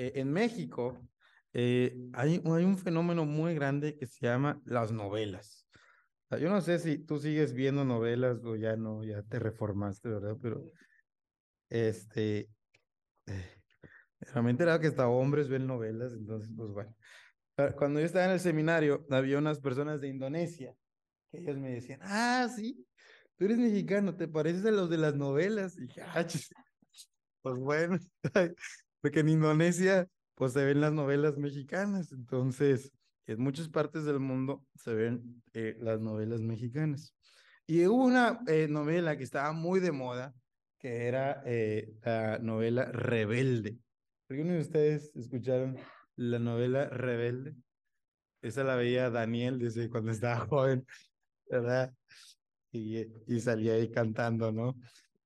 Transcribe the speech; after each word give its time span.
eh, 0.00 0.12
en 0.14 0.32
México 0.32 0.98
eh, 1.52 1.94
hay, 2.14 2.42
hay 2.42 2.64
un 2.64 2.78
fenómeno 2.78 3.26
muy 3.26 3.54
grande 3.54 3.98
que 3.98 4.06
se 4.06 4.24
llama 4.26 4.62
las 4.64 4.92
novelas. 4.92 5.68
Yo 6.30 6.48
no 6.48 6.62
sé 6.62 6.78
si 6.78 6.96
tú 6.96 7.18
sigues 7.18 7.52
viendo 7.52 7.84
novelas 7.84 8.42
o 8.44 8.56
ya 8.56 8.76
no, 8.76 9.04
ya 9.04 9.22
te 9.22 9.38
reformaste, 9.38 10.08
¿verdad? 10.08 10.38
Pero 10.40 10.64
este, 11.68 12.48
eh, 13.26 13.62
realmente 14.20 14.62
era 14.62 14.80
que 14.80 14.86
hasta 14.86 15.06
hombres 15.06 15.48
ven 15.50 15.66
novelas, 15.66 16.14
entonces, 16.14 16.50
pues 16.56 16.70
bueno. 16.70 16.96
Cuando 17.76 18.00
yo 18.00 18.06
estaba 18.06 18.24
en 18.24 18.30
el 18.30 18.40
seminario, 18.40 19.04
había 19.10 19.36
unas 19.36 19.60
personas 19.60 20.00
de 20.00 20.08
Indonesia 20.08 20.74
que 21.30 21.40
ellos 21.40 21.58
me 21.58 21.72
decían, 21.72 22.00
ah, 22.04 22.48
sí, 22.48 22.86
tú 23.36 23.44
eres 23.44 23.58
mexicano, 23.58 24.16
te 24.16 24.28
pareces 24.28 24.64
a 24.64 24.70
los 24.70 24.88
de 24.88 24.96
las 24.96 25.14
novelas. 25.14 25.76
Y 25.76 25.82
dije, 25.82 26.00
ah, 26.00 26.26
pues 27.42 27.58
bueno, 27.58 27.98
porque 29.00 29.20
en 29.20 29.28
Indonesia 29.28 30.08
pues 30.34 30.52
se 30.52 30.64
ven 30.64 30.80
las 30.80 30.92
novelas 30.92 31.36
mexicanas, 31.36 32.12
entonces 32.12 32.92
en 33.26 33.40
muchas 33.40 33.68
partes 33.68 34.04
del 34.04 34.20
mundo 34.20 34.66
se 34.74 34.94
ven 34.94 35.42
eh, 35.52 35.76
las 35.78 36.00
novelas 36.00 36.40
mexicanas. 36.40 37.14
Y 37.66 37.86
hubo 37.86 38.04
una 38.04 38.40
eh, 38.48 38.66
novela 38.68 39.16
que 39.16 39.22
estaba 39.22 39.52
muy 39.52 39.80
de 39.80 39.92
moda, 39.92 40.34
que 40.78 41.06
era 41.06 41.42
eh, 41.44 41.92
la 42.02 42.38
novela 42.38 42.86
Rebelde. 42.86 43.78
¿Alguno 44.28 44.54
de 44.54 44.60
ustedes 44.60 45.14
escucharon 45.14 45.76
la 46.16 46.38
novela 46.38 46.88
Rebelde? 46.88 47.54
Esa 48.42 48.64
la 48.64 48.76
veía 48.76 49.10
Daniel 49.10 49.58
desde 49.58 49.90
cuando 49.90 50.10
estaba 50.10 50.36
joven, 50.46 50.86
¿verdad? 51.48 51.94
Y, 52.72 53.06
y 53.26 53.40
salía 53.40 53.74
ahí 53.74 53.90
cantando, 53.90 54.50
¿no? 54.50 54.76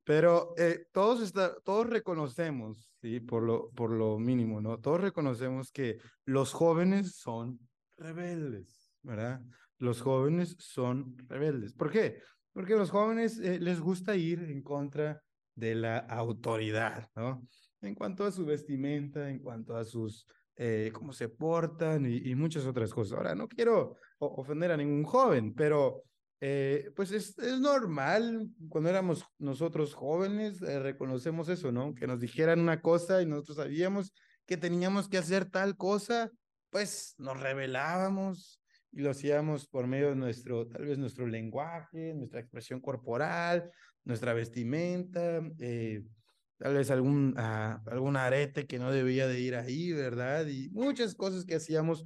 Pero 0.04 0.54
eh, 0.58 0.86
todos, 0.92 1.22
está, 1.22 1.54
todos 1.64 1.88
reconocemos, 1.88 2.92
¿sí? 3.00 3.20
Por 3.20 3.42
lo, 3.42 3.70
por 3.70 3.90
lo 3.90 4.18
mínimo, 4.18 4.60
¿no? 4.60 4.78
Todos 4.78 5.00
reconocemos 5.00 5.72
que 5.72 5.98
los 6.26 6.52
jóvenes 6.52 7.16
son 7.16 7.58
rebeldes, 7.96 8.92
¿verdad? 9.02 9.40
Los 9.78 10.02
jóvenes 10.02 10.56
son 10.58 11.16
rebeldes. 11.26 11.72
¿Por 11.72 11.90
qué? 11.90 12.20
Porque 12.52 12.74
a 12.74 12.76
los 12.76 12.90
jóvenes 12.90 13.38
eh, 13.38 13.58
les 13.58 13.80
gusta 13.80 14.14
ir 14.14 14.40
en 14.40 14.62
contra 14.62 15.22
de 15.54 15.74
la 15.74 15.98
autoridad, 15.98 17.08
¿no? 17.16 17.46
En 17.80 17.94
cuanto 17.94 18.24
a 18.24 18.32
su 18.32 18.44
vestimenta, 18.44 19.30
en 19.30 19.38
cuanto 19.38 19.74
a 19.74 19.84
sus, 19.84 20.26
eh, 20.56 20.90
cómo 20.92 21.12
se 21.12 21.30
portan 21.30 22.04
y, 22.04 22.16
y, 22.16 22.34
muchas 22.34 22.66
otras 22.66 22.92
cosas. 22.92 23.16
Ahora, 23.16 23.34
no 23.34 23.48
quiero 23.48 23.96
ofender 24.18 24.70
a 24.70 24.76
ningún 24.76 25.04
joven, 25.04 25.54
pero 25.54 26.02
eh, 26.40 26.90
pues 26.96 27.12
es, 27.12 27.38
es, 27.38 27.60
normal, 27.60 28.48
cuando 28.68 28.90
éramos 28.90 29.24
nosotros 29.38 29.94
jóvenes, 29.94 30.60
eh, 30.62 30.78
reconocemos 30.78 31.48
eso, 31.48 31.72
¿no? 31.72 31.94
Que 31.94 32.06
nos 32.06 32.20
dijeran 32.20 32.60
una 32.60 32.80
cosa 32.80 33.22
y 33.22 33.26
nosotros 33.26 33.56
sabíamos 33.58 34.12
que 34.46 34.56
teníamos 34.56 35.08
que 35.08 35.18
hacer 35.18 35.46
tal 35.46 35.76
cosa, 35.76 36.30
pues 36.70 37.14
nos 37.18 37.40
revelábamos 37.40 38.60
y 38.92 39.00
lo 39.00 39.10
hacíamos 39.10 39.66
por 39.68 39.86
medio 39.86 40.10
de 40.10 40.16
nuestro, 40.16 40.66
tal 40.66 40.84
vez 40.84 40.98
nuestro 40.98 41.26
lenguaje, 41.26 42.14
nuestra 42.14 42.40
expresión 42.40 42.80
corporal, 42.80 43.70
nuestra 44.04 44.34
vestimenta, 44.34 45.40
eh, 45.58 46.02
tal 46.58 46.74
vez 46.74 46.90
algún, 46.90 47.34
ah, 47.38 47.80
algún 47.86 48.16
arete 48.16 48.66
que 48.66 48.78
no 48.78 48.92
debía 48.92 49.26
de 49.28 49.40
ir 49.40 49.54
ahí, 49.54 49.92
¿verdad? 49.92 50.46
Y 50.46 50.68
muchas 50.70 51.14
cosas 51.14 51.44
que 51.44 51.54
hacíamos 51.54 52.04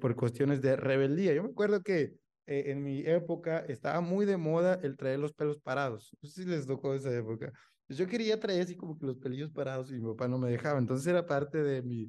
por 0.00 0.16
cuestiones 0.16 0.62
de 0.62 0.76
rebeldía. 0.76 1.34
Yo 1.34 1.42
me 1.42 1.50
acuerdo 1.50 1.82
que 1.82 2.14
eh, 2.46 2.64
en 2.66 2.82
mi 2.82 3.00
época 3.00 3.60
estaba 3.60 4.00
muy 4.00 4.26
de 4.26 4.36
moda 4.36 4.78
el 4.82 4.96
traer 4.96 5.18
los 5.18 5.32
pelos 5.32 5.58
parados. 5.58 6.16
No 6.20 6.28
sé 6.28 6.42
si 6.42 6.48
les 6.48 6.66
tocó 6.66 6.94
esa 6.94 7.14
época. 7.14 7.52
Pues 7.86 7.98
yo 7.98 8.06
quería 8.06 8.38
traer 8.40 8.62
así 8.62 8.76
como 8.76 8.98
que 8.98 9.06
los 9.06 9.18
pelillos 9.18 9.50
parados 9.50 9.90
y 9.90 9.94
mi 9.94 10.12
papá 10.12 10.28
no 10.28 10.38
me 10.38 10.50
dejaba. 10.50 10.78
Entonces 10.78 11.06
era 11.06 11.26
parte 11.26 11.62
de 11.62 11.82
mi, 11.82 12.08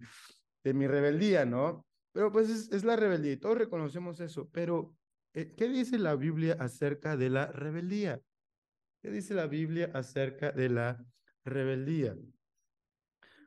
de 0.64 0.74
mi 0.74 0.88
rebeldía, 0.88 1.46
¿no? 1.46 1.86
Pero 2.12 2.32
pues 2.32 2.50
es, 2.50 2.72
es 2.72 2.84
la 2.84 2.96
rebeldía 2.96 3.34
y 3.34 3.38
todos 3.38 3.58
reconocemos 3.58 4.20
eso. 4.20 4.50
Pero, 4.52 4.96
eh, 5.34 5.54
¿qué 5.56 5.68
dice 5.70 5.98
la 5.98 6.16
Biblia 6.16 6.58
acerca 6.60 7.18
de 7.18 7.30
la 7.30 7.48
rebeldía? 7.48 8.22
¿Qué 9.02 9.12
dice 9.12 9.34
la 9.34 9.48
Biblia 9.48 9.92
acerca 9.94 10.52
de 10.52 10.70
la 10.70 11.06
rebeldía? 11.44 12.16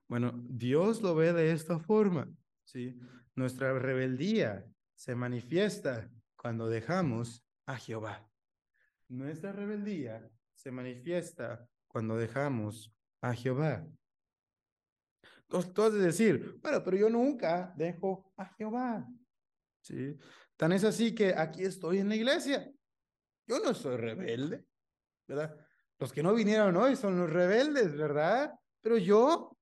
Bueno, 0.07 0.33
Dios 0.49 1.03
lo 1.03 1.15
ve 1.15 1.33
de 1.33 1.53
esta 1.53 1.79
forma, 1.79 2.31
¿sí? 2.65 2.99
Nuestra 3.35 3.79
rebeldía 3.79 4.65
se 4.95 5.15
manifiesta 5.15 6.11
cuando 6.39 6.69
dejamos 6.69 7.45
a 7.67 7.77
Jehová. 7.77 8.27
Nuestra 9.09 9.53
rebeldía 9.53 10.31
se 10.55 10.71
manifiesta 10.71 11.69
cuando 11.89 12.17
dejamos 12.17 12.95
a 13.21 13.35
Jehová. 13.35 13.87
Tú 15.49 15.83
has 15.83 15.93
de 15.93 15.99
decir, 15.99 16.59
bueno, 16.63 16.83
pero 16.85 16.97
yo 16.97 17.11
nunca 17.11 17.73
dejo 17.77 18.33
a 18.37 18.47
Jehová. 18.55 19.07
¿Sí? 19.81 20.17
Tan 20.57 20.73
es 20.73 20.85
así 20.85 21.15
que 21.15 21.35
aquí 21.35 21.65
estoy 21.65 21.99
en 21.99 22.09
la 22.09 22.17
iglesia. 22.17 22.71
Yo 23.47 23.59
no 23.61 23.75
soy 23.75 23.97
rebelde, 23.97 24.67
¿verdad? 25.27 25.57
Los 25.99 26.13
que 26.13 26.23
no 26.23 26.35
vinieron 26.35 26.77
hoy 26.77 26.97
son 26.97 27.19
los 27.19 27.31
rebeldes, 27.31 27.97
¿verdad? 27.97 28.55
Pero 28.83 28.99
yo, 28.99 29.57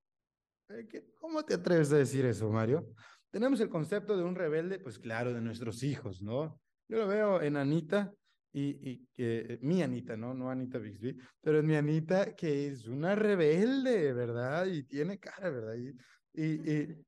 eh, 0.69 1.13
¿cómo 1.21 1.45
te 1.45 1.55
atreves 1.55 1.93
a 1.93 1.97
decir 1.97 2.27
eso, 2.27 2.51
Mario? 2.51 2.93
Tenemos 3.31 3.61
el 3.61 3.69
concepto 3.69 4.17
de 4.17 4.25
un 4.25 4.35
rebelde, 4.35 4.79
pues 4.81 4.99
claro, 4.99 5.33
de 5.33 5.41
nuestros 5.41 5.83
hijos, 5.83 6.21
¿no? 6.21 6.61
Yo 6.89 6.99
lo 6.99 7.07
veo 7.07 7.43
en 7.43 7.57
Anita 7.57 8.13
y, 8.53 8.91
y 8.91 9.07
que 9.13 9.59
mi 9.63 9.83
Anita, 9.83 10.17
¿no? 10.17 10.35
No 10.35 10.51
Anita 10.51 10.79
Bixby, 10.79 11.17
pero 11.41 11.59
es 11.59 11.65
mi 11.65 11.75
Anita 11.77 12.35
que 12.35 12.69
es 12.69 12.87
una 12.87 13.15
rebelde, 13.15 14.13
¿verdad? 14.13 14.67
Y 14.67 14.85
tiene 14.85 15.19
cara, 15.19 15.51
¿verdad? 15.51 15.75
Y, 15.75 15.95
y, 16.43 17.07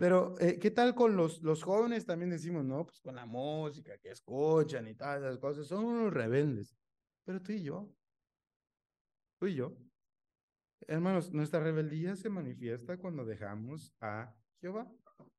pero, 0.00 0.34
eh, 0.40 0.58
¿qué 0.58 0.70
tal 0.70 0.94
con 0.94 1.14
los, 1.14 1.42
los 1.42 1.62
jóvenes? 1.62 2.06
También 2.06 2.30
decimos, 2.30 2.64
¿no? 2.64 2.86
Pues 2.86 3.00
con 3.00 3.14
la 3.14 3.26
música 3.26 3.98
que 3.98 4.10
escuchan 4.10 4.88
y 4.88 4.94
todas 4.94 5.20
esas 5.20 5.38
cosas, 5.38 5.66
son 5.66 5.84
unos 5.84 6.14
rebeldes. 6.14 6.74
Pero 7.24 7.42
tú 7.42 7.52
y 7.52 7.62
yo, 7.62 7.92
tú 9.38 9.46
y 9.46 9.56
yo, 9.56 9.76
hermanos, 10.86 11.30
nuestra 11.32 11.60
rebeldía 11.60 12.16
se 12.16 12.30
manifiesta 12.30 12.96
cuando 12.96 13.26
dejamos 13.26 13.94
a 14.00 14.34
Jehová. 14.60 14.90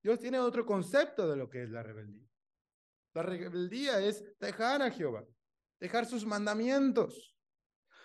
Dios 0.04 0.20
tiene 0.20 0.38
otro 0.40 0.64
concepto 0.64 1.28
de 1.28 1.38
lo 1.38 1.50
que 1.50 1.64
es 1.64 1.72
la 1.72 1.82
rebeldía. 1.82 2.31
La 3.14 3.24
rebeldía 3.24 4.00
es 4.00 4.24
dejar 4.40 4.82
a 4.82 4.92
Jehová, 4.92 5.26
dejar 5.80 6.06
sus 6.06 6.26
mandamientos, 6.26 7.36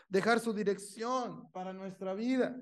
dejar 0.08 0.40
su 0.40 0.52
dirección 0.52 1.50
para 1.52 1.72
nuestra 1.72 2.14
vida. 2.14 2.56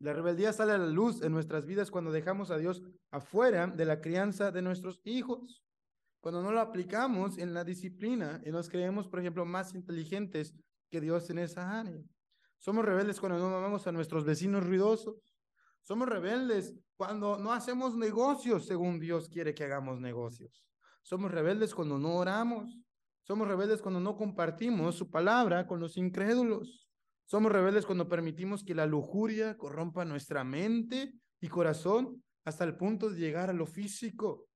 La 0.00 0.12
rebeldía 0.12 0.52
sale 0.52 0.72
a 0.72 0.78
la 0.78 0.86
luz 0.86 1.22
en 1.22 1.32
nuestras 1.32 1.66
vidas 1.66 1.90
cuando 1.90 2.12
dejamos 2.12 2.52
a 2.52 2.58
Dios 2.58 2.82
afuera 3.10 3.66
de 3.66 3.84
la 3.84 4.00
crianza 4.00 4.52
de 4.52 4.62
nuestros 4.62 5.00
hijos. 5.04 5.64
Cuando 6.20 6.42
no 6.42 6.52
lo 6.52 6.60
aplicamos 6.60 7.38
en 7.38 7.52
la 7.52 7.64
disciplina 7.64 8.40
y 8.44 8.50
nos 8.50 8.68
creemos, 8.68 9.08
por 9.08 9.18
ejemplo, 9.20 9.44
más 9.44 9.74
inteligentes 9.74 10.54
que 10.90 11.00
Dios 11.00 11.28
en 11.30 11.38
esa 11.38 11.80
área. 11.80 12.00
Somos 12.58 12.84
rebeldes 12.84 13.20
cuando 13.20 13.38
no 13.38 13.56
amamos 13.56 13.86
a 13.86 13.92
nuestros 13.92 14.24
vecinos 14.24 14.64
ruidosos. 14.64 15.27
Somos 15.88 16.06
rebeldes 16.06 16.74
cuando 16.96 17.38
no 17.38 17.50
hacemos 17.50 17.96
negocios 17.96 18.66
según 18.66 19.00
Dios 19.00 19.30
quiere 19.30 19.54
que 19.54 19.64
hagamos 19.64 20.02
negocios. 20.02 20.62
Somos 21.00 21.30
rebeldes 21.30 21.74
cuando 21.74 21.98
no 21.98 22.16
oramos. 22.16 22.78
Somos 23.22 23.48
rebeldes 23.48 23.80
cuando 23.80 23.98
no 23.98 24.14
compartimos 24.14 24.96
su 24.96 25.10
palabra 25.10 25.66
con 25.66 25.80
los 25.80 25.96
incrédulos. 25.96 26.90
Somos 27.24 27.50
rebeldes 27.50 27.86
cuando 27.86 28.06
permitimos 28.06 28.62
que 28.62 28.74
la 28.74 28.84
lujuria 28.84 29.56
corrompa 29.56 30.04
nuestra 30.04 30.44
mente 30.44 31.14
y 31.40 31.48
corazón 31.48 32.22
hasta 32.44 32.64
el 32.64 32.76
punto 32.76 33.08
de 33.08 33.18
llegar 33.18 33.48
a 33.48 33.54
lo 33.54 33.64
físico. 33.64 34.46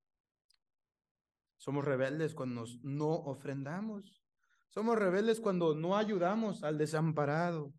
Somos 1.56 1.82
rebeldes 1.82 2.34
cuando 2.34 2.66
no 2.82 3.08
ofrendamos. 3.08 4.22
Somos 4.68 4.98
rebeldes 4.98 5.40
cuando 5.40 5.74
no 5.74 5.96
ayudamos 5.96 6.62
al 6.62 6.76
desamparado. 6.76 7.72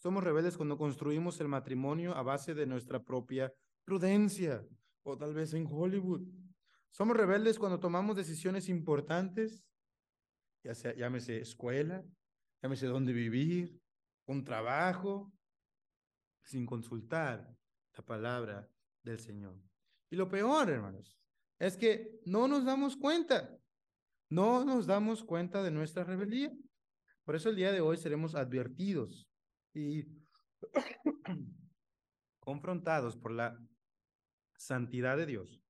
Somos 0.00 0.24
rebeldes 0.24 0.56
cuando 0.56 0.78
construimos 0.78 1.38
el 1.42 1.48
matrimonio 1.48 2.16
a 2.16 2.22
base 2.22 2.54
de 2.54 2.64
nuestra 2.64 3.04
propia 3.04 3.52
prudencia 3.84 4.66
o 5.02 5.18
tal 5.18 5.34
vez 5.34 5.52
en 5.52 5.66
Hollywood. 5.70 6.22
Somos 6.88 7.14
rebeldes 7.14 7.58
cuando 7.58 7.78
tomamos 7.78 8.16
decisiones 8.16 8.70
importantes, 8.70 9.62
ya 10.64 10.74
sea, 10.74 10.94
llámese 10.94 11.42
escuela, 11.42 12.02
llámese 12.62 12.86
dónde 12.86 13.12
vivir, 13.12 13.78
un 14.24 14.42
trabajo, 14.42 15.30
sin 16.44 16.64
consultar 16.64 17.54
la 17.94 18.02
palabra 18.02 18.70
del 19.02 19.20
Señor. 19.20 19.60
Y 20.08 20.16
lo 20.16 20.30
peor, 20.30 20.70
hermanos, 20.70 21.20
es 21.58 21.76
que 21.76 22.22
no 22.24 22.48
nos 22.48 22.64
damos 22.64 22.96
cuenta, 22.96 23.54
no 24.30 24.64
nos 24.64 24.86
damos 24.86 25.22
cuenta 25.22 25.62
de 25.62 25.70
nuestra 25.70 26.04
rebeldía. 26.04 26.50
Por 27.22 27.36
eso 27.36 27.50
el 27.50 27.56
día 27.56 27.70
de 27.70 27.82
hoy 27.82 27.98
seremos 27.98 28.34
advertidos 28.34 29.29
y 29.74 30.06
confrontados 32.40 33.16
por 33.16 33.32
la 33.32 33.58
santidad 34.56 35.16
de 35.16 35.26
Dios 35.26 35.62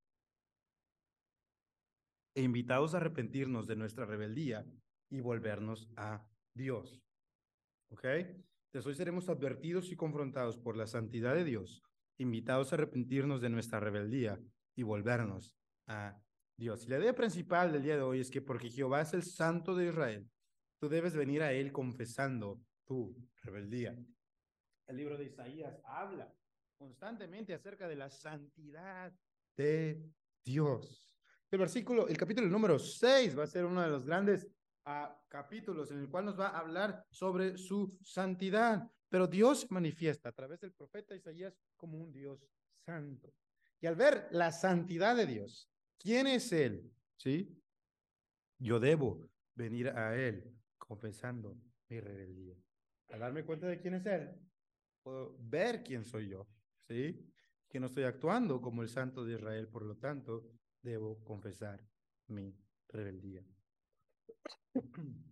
e 2.34 2.42
invitados 2.42 2.94
a 2.94 2.98
arrepentirnos 2.98 3.66
de 3.66 3.76
nuestra 3.76 4.06
rebeldía 4.06 4.64
y 5.10 5.20
volvernos 5.20 5.88
a 5.96 6.24
Dios. 6.54 7.02
¿Ok? 7.90 8.04
Entonces 8.04 8.86
hoy 8.86 8.94
seremos 8.94 9.28
advertidos 9.28 9.90
y 9.90 9.96
confrontados 9.96 10.56
por 10.56 10.76
la 10.76 10.86
santidad 10.86 11.34
de 11.34 11.44
Dios 11.44 11.82
invitados 12.18 12.70
a 12.70 12.76
arrepentirnos 12.76 13.40
de 13.40 13.48
nuestra 13.48 13.80
rebeldía 13.80 14.38
y 14.76 14.82
volvernos 14.82 15.56
a 15.86 16.20
Dios. 16.56 16.84
Y 16.84 16.90
la 16.90 16.98
idea 16.98 17.14
principal 17.14 17.72
del 17.72 17.82
día 17.82 17.96
de 17.96 18.02
hoy 18.02 18.20
es 18.20 18.30
que 18.30 18.42
porque 18.42 18.68
Jehová 18.68 19.00
es 19.00 19.14
el 19.14 19.22
santo 19.22 19.74
de 19.74 19.88
Israel, 19.88 20.28
tú 20.78 20.88
debes 20.88 21.16
venir 21.16 21.42
a 21.42 21.52
Él 21.52 21.72
confesando 21.72 22.60
tu 22.90 23.14
rebeldía. 23.44 23.96
El 24.88 24.96
libro 24.96 25.16
de 25.16 25.26
Isaías 25.26 25.78
habla 25.84 26.34
constantemente 26.76 27.54
acerca 27.54 27.86
de 27.86 27.94
la 27.94 28.10
santidad 28.10 29.12
de 29.56 30.10
Dios. 30.44 31.08
El 31.52 31.60
versículo, 31.60 32.08
el 32.08 32.16
capítulo 32.16 32.48
número 32.48 32.80
6 32.80 33.38
va 33.38 33.44
a 33.44 33.46
ser 33.46 33.64
uno 33.64 33.80
de 33.80 33.90
los 33.90 34.04
grandes 34.04 34.44
uh, 34.86 35.06
capítulos 35.28 35.92
en 35.92 36.00
el 36.00 36.08
cual 36.08 36.24
nos 36.24 36.40
va 36.40 36.48
a 36.48 36.58
hablar 36.58 37.06
sobre 37.10 37.56
su 37.58 37.96
santidad. 38.02 38.90
Pero 39.08 39.28
Dios 39.28 39.70
manifiesta 39.70 40.30
a 40.30 40.32
través 40.32 40.58
del 40.58 40.72
profeta 40.72 41.14
Isaías 41.14 41.56
como 41.76 41.96
un 41.96 42.12
Dios 42.12 42.44
santo. 42.84 43.32
Y 43.80 43.86
al 43.86 43.94
ver 43.94 44.26
la 44.32 44.50
santidad 44.50 45.14
de 45.14 45.26
Dios, 45.26 45.70
¿quién 45.96 46.26
es 46.26 46.50
Él? 46.50 46.92
¿Sí? 47.14 47.56
Yo 48.58 48.80
debo 48.80 49.30
venir 49.54 49.90
a 49.90 50.16
Él 50.16 50.52
confesando 50.76 51.56
mi 51.88 52.00
rebeldía. 52.00 52.56
Al 53.10 53.20
darme 53.20 53.44
cuenta 53.44 53.66
de 53.66 53.80
quién 53.80 53.94
es 53.94 54.06
Él, 54.06 54.30
puedo 55.02 55.36
ver 55.38 55.82
quién 55.82 56.04
soy 56.04 56.28
yo. 56.28 56.48
¿Sí? 56.88 57.26
Que 57.68 57.78
no 57.78 57.86
estoy 57.86 58.04
actuando 58.04 58.60
como 58.60 58.82
el 58.82 58.88
santo 58.88 59.24
de 59.24 59.34
Israel, 59.34 59.68
por 59.68 59.84
lo 59.84 59.96
tanto, 59.96 60.46
debo 60.82 61.22
confesar 61.24 61.80
mi 62.28 62.56
rebeldía. 62.88 63.44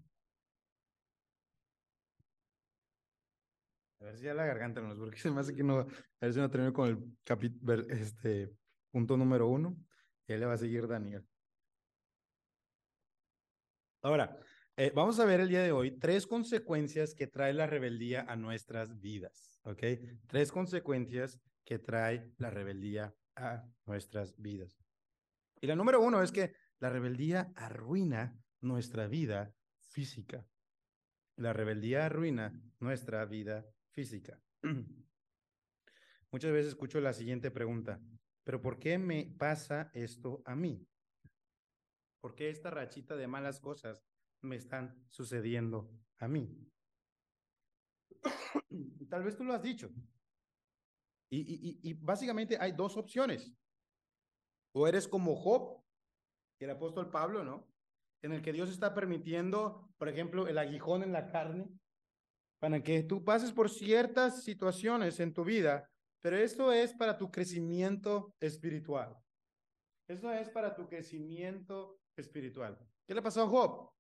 A 4.01 4.05
ver 4.05 4.17
si 4.17 4.25
ya 4.25 4.35
la 4.35 4.47
garganta 4.47 4.81
no, 4.81 4.95
porque 4.97 5.19
se 5.19 5.31
me 5.31 5.41
hace 5.41 5.55
que 5.55 5.65
no, 5.65 5.81
a 5.81 5.87
ver 6.21 6.33
si 6.33 6.39
no 6.39 6.51
termino 6.51 6.73
con 6.73 6.89
el 6.89 7.19
capítulo, 7.25 7.85
este, 7.89 8.55
punto 8.91 9.17
número 9.17 9.49
uno, 9.49 9.77
y 10.27 10.33
él 10.33 10.41
le 10.41 10.47
va 10.47 10.55
a 10.55 10.59
seguir 10.59 10.87
Daniel. 10.87 11.27
Ahora, 14.03 14.39
eh, 14.81 14.93
vamos 14.95 15.19
a 15.19 15.25
ver 15.25 15.41
el 15.41 15.49
día 15.49 15.65
de 15.65 15.73
hoy 15.73 15.91
tres 15.91 16.25
consecuencias 16.25 17.13
que 17.13 17.27
trae 17.27 17.53
la 17.53 17.67
rebeldía 17.67 18.25
a 18.29 18.37
nuestras 18.37 19.01
vidas, 19.01 19.59
¿ok? 19.65 19.83
Tres 20.29 20.53
consecuencias 20.53 21.41
que 21.65 21.81
trae 21.81 22.33
la 22.39 22.49
rebeldía 22.51 23.13
a 23.35 23.65
nuestras 23.87 24.41
vidas. 24.41 24.79
Y 25.61 25.67
la 25.67 25.75
número 25.75 26.01
uno 26.01 26.23
es 26.23 26.31
que 26.31 26.55
la 26.79 26.91
rebeldía 26.91 27.53
arruina 27.57 28.39
nuestra 28.61 29.09
vida 29.09 29.53
física. 29.81 30.47
La 31.35 31.53
rebeldía 31.53 32.07
arruina 32.07 32.63
nuestra 32.79 33.25
vida 33.25 33.67
física. 33.91 34.41
Muchas 36.31 36.53
veces 36.53 36.69
escucho 36.69 37.01
la 37.01 37.15
siguiente 37.15 37.51
pregunta, 37.51 38.01
pero 38.45 38.63
¿por 38.63 38.79
qué 38.79 38.97
me 38.97 39.35
pasa 39.39 39.91
esto 39.93 40.41
a 40.45 40.55
mí? 40.55 40.87
¿Por 42.21 42.37
qué 42.37 42.51
esta 42.51 42.71
rachita 42.71 43.17
de 43.17 43.27
malas 43.27 43.59
cosas 43.59 44.08
me 44.43 44.57
están 44.57 45.05
sucediendo 45.09 45.91
a 46.19 46.29
mí? 46.29 46.49
Tal 49.11 49.23
vez 49.23 49.37
tú 49.37 49.45
lo 49.45 49.53
has 49.53 49.63
dicho. 49.63 49.91
Y, 51.31 51.41
y, 51.41 51.91
y, 51.91 51.93
básicamente 51.95 52.57
hay 52.59 52.73
dos 52.73 52.97
opciones. 52.97 53.53
O 54.73 54.89
eres 54.89 55.07
como 55.07 55.37
Job, 55.37 55.83
el 56.59 56.71
apóstol 56.71 57.11
Pablo, 57.11 57.45
¿no? 57.45 57.69
En 58.23 58.33
el 58.33 58.43
que 58.43 58.53
Dios 58.53 58.71
está 58.71 58.95
permitiendo, 58.95 59.93
por 59.99 60.09
ejemplo, 60.09 60.49
el 60.49 60.59
aguijón 60.59 61.03
en 61.03 61.13
la 61.13 61.29
carne, 61.31 61.69
para 62.59 62.83
que 62.83 63.03
tú 63.03 63.25
pases 63.25 63.53
por 63.53 63.71
ciertas 63.71 64.43
situaciones 64.43 65.21
en 65.21 65.33
tu 65.33 65.45
vida, 65.45 65.89
pero 66.21 66.37
esto 66.37 66.73
es 66.73 66.93
para 66.95 67.17
tu 67.17 67.31
crecimiento 67.31 68.35
espiritual. 68.41 69.17
Eso 70.09 70.33
es 70.33 70.49
para 70.49 70.75
tu 70.75 70.89
crecimiento 70.89 72.01
espiritual. 72.17 72.79
¿Qué 73.07 73.15
le 73.15 73.23
pasó 73.23 73.43
a 73.43 73.47
Job? 73.47 73.91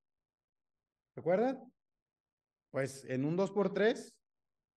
¿Recuerdan? 1.19 1.61
Pues 2.71 3.05
en 3.07 3.25
un 3.25 3.37
2 3.37 3.51
por 3.51 3.75
3 3.75 4.17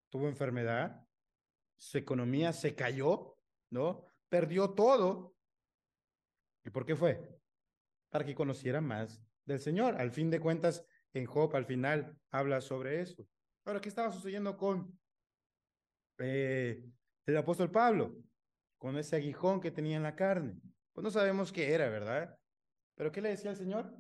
tuvo 0.09 0.27
enfermedad, 0.27 1.07
su 1.77 1.99
economía 1.99 2.55
se 2.55 2.75
cayó, 2.75 3.37
¿no? 3.69 4.07
Perdió 4.31 4.71
todo. 4.71 5.37
¿Y 6.65 6.71
por 6.71 6.87
qué 6.87 6.97
fue? 6.97 7.39
Para 8.09 8.25
que 8.25 8.35
conociera 8.35 8.81
más 8.81 9.23
del 9.45 9.61
Señor. 9.61 9.97
Al 10.01 10.13
fin 10.13 10.31
de 10.31 10.41
cuentas, 10.41 10.83
en 11.13 11.27
Job 11.27 11.55
al 11.55 11.67
final 11.67 12.19
habla 12.31 12.63
sobre 12.63 13.03
eso. 13.03 13.29
Ahora, 13.67 13.83
¿qué 13.83 13.91
estaba 13.91 14.11
sucediendo 14.11 14.57
con 14.57 14.99
eh, 16.21 16.83
el 17.27 17.37
apóstol 17.37 17.71
Pablo? 17.71 18.17
Con 18.79 18.97
ese 18.97 19.17
aguijón 19.17 19.61
que 19.61 19.73
tenía 19.73 19.99
en 19.99 20.05
la 20.05 20.17
carne. 20.17 20.59
Pues 20.95 21.05
no 21.05 21.11
sabemos 21.11 21.53
qué 21.53 21.75
era, 21.75 21.91
¿verdad? 21.91 22.35
Pero 22.95 23.13
¿qué 23.13 23.21
le 23.21 23.29
decía 23.29 23.51
el 23.51 23.59
Señor? 23.59 23.95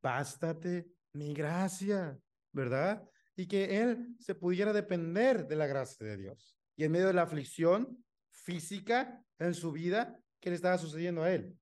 Bástate 0.00 0.99
mi 1.12 1.34
gracia, 1.34 2.18
¿verdad? 2.52 3.02
Y 3.36 3.46
que 3.46 3.82
él 3.82 4.16
se 4.18 4.34
pudiera 4.34 4.72
depender 4.72 5.46
de 5.46 5.56
la 5.56 5.66
gracia 5.66 6.06
de 6.06 6.16
Dios. 6.16 6.56
Y 6.76 6.84
en 6.84 6.92
medio 6.92 7.06
de 7.08 7.14
la 7.14 7.22
aflicción 7.22 8.04
física 8.30 9.24
en 9.38 9.54
su 9.54 9.72
vida, 9.72 10.18
¿qué 10.40 10.50
le 10.50 10.56
estaba 10.56 10.78
sucediendo 10.78 11.22
a 11.22 11.32
él? 11.32 11.56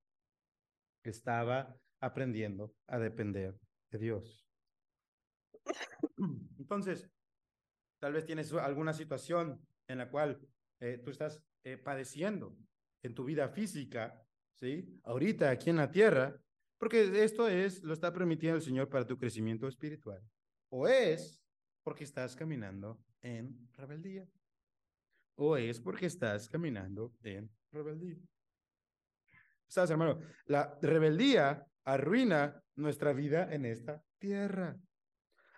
Estaba 1.02 1.76
aprendiendo 2.00 2.74
a 2.86 2.98
depender 2.98 3.58
de 3.90 3.98
Dios. 3.98 4.46
Entonces, 6.58 7.10
tal 8.00 8.12
vez 8.12 8.24
tienes 8.24 8.52
alguna 8.52 8.92
situación 8.92 9.60
en 9.88 9.98
la 9.98 10.10
cual 10.10 10.40
eh, 10.80 11.00
tú 11.02 11.10
estás 11.10 11.42
eh, 11.64 11.76
padeciendo 11.76 12.56
en 13.02 13.14
tu 13.14 13.24
vida 13.24 13.48
física, 13.48 14.22
¿sí? 14.54 15.00
Ahorita 15.04 15.50
aquí 15.50 15.70
en 15.70 15.76
la 15.76 15.90
tierra, 15.90 16.40
porque 16.78 17.24
esto 17.24 17.48
es, 17.48 17.82
lo 17.82 17.92
está 17.92 18.12
permitiendo 18.12 18.56
el 18.56 18.62
Señor 18.62 18.88
para 18.88 19.06
tu 19.06 19.18
crecimiento 19.18 19.66
espiritual. 19.66 20.22
O 20.70 20.86
es 20.86 21.42
porque 21.82 22.04
estás 22.04 22.36
caminando 22.36 23.00
en 23.20 23.68
rebeldía. 23.72 24.26
O 25.34 25.56
es 25.56 25.80
porque 25.80 26.06
estás 26.06 26.48
caminando 26.48 27.12
en 27.22 27.50
rebeldía. 27.72 28.18
¿Sabes, 29.66 29.90
hermano? 29.90 30.18
La 30.46 30.78
rebeldía 30.80 31.66
arruina 31.84 32.62
nuestra 32.76 33.12
vida 33.12 33.52
en 33.52 33.64
esta 33.64 34.02
tierra. 34.18 34.76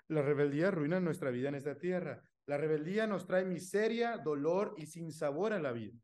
La 0.09 0.23
rebeldía 0.23 0.69
arruina 0.69 1.01
nuestra 1.01 1.31
vida 1.31 1.51
en 1.51 1.55
esta 1.55 1.77
tierra. 1.77 2.23
La 2.47 2.57
rebeldía 2.57 3.07
nos 3.07 3.27
trae 3.27 3.45
miseria, 3.45 4.17
dolor 4.19 4.75
y 4.77 4.87
sin 4.87 5.13
sabor 5.13 5.53
a 5.53 5.61
la 5.61 5.73
vida. 5.73 5.97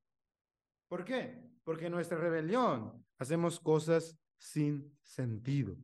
¿Por 0.89 1.05
qué? 1.05 1.43
Porque 1.65 1.87
en 1.87 1.93
nuestra 1.93 2.19
rebelión 2.19 3.05
hacemos 3.19 3.59
cosas 3.59 4.17
sin 4.39 4.97
sentido. 5.03 5.77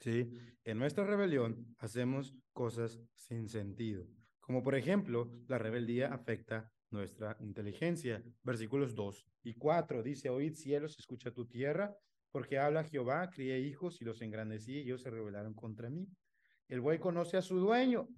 ¿Sí? 0.00 0.32
En 0.64 0.78
nuestra 0.78 1.04
rebelión 1.04 1.74
hacemos 1.78 2.34
cosas 2.52 3.00
sin 3.14 3.48
sentido. 3.48 4.06
Como 4.40 4.62
por 4.62 4.74
ejemplo, 4.74 5.30
la 5.46 5.58
rebeldía 5.58 6.12
afecta 6.12 6.72
nuestra 6.90 7.36
inteligencia. 7.40 8.22
Versículos 8.42 8.94
2 8.94 9.26
y 9.44 9.54
4 9.54 10.02
dice, 10.02 10.30
oíd 10.30 10.54
cielos, 10.54 10.96
escucha 10.98 11.30
tu 11.30 11.46
tierra, 11.46 11.94
porque 12.30 12.58
habla 12.58 12.84
Jehová, 12.84 13.30
crié 13.30 13.60
hijos 13.60 14.00
y 14.00 14.04
los 14.04 14.22
engrandecí 14.22 14.72
y 14.72 14.80
ellos 14.80 15.02
se 15.02 15.10
rebelaron 15.10 15.54
contra 15.54 15.90
mí. 15.90 16.08
El 16.68 16.80
buey 16.80 16.98
conoce 16.98 17.36
a 17.36 17.42
su 17.42 17.58
dueño 17.58 18.08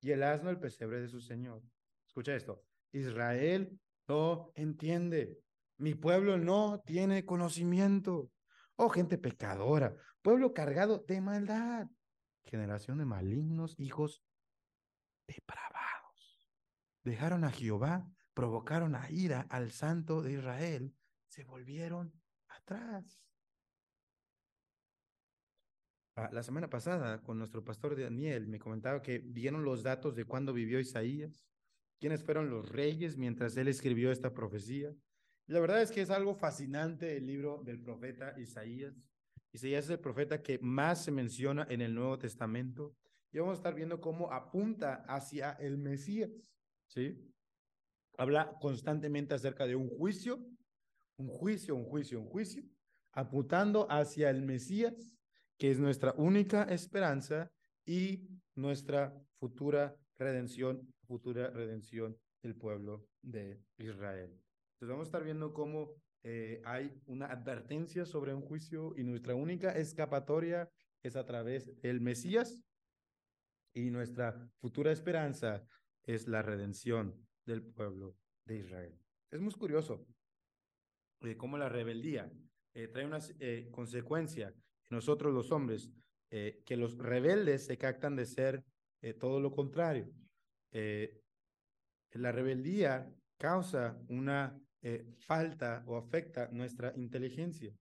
y 0.00 0.10
el 0.10 0.22
asno 0.22 0.50
el 0.50 0.58
pesebre 0.58 1.00
de 1.00 1.08
su 1.08 1.20
señor. 1.20 1.62
Escucha 2.06 2.34
esto. 2.34 2.62
Israel 2.92 3.78
no 4.08 4.52
entiende. 4.54 5.38
Mi 5.78 5.94
pueblo 5.94 6.38
no 6.38 6.82
tiene 6.84 7.24
conocimiento. 7.24 8.30
Oh, 8.76 8.90
gente 8.90 9.16
pecadora, 9.16 9.96
pueblo 10.20 10.52
cargado 10.52 10.98
de 10.98 11.20
maldad, 11.20 11.88
generación 12.44 12.98
de 12.98 13.06
malignos, 13.06 13.74
hijos 13.78 14.22
depravados. 15.26 16.46
Dejaron 17.02 17.44
a 17.44 17.50
Jehová, 17.50 18.06
provocaron 18.34 18.94
a 18.94 19.10
ira 19.10 19.46
al 19.48 19.70
santo 19.70 20.20
de 20.20 20.34
Israel, 20.34 20.94
se 21.28 21.44
volvieron 21.44 22.12
atrás. 22.48 23.18
Ah, 26.16 26.30
la 26.32 26.42
semana 26.42 26.68
pasada, 26.68 27.22
con 27.22 27.38
nuestro 27.38 27.64
pastor 27.64 27.98
Daniel, 27.98 28.46
me 28.46 28.58
comentaba 28.58 29.02
que 29.02 29.18
vieron 29.18 29.64
los 29.64 29.82
datos 29.82 30.14
de 30.16 30.24
cuándo 30.24 30.52
vivió 30.52 30.80
Isaías, 30.80 31.46
quiénes 31.98 32.22
fueron 32.22 32.50
los 32.50 32.68
reyes 32.70 33.16
mientras 33.16 33.56
él 33.56 33.68
escribió 33.68 34.10
esta 34.12 34.32
profecía. 34.32 34.94
La 35.46 35.60
verdad 35.60 35.80
es 35.80 35.92
que 35.92 36.00
es 36.00 36.10
algo 36.10 36.34
fascinante 36.34 37.16
el 37.16 37.26
libro 37.26 37.62
del 37.64 37.80
profeta 37.80 38.34
Isaías. 38.38 38.94
Isaías 39.52 39.84
es 39.84 39.90
el 39.90 40.00
profeta 40.00 40.42
que 40.42 40.58
más 40.58 41.04
se 41.04 41.12
menciona 41.12 41.66
en 41.70 41.80
el 41.80 41.94
Nuevo 41.94 42.18
Testamento. 42.18 42.96
Y 43.32 43.38
vamos 43.38 43.52
a 43.52 43.60
estar 43.60 43.74
viendo 43.74 44.00
cómo 44.00 44.32
apunta 44.32 45.04
hacia 45.08 45.52
el 45.52 45.78
Mesías, 45.78 46.30
¿sí? 46.88 47.16
Habla 48.18 48.56
constantemente 48.60 49.34
acerca 49.34 49.66
de 49.66 49.76
un 49.76 49.88
juicio, 49.88 50.44
un 51.18 51.28
juicio, 51.28 51.76
un 51.76 51.84
juicio, 51.84 52.20
un 52.20 52.26
juicio, 52.26 52.64
apuntando 53.12 53.86
hacia 53.90 54.30
el 54.30 54.42
Mesías 54.42 55.12
que 55.58 55.70
es 55.70 55.78
nuestra 55.78 56.12
única 56.16 56.64
esperanza 56.64 57.50
y 57.86 58.28
nuestra 58.54 59.14
futura 59.34 59.96
redención, 60.16 60.92
futura 61.06 61.50
redención 61.50 62.16
el 62.42 62.56
pueblo 62.56 63.06
de 63.22 63.60
Israel. 63.78 64.45
Entonces 64.76 64.92
vamos 64.92 65.06
a 65.06 65.08
estar 65.08 65.24
viendo 65.24 65.54
cómo 65.54 65.94
eh, 66.22 66.60
hay 66.64 66.92
una 67.06 67.26
advertencia 67.26 68.04
sobre 68.04 68.34
un 68.34 68.42
juicio 68.42 68.92
y 68.96 69.04
nuestra 69.04 69.34
única 69.34 69.72
escapatoria 69.72 70.70
es 71.02 71.16
a 71.16 71.24
través 71.24 71.80
del 71.80 72.02
Mesías 72.02 72.62
y 73.74 73.90
nuestra 73.90 74.50
futura 74.60 74.92
esperanza 74.92 75.66
es 76.04 76.28
la 76.28 76.42
redención 76.42 77.26
del 77.46 77.62
pueblo 77.62 78.16
de 78.44 78.58
Israel. 78.58 78.98
Es 79.30 79.40
muy 79.40 79.52
curioso 79.54 80.06
eh, 81.22 81.36
cómo 81.36 81.56
la 81.56 81.70
rebeldía 81.70 82.30
eh, 82.74 82.88
trae 82.88 83.06
una 83.06 83.20
eh, 83.40 83.70
consecuencia 83.70 84.48
en 84.48 84.54
nosotros 84.90 85.32
los 85.32 85.50
hombres, 85.52 85.90
eh, 86.30 86.62
que 86.66 86.76
los 86.76 86.98
rebeldes 86.98 87.64
se 87.64 87.78
captan 87.78 88.16
de 88.16 88.26
ser 88.26 88.62
eh, 89.00 89.14
todo 89.14 89.40
lo 89.40 89.50
contrario. 89.50 90.12
La 92.12 92.32
rebeldía 92.32 93.10
causa 93.38 93.98
una 94.08 94.58
eh, 94.82 95.04
falta 95.18 95.82
o 95.86 95.96
afecta 95.96 96.48
nuestra 96.52 96.92
inteligencia, 96.96 97.74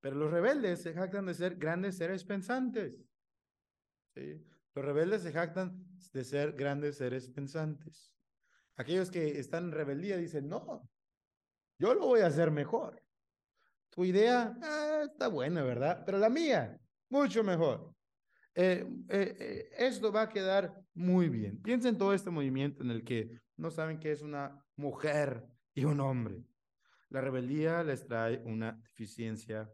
pero 0.00 0.16
los 0.16 0.30
rebeldes 0.30 0.82
se 0.82 0.92
jactan 0.94 1.26
de 1.26 1.34
ser 1.34 1.56
grandes 1.56 1.96
seres 1.96 2.24
pensantes. 2.24 3.04
Los 4.14 4.84
rebeldes 4.84 5.22
se 5.22 5.32
jactan 5.32 5.84
de 6.12 6.24
ser 6.24 6.52
grandes 6.52 6.96
seres 6.96 7.28
pensantes. 7.28 8.12
Aquellos 8.76 9.10
que 9.10 9.38
están 9.38 9.64
en 9.64 9.72
rebeldía 9.72 10.16
dicen, 10.16 10.48
no, 10.48 10.88
yo 11.78 11.94
lo 11.94 12.06
voy 12.06 12.20
a 12.20 12.26
hacer 12.26 12.50
mejor. 12.50 13.02
Tu 13.90 14.04
idea 14.04 14.56
ah, 14.62 15.02
está 15.04 15.28
buena, 15.28 15.62
¿verdad? 15.62 16.02
Pero 16.04 16.18
la 16.18 16.28
mía, 16.28 16.78
mucho 17.08 17.42
mejor. 17.42 17.92
Eh, 18.54 18.84
eh, 19.08 19.68
esto 19.78 20.12
va 20.12 20.22
a 20.22 20.28
quedar 20.28 20.74
muy 20.94 21.28
bien. 21.28 21.60
Piensa 21.62 21.88
en 21.88 21.98
todo 21.98 22.12
este 22.12 22.30
movimiento 22.30 22.82
en 22.82 22.90
el 22.90 23.04
que 23.04 23.30
no 23.56 23.70
saben 23.70 23.98
que 23.98 24.12
es 24.12 24.22
una 24.22 24.64
mujer 24.76 25.44
y 25.78 25.84
un 25.84 26.00
hombre. 26.00 26.44
La 27.10 27.20
rebeldía 27.20 27.84
les 27.84 28.04
trae 28.04 28.42
una 28.44 28.72
deficiencia 28.72 29.72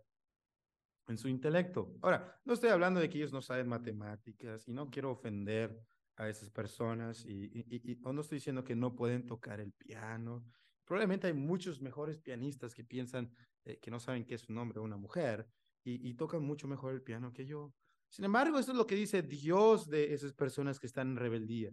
en 1.09 1.17
su 1.17 1.29
intelecto. 1.29 1.97
Ahora, 2.03 2.39
no 2.45 2.53
estoy 2.53 2.69
hablando 2.69 3.01
de 3.01 3.09
que 3.09 3.17
ellos 3.17 3.33
no 3.33 3.41
saben 3.41 3.69
matemáticas 3.69 4.69
y 4.69 4.75
no 4.75 4.91
quiero 4.91 5.13
ofender 5.13 5.83
a 6.17 6.29
esas 6.29 6.51
personas 6.51 7.25
y, 7.25 7.51
y 7.55 7.99
no 8.03 8.21
estoy 8.21 8.37
diciendo 8.37 8.65
que 8.65 8.77
no 8.77 8.95
pueden 8.95 9.25
tocar 9.27 9.61
el 9.61 9.73
piano. 9.73 10.45
Probablemente 10.85 11.27
hay 11.27 11.33
muchos 11.33 11.81
mejores 11.81 12.19
pianistas 12.19 12.75
que 12.75 12.85
piensan 12.85 13.35
eh, 13.65 13.79
que 13.81 13.91
no 13.91 13.99
saben 13.99 14.27
qué 14.27 14.35
es 14.35 14.47
un 14.51 14.59
hombre 14.59 14.81
o 14.81 14.83
una 14.83 14.99
mujer 14.99 15.49
y, 15.85 16.07
y 16.07 16.15
tocan 16.15 16.43
mucho 16.43 16.69
mejor 16.69 16.93
el 16.93 17.03
piano 17.03 17.33
que 17.33 17.47
yo. 17.47 17.73
Sin 18.11 18.27
embargo, 18.27 18.59
esto 18.59 18.73
es 18.73 18.79
lo 18.79 18.87
que 18.87 18.95
dice 18.95 19.23
Dios 19.23 19.89
de 19.89 20.13
esas 20.13 20.35
personas 20.35 20.79
que 20.79 20.87
están 20.87 21.13
en 21.13 21.17
rebeldía. 21.17 21.71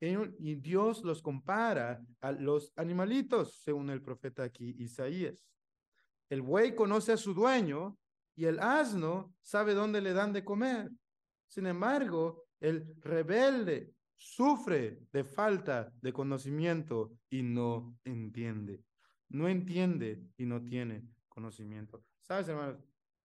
Y 0.00 0.54
Dios 0.56 1.02
los 1.02 1.22
compara 1.22 2.00
a 2.20 2.32
los 2.32 2.72
animalitos, 2.76 3.60
según 3.62 3.90
el 3.90 4.00
profeta 4.00 4.44
aquí 4.44 4.76
Isaías. 4.78 5.48
El 6.28 6.42
buey 6.42 6.74
conoce 6.74 7.12
a 7.12 7.16
su 7.16 7.34
dueño 7.34 7.98
y 8.36 8.44
el 8.44 8.60
asno 8.60 9.34
sabe 9.42 9.74
dónde 9.74 10.00
le 10.00 10.12
dan 10.12 10.32
de 10.32 10.44
comer. 10.44 10.90
Sin 11.46 11.66
embargo, 11.66 12.46
el 12.60 12.94
rebelde 13.00 13.92
sufre 14.14 15.00
de 15.12 15.24
falta 15.24 15.92
de 16.00 16.12
conocimiento 16.12 17.18
y 17.30 17.42
no 17.42 17.98
entiende. 18.04 18.84
No 19.30 19.48
entiende 19.48 20.22
y 20.36 20.46
no 20.46 20.62
tiene 20.62 21.04
conocimiento. 21.28 22.04
¿Sabes, 22.20 22.48
hermanos? 22.48 22.78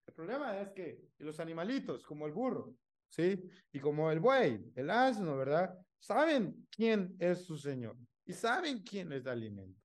El 0.06 0.14
problema 0.14 0.60
es 0.60 0.70
que 0.70 1.10
los 1.20 1.40
animalitos, 1.40 2.04
como 2.04 2.26
el 2.26 2.34
burro, 2.34 2.76
¿sí? 3.10 3.50
Y 3.72 3.80
como 3.80 4.12
el 4.12 4.20
buey, 4.20 4.72
el 4.76 4.90
asno, 4.90 5.38
¿verdad? 5.38 5.78
Saben 6.04 6.68
quién 6.70 7.16
es 7.18 7.46
su 7.46 7.58
Señor 7.58 7.98
y 8.26 8.34
saben 8.34 8.84
quién 8.84 9.08
les 9.08 9.24
da 9.24 9.32
alimento. 9.32 9.82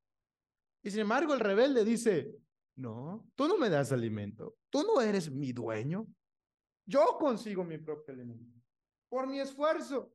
Y 0.82 0.90
sin 0.90 1.02
embargo, 1.02 1.32
el 1.32 1.38
rebelde 1.38 1.84
dice, 1.84 2.34
no, 2.74 3.30
tú 3.36 3.46
no 3.46 3.56
me 3.56 3.70
das 3.70 3.92
alimento, 3.92 4.56
tú 4.68 4.82
no 4.82 5.00
eres 5.00 5.30
mi 5.30 5.52
dueño. 5.52 6.08
Yo 6.84 7.16
consigo 7.20 7.62
mi 7.62 7.78
propio 7.78 8.14
alimento 8.14 8.60
por 9.08 9.28
mi 9.28 9.38
esfuerzo. 9.38 10.12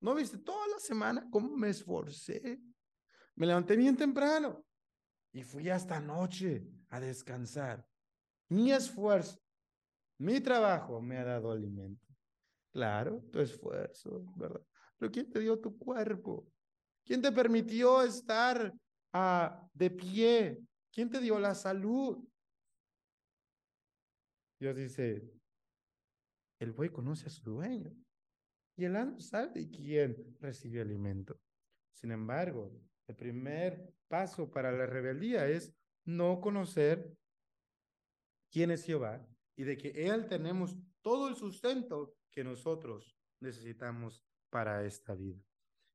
¿No 0.00 0.14
viste 0.14 0.38
toda 0.38 0.66
la 0.68 0.78
semana 0.78 1.28
cómo 1.30 1.54
me 1.58 1.68
esforcé? 1.68 2.58
Me 3.34 3.46
levanté 3.46 3.76
bien 3.76 3.94
temprano 3.94 4.64
y 5.30 5.42
fui 5.42 5.68
hasta 5.68 6.00
noche 6.00 6.66
a 6.88 6.98
descansar. 7.00 7.86
Mi 8.48 8.72
esfuerzo, 8.72 9.38
mi 10.16 10.40
trabajo 10.40 11.02
me 11.02 11.18
ha 11.18 11.24
dado 11.24 11.52
alimento. 11.52 12.06
Claro, 12.70 13.22
tu 13.30 13.40
esfuerzo, 13.40 14.24
¿verdad? 14.36 14.62
¿Quién 15.10 15.30
te 15.30 15.40
dio 15.40 15.58
tu 15.58 15.76
cuerpo? 15.78 16.46
¿Quién 17.04 17.20
te 17.20 17.32
permitió 17.32 18.02
estar 18.02 18.72
uh, 19.14 19.68
de 19.72 19.90
pie? 19.90 20.60
¿Quién 20.92 21.10
te 21.10 21.20
dio 21.20 21.38
la 21.38 21.54
salud? 21.54 22.22
Dios 24.60 24.76
dice, 24.76 25.28
el 26.60 26.72
buey 26.72 26.90
conoce 26.90 27.26
a 27.26 27.30
su 27.30 27.42
dueño 27.42 27.92
y 28.76 28.84
el 28.84 28.94
ano 28.96 29.18
sabe 29.18 29.68
quién 29.68 30.36
recibe 30.38 30.80
alimento. 30.80 31.40
Sin 31.92 32.12
embargo, 32.12 32.70
el 33.08 33.16
primer 33.16 33.92
paso 34.08 34.50
para 34.50 34.70
la 34.70 34.86
rebeldía 34.86 35.48
es 35.48 35.74
no 36.04 36.40
conocer 36.40 37.16
quién 38.50 38.70
es 38.70 38.84
Jehová 38.84 39.26
y 39.56 39.64
de 39.64 39.76
que 39.76 39.88
Él 40.06 40.26
tenemos 40.26 40.76
todo 41.00 41.28
el 41.28 41.34
sustento 41.34 42.14
que 42.30 42.44
nosotros 42.44 43.16
necesitamos 43.40 44.24
para 44.52 44.84
esta 44.84 45.14
vida. 45.14 45.40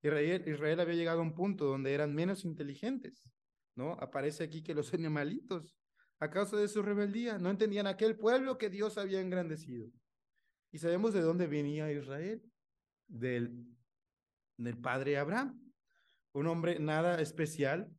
Israel, 0.01 0.43
Israel 0.47 0.79
había 0.79 0.95
llegado 0.95 1.19
a 1.19 1.23
un 1.23 1.35
punto 1.35 1.65
donde 1.65 1.93
eran 1.93 2.13
menos 2.13 2.43
inteligentes, 2.43 3.29
¿no? 3.75 3.93
Aparece 3.93 4.43
aquí 4.43 4.63
que 4.63 4.73
los 4.73 4.93
animalitos, 4.95 5.77
a 6.19 6.31
causa 6.31 6.57
de 6.57 6.67
su 6.67 6.81
rebeldía, 6.81 7.37
no 7.37 7.51
entendían 7.51 7.85
aquel 7.85 8.17
pueblo 8.17 8.57
que 8.57 8.71
Dios 8.71 8.97
había 8.97 9.21
engrandecido. 9.21 9.87
Y 10.71 10.79
sabemos 10.79 11.13
de 11.13 11.21
dónde 11.21 11.45
venía 11.45 11.91
Israel, 11.91 12.41
del, 13.07 13.63
del 14.57 14.77
padre 14.77 15.17
Abraham, 15.17 15.61
un 16.33 16.47
hombre 16.47 16.79
nada 16.79 17.21
especial, 17.21 17.89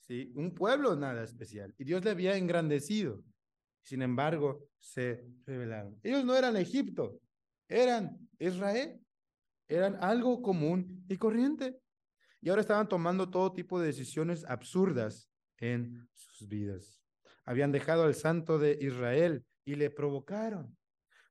¿sí? 0.00 0.32
Un 0.34 0.54
pueblo 0.54 0.96
nada 0.96 1.22
especial. 1.22 1.74
Y 1.76 1.84
Dios 1.84 2.02
le 2.02 2.10
había 2.10 2.36
engrandecido. 2.36 3.22
Sin 3.82 4.00
embargo, 4.00 4.66
se 4.78 5.26
rebelaron. 5.44 6.00
Ellos 6.02 6.24
no 6.24 6.34
eran 6.34 6.56
Egipto, 6.56 7.20
eran 7.68 8.18
Israel. 8.38 8.98
Eran 9.70 9.96
algo 10.02 10.42
común 10.42 11.04
y 11.08 11.16
corriente. 11.16 11.78
Y 12.40 12.48
ahora 12.48 12.60
estaban 12.60 12.88
tomando 12.88 13.30
todo 13.30 13.52
tipo 13.52 13.78
de 13.78 13.86
decisiones 13.86 14.44
absurdas 14.44 15.30
en 15.58 16.08
sus 16.14 16.48
vidas. 16.48 17.00
Habían 17.44 17.70
dejado 17.70 18.02
al 18.02 18.14
santo 18.14 18.58
de 18.58 18.76
Israel 18.80 19.44
y 19.64 19.76
le 19.76 19.90
provocaron. 19.90 20.76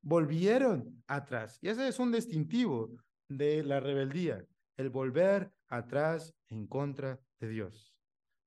Volvieron 0.01 1.03
atrás. 1.07 1.59
Y 1.61 1.67
ese 1.67 1.87
es 1.87 1.99
un 1.99 2.13
distintivo 2.13 2.89
de 3.27 3.61
la 3.63 3.81
rebeldía, 3.81 4.45
el 4.77 4.89
volver 4.89 5.51
atrás 5.67 6.33
en 6.47 6.65
contra 6.65 7.19
de 7.41 7.49
Dios. 7.49 7.93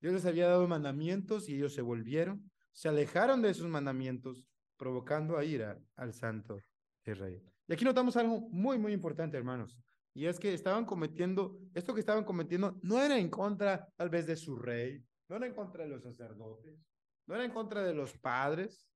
Dios 0.00 0.14
les 0.14 0.24
había 0.24 0.48
dado 0.48 0.66
mandamientos 0.66 1.50
y 1.50 1.56
ellos 1.56 1.74
se 1.74 1.82
volvieron, 1.82 2.50
se 2.72 2.88
alejaron 2.88 3.42
de 3.42 3.50
esos 3.50 3.68
mandamientos, 3.68 4.48
provocando 4.78 5.36
a 5.36 5.44
ira 5.44 5.78
al 5.96 6.14
santo 6.14 6.58
Israel. 7.04 7.51
Y 7.72 7.74
aquí 7.74 7.86
notamos 7.86 8.18
algo 8.18 8.38
muy, 8.50 8.76
muy 8.76 8.92
importante, 8.92 9.38
hermanos. 9.38 9.78
Y 10.12 10.26
es 10.26 10.38
que 10.38 10.52
estaban 10.52 10.84
cometiendo, 10.84 11.58
esto 11.72 11.94
que 11.94 12.00
estaban 12.00 12.22
cometiendo 12.22 12.78
no 12.82 13.00
era 13.00 13.18
en 13.18 13.30
contra 13.30 13.88
tal 13.96 14.10
vez 14.10 14.26
de 14.26 14.36
su 14.36 14.56
rey, 14.56 15.02
no 15.26 15.36
era 15.36 15.46
en 15.46 15.54
contra 15.54 15.84
de 15.84 15.88
los 15.88 16.02
sacerdotes, 16.02 16.78
no 17.26 17.34
era 17.34 17.46
en 17.46 17.50
contra 17.50 17.82
de 17.82 17.94
los 17.94 18.12
padres, 18.18 18.86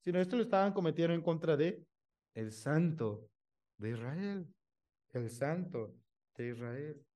sino 0.00 0.18
esto 0.18 0.34
lo 0.34 0.44
estaban 0.44 0.72
cometiendo 0.72 1.12
en 1.12 1.20
contra 1.20 1.58
de 1.58 1.86
el 2.32 2.52
santo 2.52 3.28
de 3.76 3.90
Israel, 3.90 4.48
el 5.10 5.28
santo 5.28 5.94
de 6.38 6.52
Israel. 6.52 7.06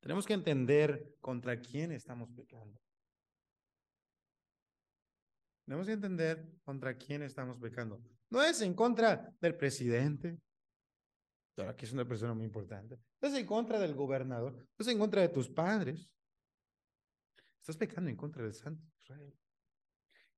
Tenemos 0.00 0.26
que 0.26 0.34
entender 0.34 1.16
contra 1.22 1.58
quién 1.58 1.92
estamos 1.92 2.28
pecando. 2.36 2.78
Tenemos 5.64 5.86
que 5.86 5.94
entender 5.94 6.52
contra 6.64 6.98
quién 6.98 7.22
estamos 7.22 7.58
pecando. 7.58 7.98
No 8.30 8.42
es 8.42 8.60
en 8.62 8.74
contra 8.74 9.32
del 9.40 9.56
presidente, 9.56 10.38
que 11.76 11.84
es 11.84 11.92
una 11.92 12.06
persona 12.06 12.32
muy 12.32 12.46
importante. 12.46 12.98
No 13.20 13.28
es 13.28 13.34
en 13.34 13.44
contra 13.44 13.78
del 13.78 13.94
gobernador, 13.94 14.54
no 14.54 14.66
es 14.78 14.88
en 14.88 14.98
contra 14.98 15.20
de 15.20 15.28
tus 15.28 15.50
padres. 15.50 16.08
Estás 17.58 17.76
pecando 17.76 18.08
en 18.08 18.16
contra 18.16 18.42
del 18.42 18.54
santo 18.54 18.82
de 18.82 19.02
Israel. 19.02 19.38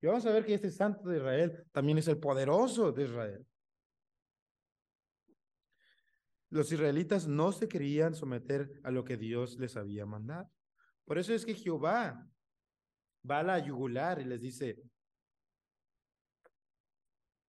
Y 0.00 0.06
vamos 0.06 0.26
a 0.26 0.32
ver 0.32 0.44
que 0.44 0.54
este 0.54 0.70
santo 0.70 1.08
de 1.08 1.18
Israel 1.18 1.64
también 1.70 1.98
es 1.98 2.08
el 2.08 2.18
poderoso 2.18 2.90
de 2.90 3.04
Israel. 3.04 3.46
Los 6.48 6.72
israelitas 6.72 7.28
no 7.28 7.52
se 7.52 7.68
querían 7.68 8.14
someter 8.14 8.80
a 8.82 8.90
lo 8.90 9.04
que 9.04 9.16
Dios 9.16 9.58
les 9.58 9.76
había 9.76 10.04
mandado. 10.04 10.50
Por 11.04 11.18
eso 11.18 11.32
es 11.32 11.46
que 11.46 11.54
Jehová 11.54 12.28
va 13.28 13.38
a 13.38 13.42
la 13.42 13.58
yugular 13.60 14.20
y 14.20 14.24
les 14.24 14.40
dice, 14.40 14.82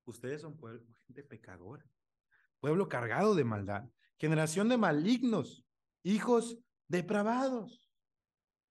ustedes 0.05 0.41
son 0.41 0.57
pueblo, 0.57 0.85
gente 1.07 1.23
pecadora, 1.23 1.85
pueblo 2.59 2.87
cargado 2.89 3.35
de 3.35 3.43
maldad, 3.43 3.85
generación 4.17 4.69
de 4.69 4.77
malignos, 4.77 5.65
hijos 6.03 6.57
depravados. 6.87 7.89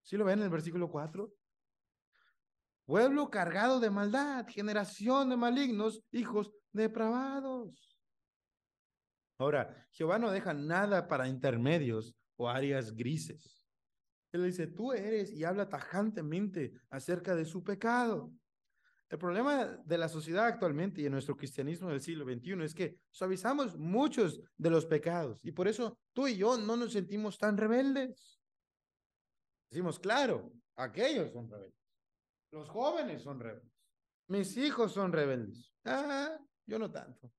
¿Sí 0.03 0.17
lo 0.17 0.25
ven 0.25 0.39
en 0.41 0.45
el 0.45 0.51
versículo 0.51 0.91
4? 0.91 1.33
Pueblo 2.85 3.31
cargado 3.31 3.81
de 3.81 3.91
maldad, 3.91 4.47
generación 4.49 5.31
de 5.31 5.37
malignos, 5.37 6.05
hijos 6.11 6.53
depravados. 6.73 7.97
Ahora, 9.39 9.89
Jehová 9.93 10.19
no 10.19 10.31
deja 10.31 10.53
nada 10.53 11.09
para 11.09 11.29
intermedios 11.29 12.17
o 12.37 12.49
áreas 12.49 12.95
grises. 12.95 13.67
Él 14.33 14.45
dice, 14.45 14.67
tú 14.67 14.93
eres 14.93 15.31
y 15.33 15.45
habla 15.45 15.69
tajantemente 15.69 16.73
acerca 16.91 17.35
de 17.35 17.45
su 17.45 17.63
pecado. 17.63 18.33
El 19.13 19.19
problema 19.19 19.67
de 19.67 19.99
la 19.99 20.09
sociedad 20.09 20.47
actualmente 20.47 21.03
y 21.03 21.05
de 21.05 21.11
nuestro 21.11 21.37
cristianismo 21.37 21.91
del 21.91 22.01
siglo 22.01 22.25
XXI 22.25 22.65
es 22.65 22.73
que 22.73 22.97
suavizamos 23.11 23.77
muchos 23.77 24.41
de 24.57 24.71
los 24.71 24.87
pecados 24.87 25.39
y 25.45 25.53
por 25.53 25.69
eso 25.69 25.99
tú 26.15 26.29
y 26.29 26.39
yo 26.39 26.57
no 26.57 26.79
nos 26.79 26.95
sentimos 26.95 27.37
tan 27.37 27.59
rebeldes. 27.59 28.41
Decimos, 29.69 29.99
claro, 29.99 30.51
aquellos 30.77 31.31
son 31.31 31.51
rebeldes. 31.51 31.79
Los 32.53 32.71
jóvenes 32.71 33.21
son 33.21 33.39
rebeldes. 33.39 33.71
Mis 34.29 34.57
hijos 34.57 34.95
son 34.95 35.13
rebeldes. 35.13 35.75
Ah, 35.85 36.35
yo 36.65 36.79
no 36.79 36.91
tanto. 36.91 37.31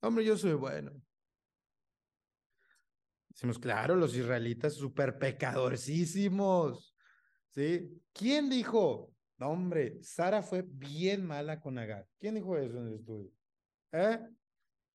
Hombre, 0.00 0.24
yo 0.24 0.38
soy 0.38 0.54
bueno. 0.54 0.92
Decimos, 3.28 3.58
claro, 3.58 3.94
los 3.94 4.16
israelitas 4.16 4.72
súper 4.72 5.18
pecadorcísimos. 5.18 6.96
¿Sí? 7.50 8.02
¿Quién 8.14 8.48
dijo? 8.48 9.12
No, 9.38 9.50
hombre, 9.50 10.02
Sara 10.02 10.42
fue 10.42 10.62
bien 10.62 11.24
mala 11.24 11.60
con 11.60 11.78
Agar. 11.78 12.06
¿Quién 12.18 12.34
dijo 12.34 12.56
eso 12.56 12.78
en 12.78 12.88
el 12.88 12.94
estudio? 12.94 13.30
¿Eh? 13.92 14.18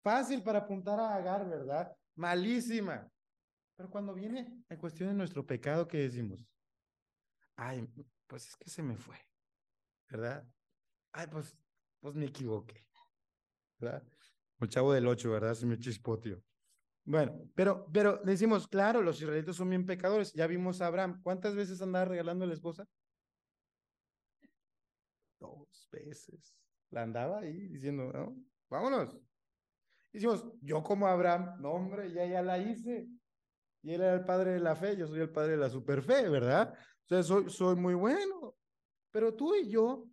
Fácil 0.01 0.43
para 0.43 0.59
apuntar 0.59 0.99
a 0.99 1.15
Agar, 1.15 1.47
¿verdad? 1.49 1.95
Malísima. 2.15 3.09
Pero 3.75 3.89
cuando 3.89 4.13
viene 4.13 4.63
en 4.69 4.77
cuestión 4.77 5.09
de 5.09 5.15
nuestro 5.15 5.45
pecado, 5.45 5.87
¿qué 5.87 5.99
decimos? 5.99 6.45
Ay, 7.55 7.87
pues 8.27 8.49
es 8.49 8.55
que 8.57 8.69
se 8.69 8.83
me 8.83 8.97
fue, 8.97 9.17
¿verdad? 10.09 10.45
Ay, 11.13 11.27
pues, 11.27 11.57
pues 12.01 12.13
me 12.13 12.25
equivoqué, 12.25 12.85
¿verdad? 13.79 14.03
El 14.59 14.69
chavo 14.69 14.93
del 14.93 15.07
ocho, 15.07 15.31
¿verdad? 15.31 15.53
Se 15.55 15.65
me 15.65 15.77
chispoteó. 15.79 16.43
Bueno, 17.05 17.49
pero, 17.55 17.87
pero 17.91 18.17
decimos, 18.23 18.67
claro, 18.67 19.01
los 19.01 19.21
israelitas 19.21 19.55
son 19.55 19.69
bien 19.69 19.85
pecadores. 19.85 20.33
Ya 20.33 20.47
vimos 20.47 20.81
a 20.81 20.87
Abraham. 20.87 21.21
¿Cuántas 21.21 21.55
veces 21.55 21.81
andaba 21.81 22.05
regalando 22.05 22.45
a 22.45 22.47
la 22.47 22.53
esposa? 22.53 22.87
Veces. 25.93 26.53
La 26.89 27.03
andaba 27.03 27.39
ahí 27.39 27.67
diciendo, 27.67 28.11
no, 28.11 28.35
vámonos. 28.69 29.17
Hicimos, 30.11 30.45
yo 30.61 30.83
como 30.83 31.07
Abraham, 31.07 31.59
no 31.59 31.71
hombre, 31.71 32.11
ya, 32.11 32.25
ya 32.25 32.41
la 32.41 32.57
hice. 32.57 33.07
Y 33.81 33.93
él 33.93 34.01
era 34.01 34.13
el 34.13 34.25
padre 34.25 34.53
de 34.53 34.59
la 34.59 34.75
fe, 34.75 34.95
yo 34.95 35.07
soy 35.07 35.21
el 35.21 35.31
padre 35.31 35.51
de 35.53 35.57
la 35.57 35.69
superfe, 35.69 36.29
¿verdad? 36.29 36.73
O 37.05 37.07
sea, 37.07 37.23
soy, 37.23 37.49
soy 37.49 37.75
muy 37.75 37.93
bueno. 37.93 38.55
Pero 39.11 39.33
tú 39.35 39.55
y 39.55 39.69
yo, 39.69 40.07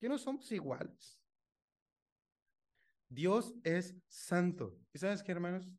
que 0.00 0.08
no 0.08 0.18
somos 0.18 0.50
iguales. 0.52 1.18
Dios 3.08 3.54
es 3.64 3.96
santo. 4.06 4.78
¿Y 4.92 4.98
sabes 4.98 5.22
qué, 5.22 5.32
hermanos? 5.32 5.74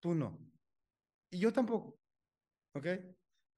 Tú 0.00 0.14
no. 0.14 0.38
Y 1.30 1.38
yo 1.38 1.52
tampoco. 1.52 1.98
¿Ok? 2.74 2.86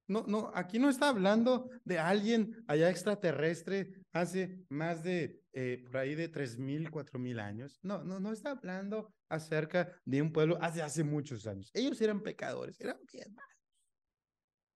No, 0.09 0.25
no, 0.27 0.51
aquí 0.55 0.79
no 0.79 0.89
está 0.89 1.11
hablando 1.11 1.71
de 1.85 1.99
alguien 1.99 2.65
allá 2.67 2.89
extraterrestre 2.89 3.93
hace 4.13 4.65
más 4.71 5.03
de, 5.03 5.43
eh, 5.53 5.85
por 5.85 5.99
ahí 5.99 6.15
de 6.15 6.29
tres 6.29 6.59
mil, 6.59 6.91
cuatro 6.91 7.19
mil 7.19 7.39
años. 7.39 7.79
No, 7.83 8.03
no, 8.03 8.19
no 8.19 8.33
está 8.33 8.53
hablando 8.53 9.13
acerca 9.29 9.93
de 10.07 10.23
un 10.23 10.33
pueblo 10.33 10.57
hace, 10.63 10.81
hace 10.81 11.05
muchos 11.05 11.47
años. 11.47 11.71
Ellos 11.75 12.01
eran 12.01 12.23
pecadores, 12.23 12.81
eran 12.81 12.97
bien 13.13 13.35
malos. 13.35 13.59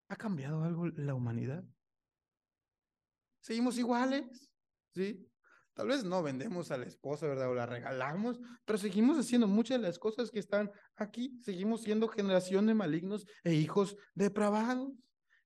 ¿Ha 0.09 0.17
cambiado 0.17 0.63
algo 0.63 0.87
la 0.89 1.15
humanidad? 1.15 1.65
¿Seguimos 3.41 3.79
iguales? 3.79 4.51
¿Sí? 4.95 5.27
Tal 5.73 5.89
vez 5.89 6.05
no 6.05 6.23
vendemos 6.23 6.71
a 6.71 6.77
la 6.77 6.85
esposa, 6.85 7.27
¿verdad? 7.27 7.51
O 7.51 7.55
la 7.55 7.65
regalamos, 7.65 8.39
pero 8.67 8.79
seguimos 8.79 9.19
haciendo 9.19 9.49
muchas 9.49 9.81
de 9.81 9.87
las 9.89 9.99
cosas 9.99 10.31
que 10.31 10.39
están 10.39 10.71
aquí. 10.97 11.41
Seguimos 11.43 11.83
siendo 11.83 12.09
generación 12.09 12.67
de 12.67 12.75
malignos 12.75 13.27
e 13.43 13.55
hijos 13.55 13.97
depravados. 14.15 14.93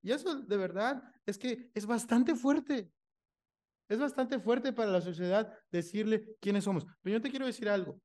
Y 0.07 0.13
eso 0.13 0.41
de 0.41 0.57
verdad 0.57 1.03
es 1.27 1.37
que 1.37 1.69
es 1.75 1.85
bastante 1.85 2.37
fuerte. 2.37 2.93
Es 3.89 3.99
bastante 3.99 4.39
fuerte 4.39 4.73
para 4.73 4.89
la 4.89 5.01
sociedad 5.01 5.53
decirle 5.73 6.37
quiénes 6.41 6.63
somos. 6.63 6.87
Pero 7.03 7.17
yo 7.17 7.21
te 7.21 7.29
quiero 7.29 7.45
decir 7.45 7.69
algo. 7.69 8.01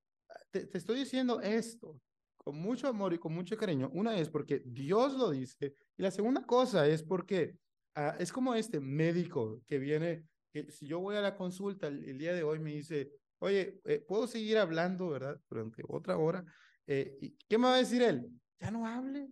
Te, 0.50 0.68
estoy 0.76 0.98
diciendo 0.98 1.40
esto 1.42 2.02
con 2.38 2.56
mucho 2.56 2.88
amor 2.88 3.14
y 3.14 3.20
con 3.20 3.36
mucho 3.36 3.56
cariño. 3.56 3.92
Una 3.94 4.18
es 4.18 4.32
porque 4.32 4.64
Dios 4.66 5.14
lo 5.14 5.30
dice. 5.30 5.76
Y 5.96 6.02
la 6.02 6.10
segunda 6.10 6.44
cosa 6.44 6.88
es 6.88 7.04
porque 7.04 7.56
ah, 7.94 8.16
es 8.18 8.32
como 8.32 8.56
este 8.56 8.80
médico 8.80 9.62
que 9.68 9.78
viene, 9.78 10.26
que 10.52 10.72
si 10.72 10.88
yo 10.88 11.02
voy 11.02 11.18
a 11.18 11.22
la 11.22 11.36
consulta 11.36 11.86
el, 11.86 12.18
día 12.18 12.34
de 12.34 12.42
hoy 12.42 12.58
me 12.58 12.72
dice, 12.72 13.12
oye, 13.38 13.80
eh, 13.86 14.04
¿puedo 14.08 14.26
seguir 14.26 14.58
hablando, 14.58 15.10
verdad? 15.10 15.40
Durante 15.48 15.84
otra 15.88 16.18
hora. 16.18 16.44
Eh, 16.88 17.20
¿y 17.22 17.38
¿Qué 17.48 17.60
me 17.60 17.66
va 17.66 17.76
a 17.76 17.78
decir 17.78 18.02
él? 18.02 18.28
Ya 18.60 18.72
no 18.72 18.88
hable, 18.88 19.30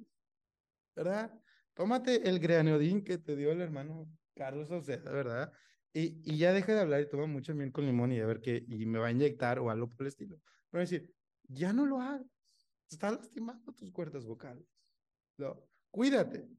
¿verdad? 0.96 1.34
Tómate 1.80 2.28
el 2.28 2.39
greanodín 2.39 3.06
que 3.06 3.18
te 3.18 3.38
dio 3.38 3.54
el 3.54 3.62
hermano 3.62 4.06
Carlos 4.36 4.70
Oceda, 4.70 5.13
¿verdad? 5.13 5.54
Y, 5.94 6.22
y 6.30 6.38
ya 6.38 6.52
deja 6.52 6.74
de 6.74 6.82
hablar 6.82 7.00
y 7.00 7.08
toma 7.08 7.26
mucho 7.26 7.56
miel 7.56 7.72
con 7.72 7.86
limón 7.86 8.12
y 8.12 8.20
a 8.20 8.26
ver 8.26 8.42
qué, 8.42 8.65
y 8.68 8.86
me 8.86 9.00
va 9.00 9.08
a 9.08 9.12
inyectar 9.12 9.60
o 9.60 9.70
algo 9.70 9.88
por 9.88 10.02
el 10.02 10.08
estilo. 10.08 10.42
Pero 10.70 10.82
decir, 10.82 11.15
ya 11.44 11.72
no 11.72 11.86
lo 11.86 12.02
hagas, 12.02 12.28
está 12.92 13.12
lastimando 13.12 13.72
tus 13.72 13.94
cuerdas 13.94 14.26
vocales. 14.26 14.68
No, 15.38 15.63
cuídate. 15.89 16.50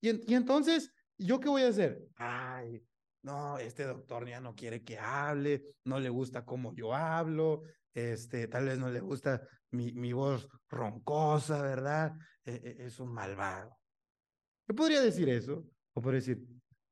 Y, 0.00 0.32
y 0.32 0.34
entonces, 0.34 0.92
¿yo 1.16 1.38
qué 1.38 1.48
voy 1.48 1.62
a 1.62 1.68
hacer? 1.68 2.08
Ay, 2.16 2.84
no, 3.22 3.58
este 3.58 3.84
doctor 3.84 4.28
ya 4.28 4.40
no 4.40 4.56
quiere 4.56 4.82
que 4.82 4.98
hable, 4.98 5.62
no 5.84 6.00
le 6.00 6.08
gusta 6.08 6.44
cómo 6.44 6.74
yo 6.74 6.92
hablo, 6.94 7.62
este, 7.94 8.48
tal 8.48 8.64
vez 8.64 8.80
no 8.80 8.90
le 8.90 8.98
gusta 8.98 9.46
mi, 9.70 9.92
mi 9.92 10.12
voz 10.12 10.48
roncosa, 10.68 11.62
¿verdad? 11.62 12.16
E, 12.44 12.54
e, 12.54 12.86
es 12.86 12.98
un 12.98 13.12
malvado. 13.14 13.78
¿Qué 14.66 14.74
podría 14.74 15.02
decir 15.02 15.28
eso? 15.28 15.66
O 15.92 16.00
podría 16.00 16.20
decir, 16.20 16.46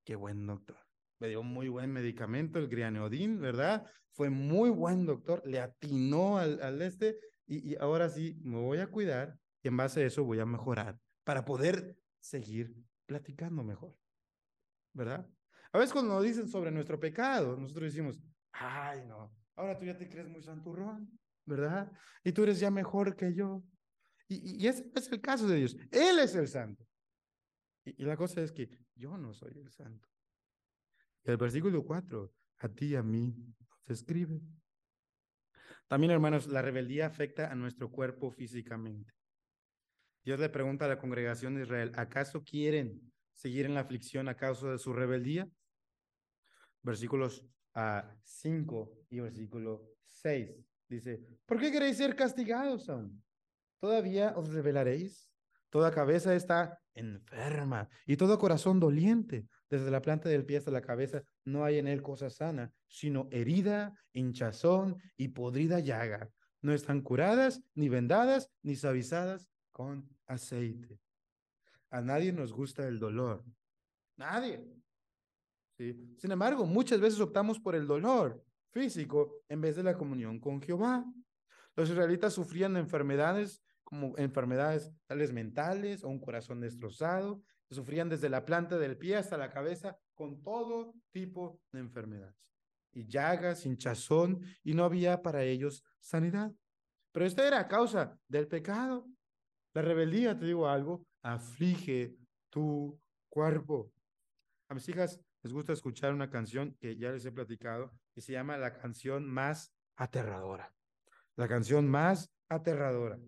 qué 0.05 0.15
buen 0.15 0.47
doctor. 0.47 0.77
Me 1.19 1.29
dio 1.29 1.43
muy 1.43 1.69
buen 1.69 1.93
medicamento, 1.93 2.59
el 2.59 2.69
Grianeodin, 2.69 3.41
¿verdad? 3.41 3.87
Fue 4.11 4.29
muy 4.29 4.71
buen 4.71 5.07
doctor, 5.07 5.43
le 5.47 5.61
atinó 5.61 6.39
al, 6.39 6.61
al 6.63 6.83
este 6.83 7.19
y, 7.47 7.73
y 7.73 7.77
ahora 7.77 8.09
sí 8.09 8.39
me 8.43 8.59
voy 8.59 8.79
a 8.79 8.89
cuidar 8.89 9.39
y 9.63 9.69
en 9.69 9.77
base 9.77 10.03
a 10.03 10.07
eso 10.07 10.25
voy 10.25 10.41
a 10.41 10.47
mejorar 10.47 10.99
para 11.25 11.45
poder 11.45 11.97
seguir 12.21 12.75
platicando 13.07 13.63
mejor, 13.63 13.97
¿verdad? 14.93 15.27
A 15.73 15.79
veces 15.79 15.93
cuando 15.93 16.15
nos 16.15 16.25
dicen 16.25 16.49
sobre 16.49 16.71
nuestro 16.71 17.01
pecado, 17.01 17.57
nosotros 17.57 17.93
decimos, 17.93 18.21
ay, 18.53 19.07
no, 19.07 19.35
ahora 19.57 19.79
tú 19.79 19.87
ya 19.87 19.97
te 19.97 20.09
crees 20.09 20.29
muy 20.29 20.43
santurrón, 20.43 21.19
¿verdad? 21.47 21.91
Y 22.23 22.33
tú 22.33 22.43
eres 22.43 22.61
ya 22.61 22.71
mejor 22.71 23.17
que 23.17 23.33
yo. 23.33 23.63
Y, 24.29 24.63
y 24.63 24.69
ese 24.69 24.91
es 24.95 25.11
el 25.11 25.21
caso 25.21 25.47
de 25.47 25.57
Dios. 25.57 25.77
Él 25.91 26.19
es 26.19 26.35
el 26.35 26.49
santo. 26.49 26.87
Y, 27.85 28.05
la 28.05 28.17
cosa 28.17 28.43
es 28.43 28.53
que 28.53 28.69
yo 28.95 29.17
no 29.17 29.35
soy 29.35 29.59
el 29.59 29.71
santo. 29.71 30.09
el 31.25 31.37
versículo 31.37 31.85
4, 31.85 32.33
a 32.59 32.69
ti 32.69 32.87
y 32.87 32.97
a 32.97 33.03
mí 33.03 33.35
se 33.87 33.93
escribe. 33.93 34.41
También, 35.89 36.13
hermanos, 36.13 36.47
la 36.47 36.63
rebeldía 36.63 37.07
afecta 37.07 37.51
a 37.51 37.55
nuestro 37.55 37.91
cuerpo 37.91 38.31
físicamente. 38.31 39.13
Dios 40.25 40.39
le 40.39 40.49
pregunta 40.49 40.85
a 40.85 40.89
la 40.89 40.99
congregación 40.99 41.55
de 41.55 41.63
Israel, 41.63 41.93
¿acaso 41.97 42.45
quieren 42.45 43.13
seguir 43.35 43.67
en 43.67 43.75
la 43.75 43.81
aflicción 43.81 44.29
a 44.29 44.37
causa 44.37 44.71
de 44.71 44.79
su 44.79 44.93
rebeldía? 44.93 45.49
Versículos 46.83 47.45
a 47.75 47.99
ah, 47.99 48.17
5 48.23 49.07
y 49.11 49.21
versículo 49.21 49.89
6 50.05 50.51
dice, 50.89 51.21
¿por 51.47 51.59
qué 51.59 51.73
queréis 51.73 51.97
ser 51.97 52.15
castigados 52.15 52.89
aún? 52.89 53.23
¿Todavía 53.81 54.35
os 54.37 54.53
rebelaréis? 54.53 55.32
Toda 55.73 55.91
cabeza 55.91 56.35
está 56.35 56.79
enferma 56.95 57.89
y 58.05 58.19
todo 58.19 58.39
corazón 58.39 58.79
doliente. 58.79 59.47
Desde 59.71 59.91
la 59.91 60.03
planta 60.03 60.29
del 60.29 60.45
pie 60.45 60.59
hasta 60.59 60.71
la 60.71 60.83
cabeza 60.83 61.23
no 61.47 61.65
hay 61.65 61.79
en 61.79 61.89
él 61.89 62.03
cosa 62.03 62.29
sana, 62.29 62.71
sino 62.87 63.27
herida, 63.31 63.95
hinchazón 64.13 64.99
y 65.17 65.29
podrida 65.29 65.81
llaga. 65.81 66.29
No 66.61 66.75
están 66.75 67.01
curadas, 67.01 67.63
ni 67.75 67.89
vendadas, 67.89 68.51
ni 68.63 68.77
suavizadas 68.77 69.49
con 69.71 70.07
aceite. 70.27 71.01
A 71.89 72.03
nadie 72.03 72.35
nos 72.35 72.53
gusta 72.53 72.87
el 72.87 72.99
dolor. 72.99 73.43
Nadie. 74.19 74.63
¿Sí? 75.79 76.15
Sin 76.19 76.33
embargo, 76.33 76.67
muchas 76.67 77.01
veces 77.01 77.19
optamos 77.19 77.59
por 77.59 77.75
el 77.75 77.87
dolor 77.87 78.45
físico 78.73 79.43
en 79.49 79.63
vez 79.63 79.77
de 79.77 79.85
la 79.85 79.97
comunión 79.97 80.39
con 80.39 80.61
Jehová. 80.61 81.03
Los 81.75 81.89
israelitas 81.89 82.35
sufrían 82.35 82.77
enfermedades 82.77 83.63
como 83.93 84.17
enfermedades 84.17 84.91
tales 85.07 85.35
mentales 85.35 86.03
o 86.03 86.09
un 86.09 86.19
corazón 86.19 86.63
destrozado, 86.63 87.43
sufrían 87.69 88.09
desde 88.09 88.31
la 88.31 88.47
planta 88.47 88.79
del 88.79 88.97
pie 88.97 89.17
hasta 89.17 89.37
la 89.37 89.51
cabeza 89.51 89.99
con 90.15 90.43
todo 90.43 90.95
tipo 91.11 91.61
de 91.73 91.81
enfermedades 91.81 92.35
y 92.95 93.07
llagas, 93.07 93.67
hinchazón, 93.67 94.41
y 94.65 94.73
no 94.73 94.85
había 94.85 95.21
para 95.21 95.43
ellos 95.45 95.85
sanidad. 96.01 96.53
Pero 97.13 97.27
esta 97.27 97.47
era 97.47 97.69
causa 97.69 98.19
del 98.29 98.49
pecado. 98.49 99.07
La 99.75 99.83
rebeldía, 99.83 100.39
te 100.39 100.47
digo 100.47 100.67
algo, 100.67 101.07
aflige 101.21 102.17
tu 102.49 102.99
cuerpo. 103.29 103.93
A 104.71 104.75
mis 104.75 104.89
hijas 104.89 105.21
les 105.43 105.53
gusta 105.53 105.75
escuchar 105.75 106.15
una 106.15 106.31
canción 106.31 106.75
que 106.81 106.97
ya 106.97 107.11
les 107.11 107.27
he 107.27 107.33
platicado 107.33 107.93
y 108.15 108.23
se 108.23 108.33
llama 108.33 108.57
la 108.57 108.73
canción 108.73 109.29
más 109.29 109.71
aterradora. 109.97 110.75
La 111.37 111.47
canción 111.47 111.91
más 111.91 112.33
aterradora. 112.49 113.19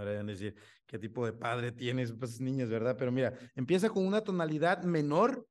Ahora 0.00 0.16
van 0.16 0.30
a 0.30 0.32
decir, 0.32 0.56
¿qué 0.86 0.98
tipo 0.98 1.26
de 1.26 1.34
padre 1.34 1.72
tienes? 1.72 2.12
Pues 2.14 2.40
niños, 2.40 2.70
¿verdad? 2.70 2.96
Pero 2.98 3.12
mira, 3.12 3.38
empieza 3.54 3.90
con 3.90 4.06
una 4.06 4.22
tonalidad 4.22 4.82
menor, 4.82 5.46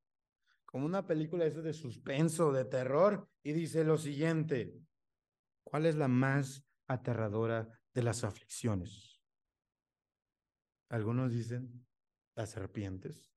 como 0.64 0.86
una 0.86 1.06
película 1.06 1.44
de, 1.44 1.62
de 1.62 1.72
suspenso, 1.72 2.50
de 2.50 2.64
terror, 2.64 3.28
y 3.44 3.52
dice 3.52 3.84
lo 3.84 3.96
siguiente, 3.96 4.74
¿cuál 5.62 5.86
es 5.86 5.94
la 5.94 6.08
más 6.08 6.64
aterradora 6.88 7.68
de 7.94 8.02
las 8.02 8.24
aflicciones? 8.24 9.20
Algunos 10.88 11.32
dicen 11.32 11.86
las 12.34 12.50
serpientes, 12.50 13.32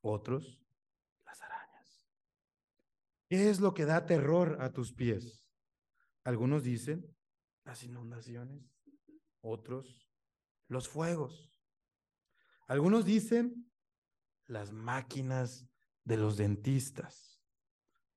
otros 0.00 0.62
las 1.26 1.42
arañas. 1.42 2.08
¿Qué 3.28 3.50
es 3.50 3.60
lo 3.60 3.74
que 3.74 3.84
da 3.84 4.06
terror 4.06 4.56
a 4.62 4.72
tus 4.72 4.94
pies? 4.94 5.46
Algunos 6.24 6.62
dicen 6.62 7.14
las 7.64 7.84
inundaciones, 7.84 8.74
otros 9.42 10.07
los 10.68 10.88
fuegos. 10.88 11.50
Algunos 12.66 13.04
dicen 13.04 13.70
las 14.46 14.72
máquinas 14.72 15.66
de 16.04 16.16
los 16.16 16.36
dentistas, 16.36 17.42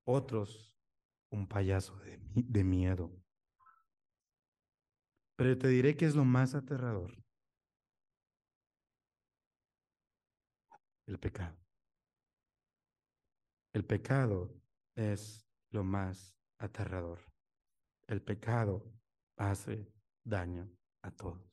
otros 0.06 0.78
un 1.30 1.48
payaso 1.48 1.98
de, 2.00 2.20
de 2.34 2.64
miedo. 2.64 3.12
Pero 5.36 5.58
te 5.58 5.70
diré 5.70 5.96
que 5.96 6.06
es 6.06 6.16
lo 6.16 6.26
más 6.26 6.54
aterrador. 6.54 7.18
El 11.08 11.18
pecado. 11.20 11.58
El 13.74 13.86
pecado 13.86 14.54
es 14.96 15.48
lo 15.70 15.84
más 15.84 16.36
aterrador. 16.58 17.26
El 18.08 18.22
pecado 18.22 18.94
hace 19.38 19.92
daño 20.24 20.70
a 21.02 21.12
todos. 21.12 21.51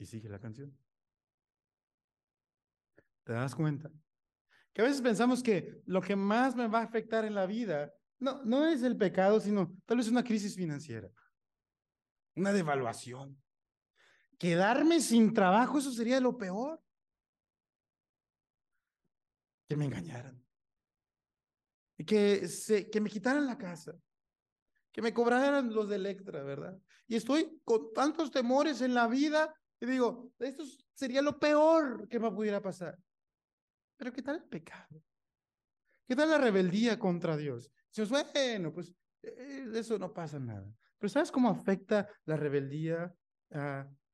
Y 0.00 0.06
sigue 0.06 0.30
la 0.30 0.38
canción. 0.40 0.74
¿Te 3.22 3.34
das 3.34 3.54
cuenta? 3.54 3.92
Que 4.72 4.80
a 4.80 4.84
veces 4.86 5.02
pensamos 5.02 5.42
que 5.42 5.82
lo 5.84 6.00
que 6.00 6.16
más 6.16 6.56
me 6.56 6.68
va 6.68 6.80
a 6.80 6.84
afectar 6.84 7.26
en 7.26 7.34
la 7.34 7.44
vida 7.44 7.92
no, 8.18 8.42
no 8.44 8.66
es 8.66 8.82
el 8.82 8.96
pecado, 8.96 9.40
sino 9.40 9.76
tal 9.84 9.98
vez 9.98 10.08
una 10.08 10.24
crisis 10.24 10.56
financiera, 10.56 11.10
una 12.34 12.50
devaluación. 12.50 13.38
Quedarme 14.38 15.00
sin 15.00 15.34
trabajo, 15.34 15.78
eso 15.78 15.92
sería 15.92 16.18
lo 16.18 16.38
peor. 16.38 16.82
Que 19.68 19.76
me 19.76 19.84
engañaran. 19.84 20.42
Que, 22.06 22.48
se, 22.48 22.88
que 22.88 23.02
me 23.02 23.10
quitaran 23.10 23.44
la 23.44 23.58
casa. 23.58 23.94
Que 24.92 25.02
me 25.02 25.12
cobraran 25.12 25.74
los 25.74 25.90
de 25.90 25.96
Electra, 25.96 26.42
¿verdad? 26.42 26.80
Y 27.06 27.16
estoy 27.16 27.60
con 27.64 27.92
tantos 27.92 28.30
temores 28.30 28.80
en 28.80 28.94
la 28.94 29.06
vida 29.06 29.54
y 29.80 29.86
digo, 29.86 30.30
esto 30.38 30.64
sería 30.92 31.22
lo 31.22 31.38
peor 31.38 32.06
que 32.08 32.20
me 32.20 32.30
pudiera 32.30 32.60
pasar. 32.60 32.98
Pero 33.96 34.12
¿qué 34.12 34.22
tal 34.22 34.36
el 34.36 34.44
pecado? 34.44 35.02
¿Qué 36.06 36.14
tal 36.14 36.28
la 36.28 36.38
rebeldía 36.38 36.98
contra 36.98 37.36
Dios? 37.36 37.70
Si 37.90 38.02
bueno, 38.04 38.72
pues 38.72 38.92
eh, 39.22 39.66
eso 39.74 39.98
no 39.98 40.12
pasa 40.12 40.38
nada. 40.38 40.70
Pero 40.98 41.08
¿sabes 41.08 41.32
cómo 41.32 41.48
afecta 41.48 42.08
la 42.26 42.36
rebeldía 42.36 43.12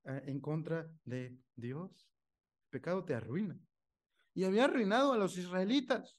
en 0.05 0.40
contra 0.40 0.88
de 1.05 1.37
Dios? 1.55 2.09
El 2.66 2.70
pecado 2.70 3.05
te 3.05 3.14
arruina. 3.14 3.59
Y 4.35 4.44
había 4.44 4.64
arruinado 4.64 5.12
a 5.12 5.18
los 5.18 5.37
israelitas. 5.37 6.16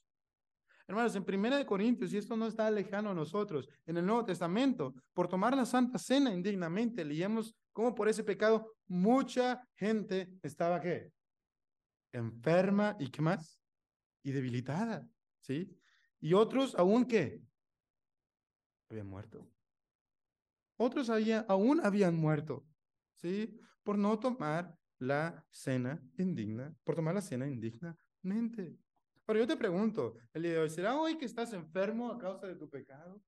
Hermanos, 0.86 1.14
en 1.16 1.24
Primera 1.24 1.56
de 1.56 1.66
Corintios, 1.66 2.12
y 2.12 2.18
esto 2.18 2.36
no 2.36 2.46
está 2.46 2.70
lejano 2.70 3.10
a 3.10 3.14
nosotros, 3.14 3.68
en 3.86 3.98
el 3.98 4.06
Nuevo 4.06 4.24
Testamento, 4.24 4.94
por 5.12 5.28
tomar 5.28 5.54
la 5.56 5.66
Santa 5.66 5.98
Cena 5.98 6.32
indignamente, 6.32 7.04
leíamos 7.04 7.54
cómo 7.78 7.94
por 7.94 8.08
ese 8.08 8.24
pecado 8.24 8.74
mucha 8.88 9.64
gente 9.76 10.36
estaba, 10.42 10.80
¿qué? 10.80 11.12
Enferma 12.12 12.96
y 12.98 13.08
qué 13.08 13.22
más? 13.22 13.62
Y 14.24 14.32
debilitada, 14.32 15.08
¿sí? 15.38 15.78
Y 16.18 16.34
otros 16.34 16.74
aún, 16.74 17.04
¿qué? 17.04 17.40
Habían 18.90 19.06
muerto. 19.06 19.48
Otros 20.76 21.08
había, 21.08 21.46
aún 21.48 21.80
habían 21.84 22.16
muerto, 22.16 22.66
¿sí? 23.14 23.56
Por 23.84 23.96
no 23.96 24.18
tomar 24.18 24.76
la 24.98 25.46
cena 25.48 26.02
indigna, 26.16 26.74
por 26.82 26.96
tomar 26.96 27.14
la 27.14 27.22
cena 27.22 27.46
indignamente. 27.46 28.76
Pero 29.24 29.38
yo 29.38 29.46
te 29.46 29.56
pregunto, 29.56 30.16
el 30.32 30.42
día 30.42 30.62
de 30.62 30.68
¿será 30.68 30.96
hoy 30.98 31.16
que 31.16 31.26
estás 31.26 31.52
enfermo 31.52 32.10
a 32.10 32.18
causa 32.18 32.48
de 32.48 32.56
tu 32.56 32.68
pecado? 32.68 33.22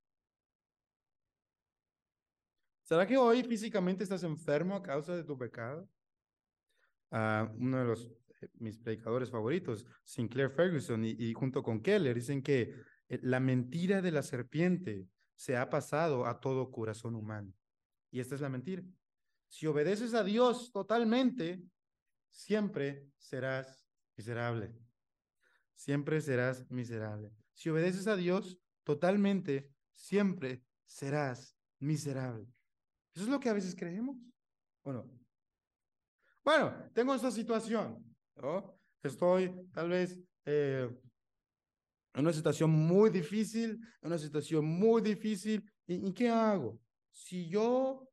¿Será 2.90 3.06
que 3.06 3.16
hoy 3.16 3.44
físicamente 3.44 4.02
estás 4.02 4.24
enfermo 4.24 4.74
a 4.74 4.82
causa 4.82 5.14
de 5.14 5.22
tu 5.22 5.38
pecado? 5.38 5.88
Uh, 7.12 7.46
uno 7.56 7.78
de 7.78 7.84
los 7.84 8.10
eh, 8.40 8.48
mis 8.54 8.78
predicadores 8.78 9.30
favoritos, 9.30 9.86
Sinclair 10.02 10.50
Ferguson, 10.50 11.04
y, 11.04 11.10
y 11.10 11.32
junto 11.32 11.62
con 11.62 11.80
Keller, 11.80 12.16
dicen 12.16 12.42
que 12.42 12.74
eh, 13.08 13.20
la 13.22 13.38
mentira 13.38 14.02
de 14.02 14.10
la 14.10 14.24
serpiente 14.24 15.06
se 15.36 15.56
ha 15.56 15.70
pasado 15.70 16.26
a 16.26 16.40
todo 16.40 16.72
corazón 16.72 17.14
humano. 17.14 17.54
Y 18.10 18.18
esta 18.18 18.34
es 18.34 18.40
la 18.40 18.48
mentira. 18.48 18.82
Si 19.46 19.68
obedeces 19.68 20.12
a 20.14 20.24
Dios 20.24 20.72
totalmente, 20.72 21.62
siempre 22.28 23.06
serás 23.18 23.86
miserable 24.16 24.74
siempre 25.76 26.20
serás 26.20 26.68
miserable. 26.70 27.32
Si 27.54 27.70
obedeces 27.70 28.08
a 28.08 28.16
Dios 28.16 28.58
totalmente, 28.84 29.70
siempre 29.94 30.62
serás 30.84 31.56
miserable. 31.78 32.46
Eso 33.14 33.24
es 33.24 33.30
lo 33.30 33.40
que 33.40 33.48
a 33.48 33.52
veces 33.52 33.74
creemos, 33.74 34.16
¿o 34.82 34.92
no? 34.92 35.10
Bueno, 36.44 36.90
tengo 36.94 37.14
esta 37.14 37.30
situación, 37.30 38.02
¿no? 38.36 38.78
Estoy 39.02 39.50
tal 39.72 39.90
vez 39.90 40.18
eh, 40.44 40.88
en 42.14 42.20
una 42.20 42.32
situación 42.32 42.70
muy 42.70 43.10
difícil, 43.10 43.72
en 44.02 44.06
una 44.06 44.18
situación 44.18 44.64
muy 44.64 45.02
difícil. 45.02 45.62
¿Y, 45.86 46.08
¿Y, 46.08 46.12
qué 46.12 46.28
hago? 46.28 46.80
Si 47.12 47.48
yo 47.48 48.08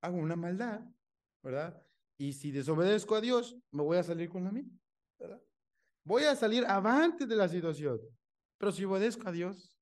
hago 0.00 0.16
una 0.16 0.36
maldad, 0.36 0.80
¿verdad? 1.42 1.80
Y 2.18 2.32
si 2.32 2.50
desobedezco 2.50 3.14
a 3.14 3.20
Dios, 3.20 3.56
me 3.70 3.82
voy 3.82 3.96
a 3.98 4.02
salir 4.02 4.28
con 4.28 4.44
la 4.44 4.52
mía, 4.52 4.70
¿verdad? 5.18 5.42
Voy 6.04 6.24
a 6.24 6.36
salir 6.36 6.64
avante 6.66 7.26
de 7.26 7.36
la 7.36 7.48
situación. 7.48 7.98
Pero 8.58 8.72
si 8.72 8.84
obedezco 8.84 9.28
a 9.28 9.32
Dios, 9.32 9.74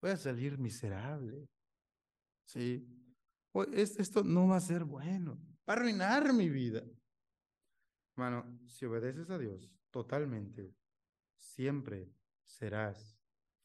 voy 0.00 0.12
a 0.12 0.16
salir 0.16 0.58
miserable. 0.58 1.48
Sí. 2.46 2.88
Esto 3.72 4.22
no 4.24 4.48
va 4.48 4.56
a 4.56 4.60
ser 4.60 4.84
bueno. 4.84 5.38
Va 5.68 5.74
a 5.74 5.76
arruinar 5.76 6.32
mi 6.32 6.48
vida. 6.48 6.82
Hermano, 8.12 8.58
si 8.66 8.86
obedeces 8.86 9.28
a 9.30 9.38
Dios 9.38 9.70
totalmente, 9.90 10.74
siempre 11.38 12.10
serás 12.44 13.18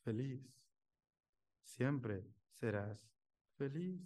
feliz. 0.03 0.41
Siempre 1.63 2.25
serás 2.59 2.99
feliz. 3.57 4.01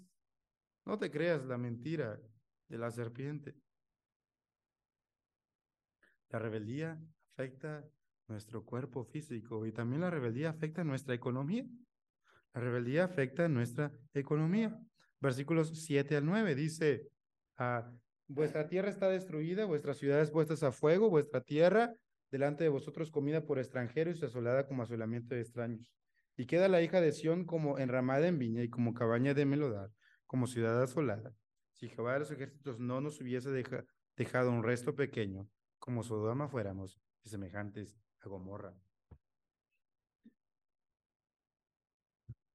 No 0.85 0.99
te 0.99 1.09
creas 1.09 1.43
la 1.45 1.57
mentira 1.57 2.19
de 2.67 2.77
la 2.77 2.91
serpiente. 2.91 3.55
La 6.29 6.39
rebeldía 6.39 6.99
afecta 7.33 7.87
nuestro 8.27 8.65
cuerpo 8.65 9.03
físico 9.05 9.65
y 9.65 9.71
también 9.71 10.01
la 10.01 10.09
rebeldía 10.09 10.49
afecta 10.49 10.83
nuestra 10.83 11.15
economía. 11.15 11.65
La 12.55 12.61
rebeldía 12.61 13.03
afecta 13.03 13.49
nuestra 13.49 13.91
economía. 14.13 14.79
Versículos 15.19 15.83
7 15.83 16.15
al 16.15 16.25
9 16.25 16.55
dice, 16.55 17.09
ah, 17.57 17.91
vuestra 18.27 18.69
tierra 18.69 18.89
está 18.89 19.09
destruida, 19.09 19.65
vuestras 19.65 19.97
ciudades 19.97 20.31
puestas 20.31 20.63
a 20.63 20.71
fuego, 20.71 21.09
vuestra 21.09 21.41
tierra 21.41 21.93
delante 22.31 22.63
de 22.63 22.69
vosotros 22.69 23.11
comida 23.11 23.45
por 23.45 23.59
extranjeros 23.59 24.21
y 24.21 24.25
asolada 24.25 24.67
como 24.67 24.83
asolamiento 24.83 25.35
de 25.35 25.41
extraños. 25.41 25.91
Y 26.37 26.45
queda 26.45 26.69
la 26.69 26.81
hija 26.81 27.01
de 27.01 27.11
Sión 27.11 27.43
como 27.43 27.77
enramada 27.77 28.25
en 28.25 28.39
viña 28.39 28.63
y 28.63 28.69
como 28.69 28.93
cabaña 28.93 29.33
de 29.33 29.45
melodar, 29.45 29.91
como 30.25 30.47
ciudad 30.47 30.81
asolada. 30.81 31.33
Si 31.73 31.89
Jehová 31.89 32.13
de 32.13 32.19
los 32.19 32.31
ejércitos 32.31 32.79
no 32.79 33.01
nos 33.01 33.19
hubiese 33.19 33.49
dejado 34.15 34.51
un 34.51 34.63
resto 34.63 34.95
pequeño, 34.95 35.49
como 35.77 36.03
Sodoma 36.03 36.47
fuéramos 36.47 37.01
semejantes 37.25 37.97
a 38.21 38.29
Gomorra. 38.29 38.73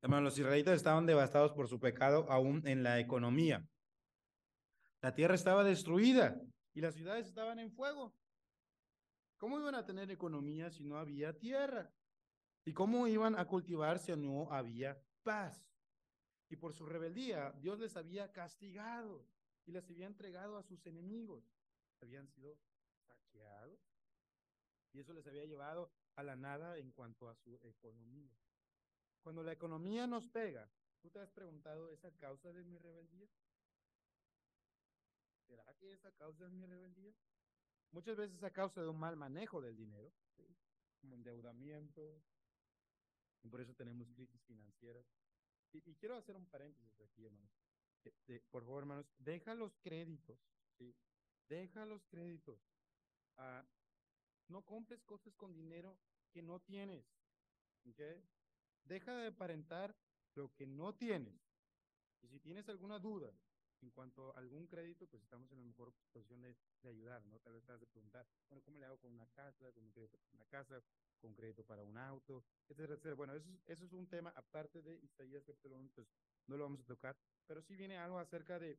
Hermanos, 0.02 0.32
los 0.32 0.38
israelitas 0.38 0.76
estaban 0.76 1.04
devastados 1.04 1.52
por 1.52 1.68
su 1.68 1.78
pecado 1.78 2.26
aún 2.30 2.66
en 2.66 2.82
la 2.82 2.98
economía. 2.98 3.68
La 5.02 5.14
tierra 5.14 5.34
estaba 5.34 5.62
destruida 5.62 6.40
y 6.72 6.80
las 6.80 6.94
ciudades 6.94 7.26
estaban 7.26 7.58
en 7.58 7.70
fuego. 7.70 8.14
¿Cómo 9.36 9.58
iban 9.58 9.74
a 9.74 9.84
tener 9.84 10.10
economía 10.10 10.70
si 10.70 10.84
no 10.84 10.98
había 10.98 11.38
tierra? 11.38 11.92
¿Y 12.64 12.72
cómo 12.72 13.06
iban 13.08 13.38
a 13.38 13.46
cultivar 13.46 13.98
si 13.98 14.14
no 14.16 14.50
había 14.50 14.98
paz? 15.22 15.66
Y 16.48 16.56
por 16.56 16.72
su 16.72 16.86
rebeldía, 16.86 17.52
Dios 17.60 17.78
les 17.78 17.96
había 17.96 18.32
castigado 18.32 19.26
y 19.66 19.72
les 19.72 19.88
había 19.88 20.06
entregado 20.06 20.56
a 20.56 20.62
sus 20.62 20.84
enemigos. 20.86 21.44
habían 22.02 22.26
sido 22.28 22.58
saqueados 23.06 23.78
y 24.92 25.00
eso 25.00 25.12
les 25.12 25.26
había 25.26 25.44
llevado 25.44 25.92
a 26.16 26.22
la 26.22 26.36
nada 26.36 26.78
en 26.78 26.90
cuanto 26.92 27.28
a 27.28 27.34
su 27.34 27.60
economía. 27.62 28.34
Cuando 29.22 29.42
la 29.42 29.52
economía 29.52 30.06
nos 30.06 30.26
pega, 30.28 30.70
¿tú 31.00 31.11
te 31.11 31.18
has 31.20 31.30
preguntado 31.30 31.90
esa 31.90 32.11
causa 32.12 32.52
de 32.52 32.64
mi 32.64 32.78
rebeldía? 32.78 33.28
¿Será 35.46 35.64
que 35.74 35.92
esa 35.92 36.12
causa 36.12 36.46
es 36.46 36.52
mi 36.52 36.66
rebeldía? 36.66 37.12
Muchas 37.92 38.16
veces 38.16 38.37
es 38.37 38.44
a 38.44 38.52
causa 38.52 38.83
de 38.83 38.88
un 38.88 38.98
mal 38.98 39.16
manejo 39.16 39.61
del 39.61 39.76
dinero, 39.76 40.12
como 41.00 41.14
endeudamiento, 41.14 42.22
y 43.42 43.48
por 43.48 43.61
eso 43.61 43.74
tenemos 43.74 44.11
crisis 44.12 44.42
financieras. 44.44 45.04
Y, 45.72 45.80
quiero 45.96 46.16
hacer 46.16 46.37
un 46.37 46.46
paréntesis 46.46 47.00
aquí, 47.00 47.24
hermanos. 47.24 47.50
por 48.50 48.64
favor, 48.64 48.83
hermanos, 48.83 49.06
deja 49.18 49.54
los 49.54 49.76
créditos, 49.78 50.38
¿sí? 50.78 50.94
Deja 51.48 51.85
los 51.85 52.04
créditos. 52.06 52.61
Ah, 53.37 53.64
no 54.48 54.64
compres 54.64 55.02
cosas 55.04 55.35
con 55.37 55.54
dinero 55.54 55.98
que 56.33 56.42
no 56.42 56.61
tienes, 56.61 57.04
¿ok? 57.87 58.00
Deja 58.84 59.14
de 59.14 59.28
aparentar 59.28 59.94
lo 60.34 60.52
que 60.54 60.66
no 60.66 60.94
tienes. 60.94 61.40
Y 62.22 62.28
si 62.28 62.40
tienes 62.40 62.68
alguna 62.68 62.98
duda 62.98 63.32
en 63.82 63.90
cuanto 63.90 64.34
a 64.34 64.38
algún 64.38 64.66
crédito, 64.66 65.06
pues 65.06 65.22
estamos 65.22 65.50
en 65.52 65.58
la 65.58 65.64
mejor 65.64 65.92
posición 66.12 66.42
de, 66.42 66.54
ayudar, 66.88 67.24
¿no? 67.26 67.38
Tal 67.40 67.54
vez 67.54 67.64
te 67.64 67.72
vas 67.72 67.82
a 67.82 67.86
preguntar, 67.86 68.26
bueno, 68.48 68.62
¿cómo 68.64 68.78
le 68.78 68.86
hago 68.86 68.98
con 68.98 69.12
una 69.12 69.26
casa, 69.28 69.72
con 69.72 69.90
crédito 69.90 70.18
para 70.18 70.34
una 70.34 70.44
casa, 70.46 70.82
con 71.20 71.34
crédito 71.34 71.64
para 71.64 71.82
un 71.82 71.96
auto, 71.96 72.44
etcétera? 72.68 73.14
Bueno, 73.14 73.34
eso, 73.34 73.50
eso 73.66 73.84
es 73.84 73.92
un 73.92 74.06
tema 74.06 74.30
aparte 74.36 74.82
de 74.82 74.96
Isaías 74.96 75.44
capítulo 75.44 75.76
1, 75.76 75.90
pues 75.94 76.08
no 76.46 76.56
lo 76.56 76.64
vamos 76.64 76.80
a 76.80 76.84
tocar, 76.84 77.16
pero 77.46 77.62
sí 77.62 77.76
viene 77.76 77.96
algo 77.96 78.18
acerca 78.18 78.58
de 78.58 78.78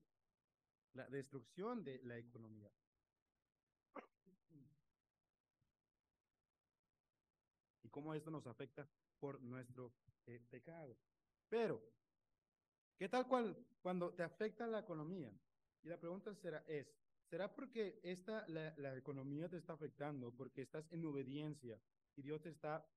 la 0.93 1.07
destrucción 1.07 1.83
de 1.83 1.99
la 2.03 2.17
economía. 2.17 2.71
Y 7.80 7.80
cómo 7.91 8.13
esto 8.13 8.31
nos 8.31 8.47
afecta 8.47 8.87
por 9.19 9.39
nuestro 9.41 9.93
eh, 10.25 10.39
pecado. 10.49 10.97
Pero 11.49 11.81
¿Qué 13.01 13.09
tal 13.09 13.27
cual 13.27 13.57
cuando 13.81 14.13
te 14.13 14.21
afecta 14.21 14.67
la 14.67 14.81
economía? 14.81 15.33
Y 15.81 15.87
la 15.87 15.97
pregunta 15.97 16.35
será, 16.35 16.63
es, 16.67 16.93
¿será 17.27 17.51
porque 17.51 17.99
esta, 18.03 18.47
la, 18.47 18.95
economía 18.95 19.49
te 19.49 19.57
está 19.57 19.73
afectando, 19.73 20.31
porque 20.31 20.61
estás 20.61 20.85
en 20.91 21.03
obediencia 21.05 21.81
y 22.15 22.21
Dios 22.21 22.43
te 22.43 22.49
está, 22.49 22.87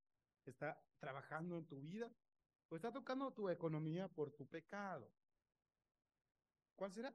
está 0.45 0.79
trabajando 0.99 1.57
en 1.57 1.65
tu 1.65 1.81
vida? 1.81 2.13
¿O 2.69 2.77
está 2.77 2.93
tocando 2.93 3.33
tu 3.33 3.49
economía 3.49 4.07
por 4.07 4.31
tu 4.31 4.47
pecado? 4.47 5.11
¿Cuál 6.77 6.93
será? 6.93 7.15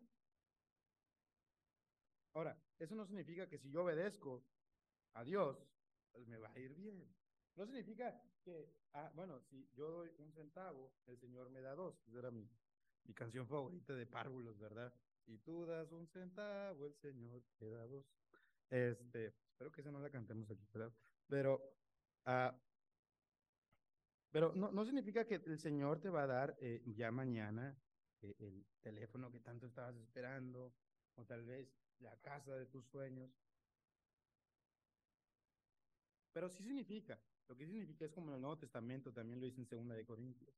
Ahora, 2.33 2.59
eso 2.79 2.95
no 2.95 3.05
significa 3.05 3.47
que 3.47 3.59
si 3.59 3.69
yo 3.69 3.83
obedezco 3.83 4.43
a 5.13 5.23
Dios, 5.23 5.63
pues 6.11 6.25
me 6.25 6.39
va 6.39 6.51
a 6.51 6.57
ir 6.57 6.73
bien. 6.73 7.07
No 7.59 7.65
significa 7.65 8.17
que, 8.41 8.71
ah, 8.93 9.11
bueno, 9.15 9.41
si 9.41 9.69
yo 9.75 9.91
doy 9.91 10.09
un 10.17 10.31
centavo, 10.31 10.93
el 11.07 11.17
Señor 11.17 11.49
me 11.49 11.59
da 11.59 11.75
dos. 11.75 12.01
Eso 12.07 12.17
era 12.17 12.31
mi, 12.31 12.49
mi 13.03 13.13
canción 13.13 13.45
favorita 13.45 13.93
de 13.93 14.05
párvulos, 14.05 14.57
¿verdad? 14.57 14.93
Y 15.25 15.39
tú 15.39 15.65
das 15.65 15.91
un 15.91 16.07
centavo, 16.07 16.85
el 16.85 16.95
Señor 16.95 17.43
te 17.57 17.69
da 17.69 17.85
dos. 17.85 18.05
Este, 18.69 19.33
espero 19.51 19.73
que 19.73 19.81
esa 19.81 19.91
no 19.91 19.99
la 19.99 20.09
cantemos 20.09 20.49
aquí, 20.49 20.65
¿verdad? 20.71 20.93
Pero, 21.27 21.61
ah, 22.27 22.57
pero 24.31 24.53
no, 24.55 24.71
no 24.71 24.85
significa 24.85 25.25
que 25.25 25.35
el 25.35 25.59
Señor 25.59 25.99
te 25.99 26.09
va 26.09 26.23
a 26.23 26.27
dar 26.27 26.55
eh, 26.61 26.81
ya 26.85 27.11
mañana 27.11 27.77
eh, 28.21 28.35
el 28.39 28.65
teléfono 28.79 29.29
que 29.29 29.41
tanto 29.41 29.65
estabas 29.65 29.97
esperando, 29.97 30.73
o 31.15 31.25
tal 31.25 31.43
vez 31.43 31.67
la 31.99 32.15
casa 32.21 32.55
de 32.55 32.67
tus 32.67 32.85
sueños. 32.85 33.29
Pero 36.31 36.47
sí 36.47 36.63
significa, 36.63 37.19
lo 37.49 37.57
que 37.57 37.65
significa 37.65 38.05
es 38.05 38.11
como 38.11 38.29
en 38.29 38.35
el 38.35 38.41
Nuevo 38.41 38.57
Testamento 38.59 39.11
también 39.11 39.39
lo 39.39 39.45
dice 39.45 39.59
en 39.59 39.67
Segunda 39.67 39.95
de 39.95 40.05
Corintios, 40.05 40.55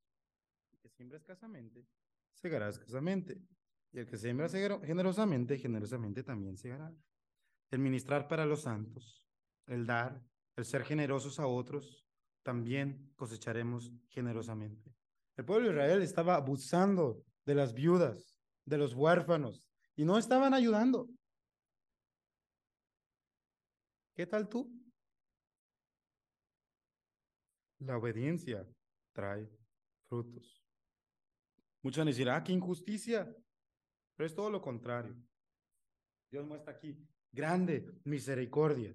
que 0.80 0.90
siempre 0.90 1.16
escasamente, 1.16 1.86
segará 2.34 2.68
escasamente. 2.68 3.40
Y 3.92 3.98
el 3.98 4.06
que 4.06 4.16
siembra 4.16 4.48
generosamente, 4.48 5.58
generosamente 5.58 6.22
también 6.22 6.56
segará. 6.56 6.94
El 7.70 7.78
ministrar 7.78 8.28
para 8.28 8.44
los 8.44 8.62
santos, 8.62 9.22
el 9.66 9.86
dar, 9.86 10.22
el 10.56 10.64
ser 10.64 10.84
generosos 10.84 11.40
a 11.40 11.46
otros, 11.46 12.06
también 12.42 13.12
cosecharemos 13.16 13.90
generosamente. 14.08 14.94
El 15.36 15.44
pueblo 15.46 15.68
de 15.68 15.74
Israel 15.74 16.02
estaba 16.02 16.36
abusando 16.36 17.22
de 17.46 17.54
las 17.54 17.72
viudas, 17.72 18.36
de 18.66 18.78
los 18.78 18.94
huérfanos, 18.94 19.66
y 19.96 20.04
no 20.04 20.18
estaban 20.18 20.52
ayudando. 20.52 21.08
¿Qué 24.14 24.26
tal 24.26 24.48
tú? 24.48 24.81
La 27.84 27.96
obediencia 27.96 28.66
trae 29.12 29.48
frutos. 30.08 30.62
Muchos 31.82 32.06
decir, 32.06 32.28
ah, 32.30 32.42
qué 32.42 32.52
injusticia. 32.52 33.34
Pero 34.16 34.26
es 34.26 34.34
todo 34.34 34.50
lo 34.50 34.60
contrario. 34.60 35.16
Dios 36.30 36.46
muestra 36.46 36.72
aquí 36.72 36.96
grande 37.32 37.90
misericordia, 38.04 38.94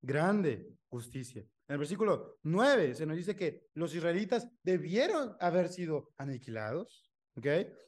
grande 0.00 0.76
justicia. 0.88 1.42
En 1.42 1.74
el 1.74 1.78
versículo 1.78 2.38
9 2.42 2.94
se 2.94 3.06
nos 3.06 3.16
dice 3.16 3.34
que 3.34 3.68
los 3.74 3.94
israelitas 3.94 4.48
debieron 4.62 5.36
haber 5.40 5.68
sido 5.68 6.12
aniquilados, 6.16 7.10
¿ok? 7.36 7.46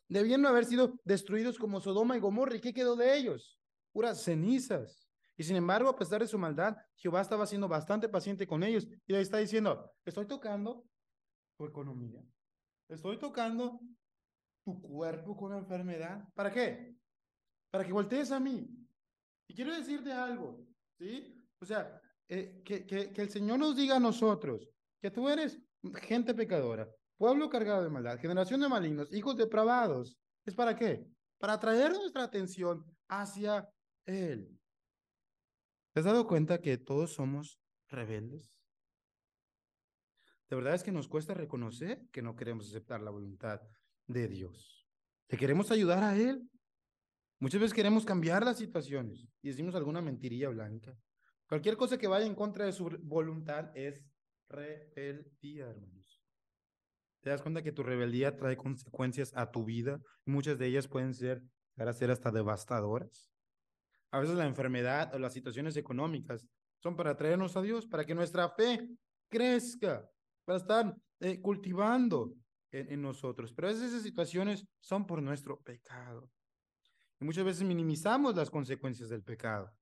Debieron 0.09 0.47
haber 0.47 0.65
sido 0.65 1.01
destruidos 1.05 1.59
como 1.59 1.81
Sodoma 1.81 2.17
y 2.17 2.21
Gomorra. 2.21 2.57
¿Y 2.57 2.61
qué 2.61 2.75
quedó 2.75 2.97
de 2.97 3.17
ellos? 3.17 3.59
Puras 3.93 4.23
cenizas. 4.23 5.02
Y 5.43 5.45
sin 5.45 5.57
embargo, 5.57 5.89
a 5.89 5.97
pesar 5.97 6.21
de 6.21 6.29
su 6.29 6.39
maldad, 6.39 6.77
Jehová 6.95 7.21
estaba 7.21 7.45
siendo 7.49 7.67
bastante 7.67 8.09
paciente 8.09 8.47
con 8.47 8.63
ellos. 8.63 8.87
Y 9.09 9.13
ahí 9.13 9.23
está 9.23 9.39
diciendo, 9.39 9.91
estoy 10.05 10.25
tocando 10.25 10.85
tu 11.59 11.67
economía, 11.67 12.25
Estoy 12.89 13.19
tocando 13.19 13.81
tu 14.65 14.81
cuerpo 14.81 15.37
con 15.37 15.53
enfermedad. 15.55 16.23
¿Para 16.37 16.53
qué? 16.53 16.95
Para 17.73 17.85
que 17.85 17.93
voltees 17.93 18.31
a 18.31 18.39
mí. 18.39 18.69
Y 19.49 19.55
quiero 19.57 19.75
decirte 19.75 20.13
algo, 20.13 20.65
¿sí? 20.97 21.45
O 21.61 21.67
sea, 21.67 22.01
eh, 22.29 22.63
que, 22.65 22.87
que, 22.87 23.13
que 23.13 23.23
el 23.23 23.31
Señor 23.31 23.59
nos 23.59 23.75
diga 23.75 23.97
a 23.97 24.01
nosotros 24.01 24.69
que 25.01 25.11
tú 25.11 25.29
eres 25.29 25.61
gente 26.03 26.35
pecadora, 26.35 26.89
pueblo 27.17 27.51
cargado 27.51 27.83
de 27.83 27.91
maldad, 27.91 28.21
generación 28.21 28.61
de 28.61 28.69
malignos, 28.69 29.13
hijos 29.13 29.37
depravados. 29.37 30.17
¿Es 30.47 30.55
para 30.55 30.77
qué? 30.77 31.05
Para 31.39 31.55
atraer 31.55 31.91
nuestra 31.95 32.23
atención 32.23 32.85
hacia 33.09 33.69
Él. 34.07 34.57
¿Te 35.93 36.01
has 36.01 36.07
dado 36.07 36.27
cuenta 36.27 36.61
que 36.61 36.79
todos 36.79 37.13
somos 37.13 37.61
rebeldes? 37.89 38.57
La 40.49 40.57
verdad 40.57 40.75
es 40.75 40.83
que 40.83 40.93
nos 40.93 41.07
cuesta 41.07 41.35
reconocer 41.35 42.09
que 42.11 42.23
no 42.23 42.35
queremos 42.35 42.69
aceptar 42.69 43.03
la 43.03 43.11
voluntad 43.11 43.61
de 44.07 44.27
Dios. 44.27 44.87
Que 45.29 45.37
queremos 45.37 45.71
ayudar 45.71 46.03
a 46.03 46.17
Él. 46.17 46.49
Muchas 47.39 47.61
veces 47.61 47.75
queremos 47.75 48.05
cambiar 48.07 48.45
las 48.45 48.57
situaciones 48.59 49.29
y 49.43 49.49
decimos 49.49 49.75
alguna 49.75 50.01
mentirilla 50.01 50.49
blanca. 50.49 50.97
Cualquier 51.47 51.77
cosa 51.77 51.99
que 51.99 52.07
vaya 52.07 52.25
en 52.25 52.35
contra 52.35 52.65
de 52.65 52.73
su 52.73 52.89
voluntad 53.03 53.71
es 53.75 54.03
rebeldía, 54.49 55.67
hermanos. 55.67 56.23
¿Te 57.21 57.31
das 57.31 57.43
cuenta 57.43 57.63
que 57.63 57.73
tu 57.73 57.83
rebeldía 57.83 58.37
trae 58.37 58.57
consecuencias 58.57 59.33
a 59.35 59.51
tu 59.51 59.65
vida? 59.65 60.01
Muchas 60.25 60.59
de 60.59 60.67
ellas 60.67 60.89
pueden 60.89 61.13
ser, 61.13 61.43
a 61.77 61.93
ser 61.93 62.11
hasta 62.11 62.31
devastadoras. 62.31 63.32
A 64.13 64.21
veces 64.21 64.37
la 64.37 64.47
enfermedad 64.47 65.15
o 65.15 65.19
las 65.19 65.33
situaciones 65.33 65.77
económicas 65.77 66.47
son 66.79 66.95
para 66.97 67.17
traernos 67.17 67.57
a 67.57 67.63
Dios, 67.63 67.87
para 67.87 68.05
que 68.05 68.15
nuestra 68.15 68.49
fe 68.51 68.87
crezca, 69.29 70.07
para 70.45 70.59
estar 70.59 70.95
eh, 71.21 71.41
cultivando 71.41 72.35
en, 72.71 73.01
nosotros. 73.01 73.53
Pero 73.53 73.69
a 73.69 73.71
veces 73.71 73.89
esas 73.91 74.03
situaciones 74.03 74.67
son 74.81 75.07
por 75.07 75.23
nuestro 75.23 75.61
pecado. 75.61 76.31
Y 77.21 77.25
muchas 77.25 77.45
veces 77.45 77.65
minimizamos 77.65 78.37
las 78.37 78.51
consecuencias 78.51 79.09
del 79.09 79.23
pecado. 79.23 79.73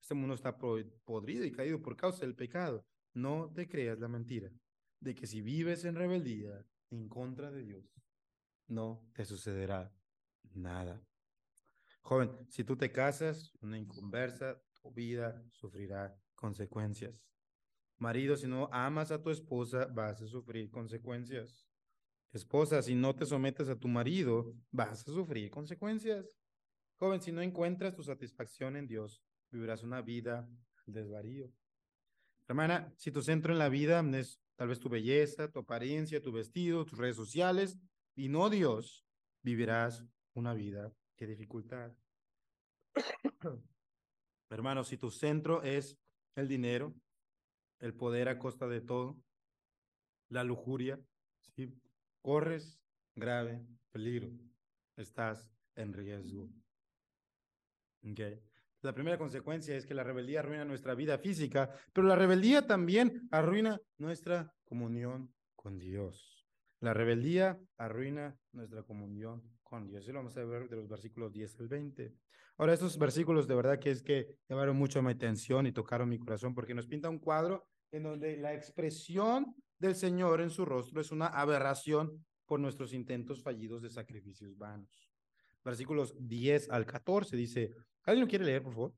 Este 0.00 0.14
mundo 0.14 0.34
está 0.34 0.56
podrido 0.58 1.44
y 1.44 1.52
caído 1.52 1.80
por 1.80 1.96
causa 1.96 2.20
del 2.20 2.34
pecado. 2.34 2.84
No 3.12 3.52
te 3.54 3.68
creas 3.68 4.00
la 4.00 4.08
mentira 4.08 4.50
de 5.00 5.14
que 5.14 5.26
si 5.26 5.42
vives 5.42 5.84
en 5.84 5.94
rebeldía 5.94 6.64
en 6.90 7.08
contra 7.08 7.50
de 7.50 7.62
Dios, 7.62 7.84
no 8.66 9.08
te 9.14 9.24
sucederá 9.24 9.92
nada. 10.54 11.00
Joven, 12.02 12.30
si 12.48 12.64
tú 12.64 12.76
te 12.76 12.90
casas, 12.90 13.52
una 13.60 13.78
inconversa, 13.78 14.60
tu 14.82 14.90
vida 14.92 15.42
sufrirá 15.50 16.16
consecuencias. 16.34 17.22
Marido, 17.98 18.36
si 18.36 18.46
no 18.46 18.68
amas 18.72 19.10
a 19.10 19.22
tu 19.22 19.30
esposa, 19.30 19.86
vas 19.86 20.20
a 20.22 20.26
sufrir 20.26 20.70
consecuencias. 20.70 21.66
Esposa, 22.32 22.82
si 22.82 22.94
no 22.94 23.14
te 23.14 23.26
sometes 23.26 23.68
a 23.68 23.78
tu 23.78 23.88
marido, 23.88 24.54
vas 24.70 25.06
a 25.06 25.12
sufrir 25.12 25.50
consecuencias. 25.50 26.38
Joven, 26.96 27.20
si 27.20 27.32
no 27.32 27.42
encuentras 27.42 27.94
tu 27.94 28.02
satisfacción 28.02 28.76
en 28.76 28.86
Dios, 28.86 29.22
vivirás 29.50 29.82
una 29.82 30.00
vida 30.00 30.48
desvarío. 30.86 31.50
Hermana, 32.48 32.92
si 32.96 33.10
tu 33.10 33.22
centro 33.22 33.52
en 33.52 33.58
la 33.58 33.68
vida 33.68 34.00
es 34.14 34.40
tal 34.56 34.68
vez 34.68 34.80
tu 34.80 34.88
belleza, 34.88 35.50
tu 35.50 35.60
apariencia, 35.60 36.22
tu 36.22 36.32
vestido, 36.32 36.84
tus 36.84 36.98
redes 36.98 37.16
sociales, 37.16 37.78
y 38.14 38.28
no 38.28 38.50
Dios, 38.50 39.06
vivirás 39.42 40.04
una 40.34 40.54
vida 40.54 40.92
de 41.20 41.26
dificultad. 41.26 41.92
Hermano, 44.50 44.82
si 44.84 44.96
tu 44.96 45.10
centro 45.10 45.62
es 45.62 45.96
el 46.34 46.48
dinero, 46.48 46.94
el 47.78 47.94
poder 47.94 48.28
a 48.28 48.38
costa 48.38 48.66
de 48.66 48.80
todo, 48.80 49.22
la 50.28 50.44
lujuria, 50.44 50.98
¿sí? 51.54 51.72
corres 52.22 52.80
grave 53.14 53.64
peligro, 53.90 54.30
estás 54.96 55.48
en 55.76 55.92
riesgo. 55.92 56.48
Okay. 58.12 58.40
La 58.82 58.94
primera 58.94 59.18
consecuencia 59.18 59.76
es 59.76 59.84
que 59.84 59.94
la 59.94 60.04
rebeldía 60.04 60.40
arruina 60.40 60.64
nuestra 60.64 60.94
vida 60.94 61.18
física, 61.18 61.70
pero 61.92 62.06
la 62.06 62.16
rebeldía 62.16 62.66
también 62.66 63.28
arruina 63.30 63.78
nuestra 63.98 64.54
comunión 64.64 65.34
con 65.54 65.78
Dios. 65.78 66.46
La 66.80 66.94
rebeldía 66.94 67.60
arruina 67.76 68.38
nuestra 68.52 68.82
comunión 68.82 69.42
con 69.70 69.86
Dios. 69.86 70.02
Eso 70.02 70.12
lo 70.12 70.18
vamos 70.18 70.36
a 70.36 70.44
ver 70.44 70.68
de 70.68 70.76
los 70.76 70.88
versículos 70.88 71.32
10 71.32 71.60
al 71.60 71.68
20. 71.68 72.14
Ahora, 72.58 72.74
estos 72.74 72.98
versículos 72.98 73.46
de 73.48 73.54
verdad 73.54 73.78
que 73.78 73.90
es 73.90 74.02
que 74.02 74.36
llevaron 74.48 74.76
mucho 74.76 75.00
mi 75.00 75.12
atención 75.12 75.66
y 75.66 75.72
tocaron 75.72 76.08
mi 76.08 76.18
corazón 76.18 76.54
porque 76.54 76.74
nos 76.74 76.86
pinta 76.86 77.08
un 77.08 77.20
cuadro 77.20 77.66
en 77.92 78.02
donde 78.02 78.36
la 78.36 78.52
expresión 78.52 79.54
del 79.78 79.94
Señor 79.94 80.42
en 80.42 80.50
su 80.50 80.64
rostro 80.66 81.00
es 81.00 81.10
una 81.10 81.28
aberración 81.28 82.26
por 82.44 82.60
nuestros 82.60 82.92
intentos 82.92 83.42
fallidos 83.42 83.80
de 83.80 83.90
sacrificios 83.90 84.58
vanos. 84.58 85.08
Versículos 85.64 86.14
10 86.18 86.70
al 86.70 86.84
14 86.84 87.36
dice, 87.36 87.74
¿alguien 88.02 88.24
lo 88.24 88.28
quiere 88.28 88.44
leer, 88.44 88.62
por 88.62 88.74
favor? 88.74 88.94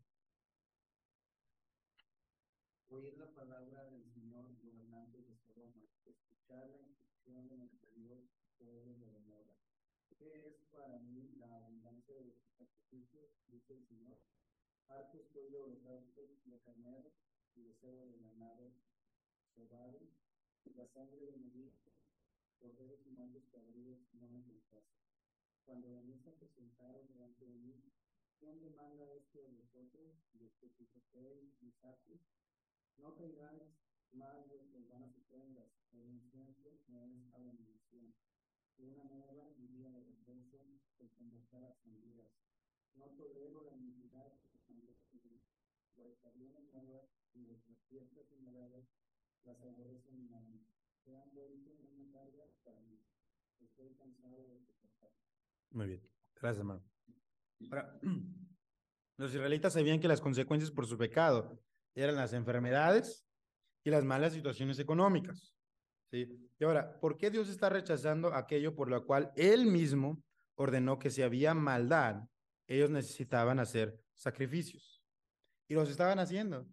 Oír 2.88 3.16
la 3.18 3.32
palabra 3.32 3.84
del 3.90 4.04
Señor, 4.04 4.56
gobernante 4.62 5.18
de 5.22 5.36
Sodoma, 5.36 5.84
escuchar 6.04 6.68
la 6.68 6.78
instrucción 6.78 7.48
de 7.48 7.56
nuestro 7.58 7.90
Dios, 7.94 8.20
pueblo 8.58 8.98
de 8.98 9.06
Gomorra. 9.06 9.56
¿Qué 10.18 10.48
es 10.48 10.64
para 10.72 10.98
mí 10.98 11.34
la 11.38 11.56
abundancia 11.56 12.14
de 12.14 12.24
los 12.24 12.42
sacrificios? 13.72 13.78
Dice 13.78 13.78
el 13.78 13.86
Señor. 13.86 14.18
Harto 14.88 15.18
estoy 15.18 15.48
de 15.50 15.58
holocaustos 15.58 16.44
de 16.44 16.60
carneros 16.60 17.12
y 17.54 17.62
de 17.62 17.74
cebo 17.74 18.06
de 18.06 18.18
ganado 18.18 18.72
cebado, 19.54 20.00
la 20.74 20.86
sangre 20.88 21.26
de 21.26 21.38
novillos, 21.38 21.72
corderos 22.58 23.00
y 23.06 23.10
machos 23.12 23.46
cabríos 23.50 23.98
no 24.12 24.28
me 24.28 24.42
complace. 24.42 24.92
Cuando 25.64 26.02
mí 26.02 26.18
se 26.18 26.32
presentaron 26.32 27.06
delante 27.08 27.46
de 27.46 27.58
mí, 27.58 27.82
¿quién 28.38 28.60
demanda 28.60 29.10
esto 29.14 29.40
de 29.40 29.52
vosotros, 29.52 30.16
de 30.34 30.50
que 30.60 30.68
pisoteéis 30.68 31.62
mis 31.62 31.82
actos? 31.84 32.20
No 32.98 33.12
tengáis 33.14 33.72
más 34.12 34.36
de 34.48 34.56
vuestras 34.56 34.86
vanas 34.88 35.16
ofrendas, 35.16 35.70
el 35.92 36.08
incienso 36.08 36.78
no 36.88 37.06
es 37.06 37.32
abominación. 37.32 38.14
Una 38.78 39.04
nueva 39.04 39.54
y 39.56 39.66
día 39.68 39.90
de 39.90 40.04
reposo, 40.04 40.60
el 40.98 41.10
convocar 41.12 41.64
asambleas. 41.64 42.51
Muy 55.70 55.86
bien. 55.86 56.02
Gracias, 56.40 56.58
hermano. 56.58 56.82
Ahora, 57.70 57.98
los 59.16 59.34
israelitas 59.34 59.72
sabían 59.72 60.00
que 60.00 60.08
las 60.08 60.20
consecuencias 60.20 60.70
por 60.70 60.86
su 60.86 60.98
pecado 60.98 61.58
eran 61.94 62.16
las 62.16 62.32
enfermedades 62.32 63.24
y 63.84 63.90
las 63.90 64.04
malas 64.04 64.32
situaciones 64.32 64.78
económicas. 64.78 65.54
¿sí? 66.10 66.50
Y 66.58 66.64
ahora, 66.64 67.00
¿por 67.00 67.16
qué 67.16 67.30
Dios 67.30 67.48
está 67.48 67.68
rechazando 67.68 68.34
aquello 68.34 68.74
por 68.74 68.88
lo 68.88 69.04
cual 69.06 69.32
Él 69.36 69.66
mismo 69.66 70.22
ordenó 70.56 70.98
que 70.98 71.10
si 71.10 71.22
había 71.22 71.54
maldad, 71.54 72.22
ellos 72.74 72.90
necesitaban 72.90 73.58
hacer 73.58 73.98
sacrificios? 74.14 75.02
Y 75.68 75.74
los 75.74 75.88
estaban 75.90 76.18
haciendo. 76.18 76.66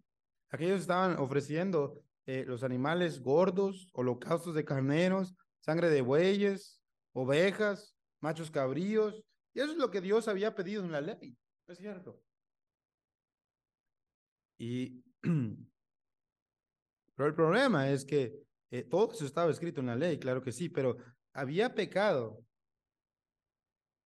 Aquellos 0.50 0.80
estaban 0.80 1.16
ofreciendo 1.18 2.02
eh, 2.26 2.44
los 2.46 2.62
animales 2.62 3.20
gordos, 3.20 3.88
holocaustos 3.92 4.54
de 4.54 4.64
carneros, 4.64 5.34
sangre 5.60 5.90
de 5.90 6.02
bueyes, 6.02 6.80
ovejas, 7.12 7.96
machos 8.20 8.50
cabríos. 8.50 9.22
Y 9.54 9.60
eso 9.60 9.72
es 9.72 9.78
lo 9.78 9.90
que 9.90 10.00
Dios 10.00 10.28
había 10.28 10.54
pedido 10.54 10.84
en 10.84 10.92
la 10.92 11.00
ley. 11.00 11.36
Es 11.66 11.78
cierto. 11.78 12.22
Y 14.58 15.02
pero 17.14 17.28
el 17.28 17.34
problema 17.34 17.90
es 17.90 18.04
que 18.04 18.42
eh, 18.70 18.82
todo 18.84 19.12
eso 19.12 19.24
estaba 19.24 19.50
escrito 19.50 19.80
en 19.80 19.88
la 19.88 19.96
ley, 19.96 20.18
claro 20.18 20.42
que 20.42 20.52
sí, 20.52 20.68
pero 20.68 20.96
había 21.32 21.74
pecado 21.74 22.44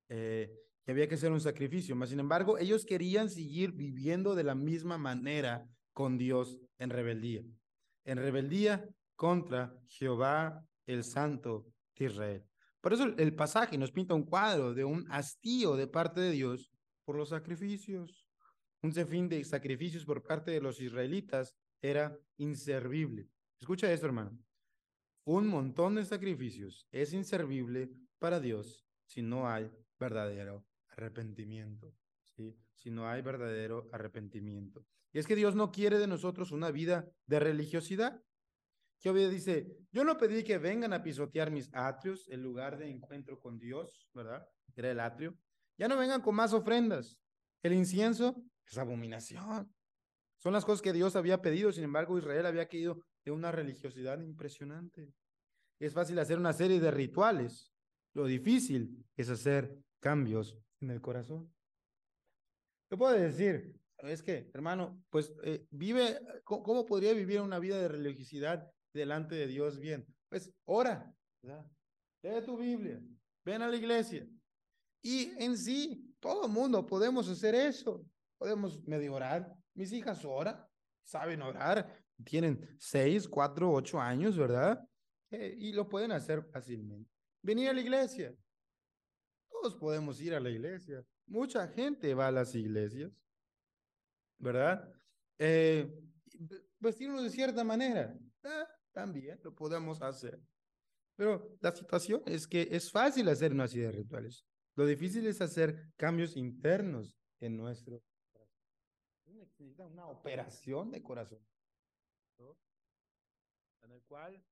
eh, 0.09 0.51
y 0.87 0.91
había 0.91 1.09
que 1.09 1.15
hacer 1.15 1.33
un 1.33 1.41
sacrificio. 1.41 1.97
Mas, 1.97 2.11
sin 2.11 2.21
embargo, 2.21 2.59
ellos 2.59 2.85
querían 2.85 3.31
seguir 3.31 3.73
viviendo 3.73 4.35
de 4.35 4.45
la 4.45 4.55
misma 4.55 4.99
manera 4.99 5.67
con 5.93 6.19
Dios 6.19 6.59
en 6.79 6.91
rebeldía. 6.91 7.43
En 8.05 8.19
rebeldía 8.19 8.87
contra 9.17 9.75
Jehová, 9.89 10.65
el 10.87 11.05
Santo 11.05 11.67
de 11.97 12.07
Israel. 12.07 12.45
Por 12.81 12.93
eso 12.93 13.05
el 13.17 13.35
pasaje 13.35 13.79
nos 13.79 13.93
pinta 13.93 14.15
un 14.15 14.25
cuadro 14.25 14.75
de 14.75 14.85
un 14.85 15.07
hastío 15.11 15.75
de 15.77 15.87
parte 15.87 16.21
de 16.21 16.33
Dios 16.33 16.71
por 17.05 17.17
los 17.17 17.31
sacrificios. 17.31 18.27
Un 18.83 18.93
sinfín 18.93 19.29
de 19.29 19.43
sacrificios 19.45 20.05
por 20.05 20.23
parte 20.23 20.51
de 20.51 20.61
los 20.61 20.81
israelitas 20.81 21.55
era 21.81 22.15
inservible. 22.37 23.27
Escucha 23.59 23.91
esto, 23.91 24.05
hermano. 24.05 24.39
Un 25.25 25.47
montón 25.47 25.95
de 25.95 26.05
sacrificios 26.05 26.87
es 26.93 27.15
inservible 27.15 27.91
para 28.19 28.41
Dios 28.41 28.85
si 29.07 29.23
no 29.23 29.49
hay 29.49 29.71
verdadero 29.99 30.67
arrepentimiento. 30.97 31.95
¿sí? 32.37 32.57
Si 32.75 32.91
no 32.91 33.09
hay 33.09 33.23
verdadero 33.23 33.89
arrepentimiento. 33.93 34.85
Y 35.13 35.19
es 35.19 35.27
que 35.27 35.37
Dios 35.37 35.55
no 35.55 35.71
quiere 35.71 35.99
de 35.99 36.07
nosotros 36.07 36.51
una 36.51 36.71
vida 36.71 37.09
de 37.27 37.39
religiosidad. 37.39 38.21
Jehová 38.99 39.29
dice, 39.29 39.69
yo 39.93 40.05
no 40.05 40.17
pedí 40.17 40.43
que 40.43 40.59
vengan 40.59 40.93
a 40.93 41.03
pisotear 41.03 41.51
mis 41.51 41.69
atrios, 41.73 42.27
el 42.29 42.43
lugar 42.43 42.79
de 42.79 42.89
encuentro 42.89 43.39
con 43.39 43.59
Dios, 43.59 44.09
¿verdad? 44.15 44.47
Era 44.75 44.91
el 44.91 45.01
atrio. 45.01 45.37
Ya 45.79 45.89
no 45.89 45.97
vengan 45.97 46.21
con 46.21 46.35
más 46.35 46.53
ofrendas. 46.53 47.19
El 47.63 47.75
incienso 47.75 48.43
es 48.67 48.79
abominación. 48.79 49.73
Son 50.39 50.53
las 50.53 50.65
cosas 50.65 50.83
que 50.83 50.93
Dios 50.93 51.17
había 51.17 51.41
pedido, 51.41 51.73
sin 51.73 51.85
embargo 51.85 52.19
Israel 52.19 52.47
había 52.47 52.69
caído 52.69 53.01
de 53.25 53.31
una 53.31 53.53
religiosidad 53.53 54.21
impresionante. 54.21 55.13
Es 55.79 55.93
fácil 55.93 56.19
hacer 56.19 56.39
una 56.39 56.53
serie 56.53 56.81
de 56.81 56.91
rituales. 56.91 57.73
Lo 58.15 58.27
difícil 58.27 59.05
es 59.17 59.31
hacer 59.31 59.77
cambios 60.01 60.57
en 60.85 60.91
el 60.91 61.01
corazón. 61.01 61.53
¿Qué 62.89 62.97
puedo 62.97 63.13
decir? 63.13 63.75
Es 63.99 64.23
que, 64.23 64.51
hermano, 64.53 65.03
pues 65.11 65.33
eh, 65.43 65.67
vive, 65.71 66.21
¿cómo, 66.45 66.85
podría 66.85 67.13
vivir 67.13 67.41
una 67.41 67.59
vida 67.59 67.79
de 67.79 67.89
religiosidad 67.89 68.71
delante 68.93 69.35
de 69.35 69.47
Dios 69.47 69.79
bien? 69.79 70.07
Pues 70.29 70.53
ora, 70.67 71.13
¿verdad? 71.43 71.67
lee 72.23 72.45
tu 72.45 72.57
Biblia, 72.57 73.01
ven 73.45 73.63
a 73.63 73.69
la 73.69 73.77
iglesia. 73.77 74.27
Y 75.03 75.33
en 75.43 75.57
sí, 75.57 76.15
todo 76.21 76.47
el 76.47 76.53
mundo 76.53 76.87
podemos 76.87 77.29
hacer 77.29 77.55
eso. 77.55 78.05
Podemos 78.39 78.83
medio 78.87 79.15
orar. 79.15 79.55
Mis 79.75 79.93
hijas 79.93 80.25
oran, 80.25 80.65
saben 81.03 81.43
orar, 81.43 82.03
tienen 82.25 82.77
seis, 82.79 83.29
cuatro, 83.29 83.73
ocho 83.73 84.01
años, 84.01 84.37
¿verdad? 84.37 84.81
Eh, 85.31 85.55
y 85.59 85.73
lo 85.73 85.89
pueden 85.89 86.13
hacer 86.13 86.45
fácilmente. 86.45 87.11
Venir 87.43 87.69
a 87.69 87.73
la 87.73 87.81
iglesia. 87.81 88.35
Todos 89.65 89.77
podemos 89.77 90.21
ir 90.21 90.35
a 90.35 90.41
la 90.41 90.51
iglesia. 90.51 91.03
Mucha 91.25 91.67
gente 91.69 92.13
va 92.13 92.27
a 92.27 92.31
las 92.31 92.55
iglesias, 92.55 93.11
¿verdad? 94.37 94.93
Eh, 95.39 95.91
vestirnos 96.79 97.23
de 97.23 97.31
cierta 97.31 97.65
manera. 97.65 98.15
Ah, 98.43 98.69
también 98.93 99.41
lo 99.43 99.55
podemos 99.55 100.03
hacer. 100.03 100.39
Pero 101.17 101.57
la 101.63 101.75
situación 101.75 102.23
es 102.27 102.47
que 102.47 102.69
es 102.71 102.93
fácil 102.93 103.27
hacer 103.31 103.53
una 103.53 103.67
serie 103.67 103.87
de 103.87 103.93
rituales. 103.93 104.45
Lo 104.75 104.85
difícil 104.85 105.27
es 105.27 105.41
hacer 105.41 105.95
cambios 105.97 106.37
internos 106.37 107.17
en 107.41 107.57
nuestro 107.57 108.03
corazón. 108.33 108.59
Necesita 109.25 109.87
una 109.87 110.09
operación 110.09 110.91
de 110.91 111.03
corazón, 111.03 111.41
en 113.81 113.93
el 113.93 114.03
cual 114.03 114.45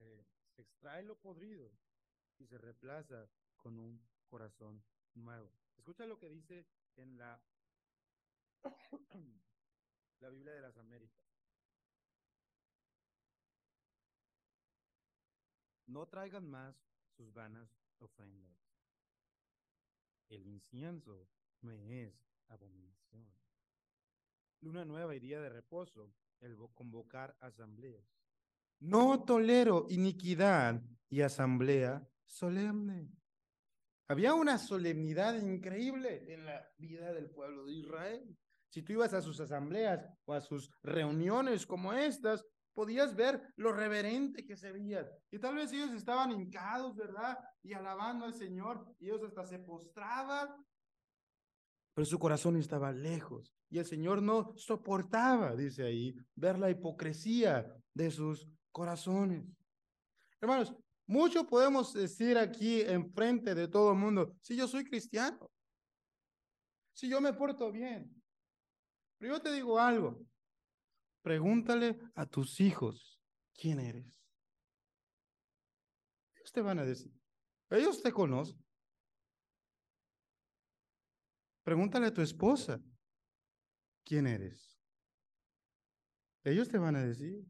eh, 0.00 0.26
se 0.54 0.60
extrae 0.60 1.04
lo 1.04 1.18
podrido 1.18 1.72
y 2.36 2.46
se 2.46 2.58
reemplaza 2.58 3.30
con 3.56 3.78
un 3.78 3.98
corazón 4.28 4.84
nuevo. 5.14 5.52
Escucha 5.76 6.06
lo 6.06 6.18
que 6.18 6.28
dice 6.28 6.66
en 6.96 7.18
la, 7.18 7.40
la 10.20 10.28
Biblia 10.30 10.52
de 10.52 10.60
las 10.60 10.76
Américas. 10.76 11.28
No 15.86 16.06
traigan 16.06 16.48
más 16.48 16.76
sus 17.16 17.32
vanas 17.32 17.68
ofrendas. 17.98 18.56
El 20.28 20.46
incienso 20.46 21.28
me 21.62 22.04
es 22.04 22.14
abominación. 22.48 23.26
Luna 24.60 24.84
nueva 24.84 25.14
y 25.14 25.20
día 25.20 25.40
de 25.40 25.48
reposo, 25.48 26.12
el 26.40 26.56
convocar 26.74 27.36
asambleas. 27.40 28.04
No 28.80 29.24
tolero 29.24 29.86
iniquidad 29.88 30.82
y 31.08 31.22
asamblea 31.22 32.06
solemne. 32.26 33.17
Había 34.08 34.34
una 34.34 34.58
solemnidad 34.58 35.34
increíble 35.40 36.32
en 36.32 36.46
la 36.46 36.66
vida 36.78 37.12
del 37.12 37.30
pueblo 37.30 37.66
de 37.66 37.74
Israel. 37.74 38.36
Si 38.70 38.82
tú 38.82 38.94
ibas 38.94 39.12
a 39.14 39.22
sus 39.22 39.38
asambleas 39.40 40.04
o 40.24 40.32
a 40.32 40.40
sus 40.40 40.70
reuniones 40.82 41.66
como 41.66 41.92
estas, 41.92 42.44
podías 42.74 43.14
ver 43.14 43.42
lo 43.56 43.72
reverente 43.72 44.46
que 44.46 44.56
se 44.56 44.72
veían. 44.72 45.06
Y 45.30 45.38
tal 45.38 45.56
vez 45.56 45.72
ellos 45.72 45.92
estaban 45.92 46.30
hincados, 46.32 46.96
¿verdad? 46.96 47.38
Y 47.62 47.74
alabando 47.74 48.24
al 48.24 48.34
Señor, 48.34 48.94
y 48.98 49.06
ellos 49.06 49.24
hasta 49.24 49.44
se 49.46 49.58
postraban, 49.58 50.48
pero 51.98 52.06
su 52.06 52.20
corazón 52.20 52.56
estaba 52.56 52.92
lejos. 52.92 53.52
Y 53.68 53.78
el 53.78 53.84
Señor 53.84 54.22
no 54.22 54.52
soportaba, 54.54 55.56
dice 55.56 55.82
ahí, 55.82 56.14
ver 56.36 56.56
la 56.56 56.70
hipocresía 56.70 57.66
de 57.92 58.12
sus 58.12 58.48
corazones. 58.70 59.44
Hermanos, 60.40 60.72
mucho 61.08 61.46
podemos 61.46 61.94
decir 61.94 62.36
aquí 62.36 62.82
enfrente 62.82 63.54
de 63.54 63.66
todo 63.66 63.92
el 63.92 63.98
mundo, 63.98 64.36
si 64.42 64.54
yo 64.56 64.68
soy 64.68 64.84
cristiano, 64.84 65.50
si 66.92 67.08
yo 67.08 67.20
me 67.20 67.32
porto 67.32 67.72
bien. 67.72 68.14
Pero 69.16 69.34
yo 69.34 69.42
te 69.42 69.50
digo 69.50 69.80
algo, 69.80 70.20
pregúntale 71.22 71.98
a 72.14 72.26
tus 72.26 72.60
hijos 72.60 73.18
quién 73.54 73.80
eres. 73.80 74.06
Ellos 76.36 76.52
te 76.52 76.60
van 76.60 76.78
a 76.78 76.84
decir, 76.84 77.12
ellos 77.70 78.02
te 78.02 78.12
conocen. 78.12 78.62
Pregúntale 81.64 82.06
a 82.06 82.14
tu 82.14 82.20
esposa 82.20 82.80
quién 84.04 84.26
eres. 84.26 84.78
Ellos 86.44 86.68
te 86.68 86.78
van 86.78 86.96
a 86.96 87.02
decir. 87.02 87.44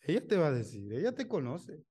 Ella 0.00 0.26
te 0.26 0.36
va 0.36 0.48
a 0.48 0.52
decir, 0.52 0.92
ella 0.92 1.14
te 1.14 1.28
conoce. 1.28 1.84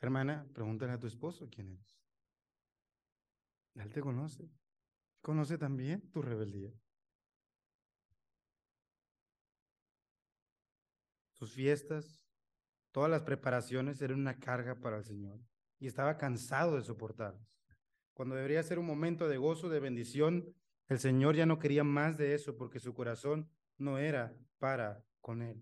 Hermana, 0.00 0.46
pregúntale 0.52 0.92
a 0.92 0.98
tu 0.98 1.06
esposo 1.06 1.48
quién 1.50 1.70
eres. 1.70 1.96
Él 3.74 3.92
te 3.92 4.00
conoce. 4.00 4.48
Conoce 5.20 5.58
también 5.58 6.10
tu 6.10 6.22
rebeldía. 6.22 6.72
Sus 11.32 11.52
fiestas, 11.52 12.22
todas 12.92 13.10
las 13.10 13.22
preparaciones 13.22 14.00
eran 14.00 14.20
una 14.20 14.38
carga 14.38 14.80
para 14.80 14.96
el 14.96 15.04
Señor 15.04 15.40
y 15.78 15.86
estaba 15.86 16.16
cansado 16.16 16.76
de 16.76 16.82
soportarlas. 16.82 17.46
Cuando 18.14 18.34
debería 18.34 18.62
ser 18.62 18.78
un 18.78 18.86
momento 18.86 19.28
de 19.28 19.36
gozo, 19.36 19.68
de 19.68 19.80
bendición, 19.80 20.54
el 20.88 20.98
Señor 20.98 21.36
ya 21.36 21.44
no 21.44 21.58
quería 21.58 21.84
más 21.84 22.16
de 22.16 22.34
eso 22.34 22.56
porque 22.56 22.80
su 22.80 22.94
corazón 22.94 23.50
no 23.76 23.98
era 23.98 24.34
para 24.58 25.04
con 25.20 25.42
Él. 25.42 25.60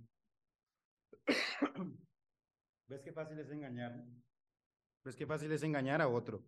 ¿Ves 2.87 3.03
qué 3.03 3.13
fácil 3.13 3.39
es 3.41 3.51
engañar? 3.51 4.05
¿Ves 5.05 5.17
qué 5.17 5.27
fácil 5.27 5.53
es 5.53 5.63
engañar 5.63 6.01
a 6.01 6.09
otro? 6.09 6.43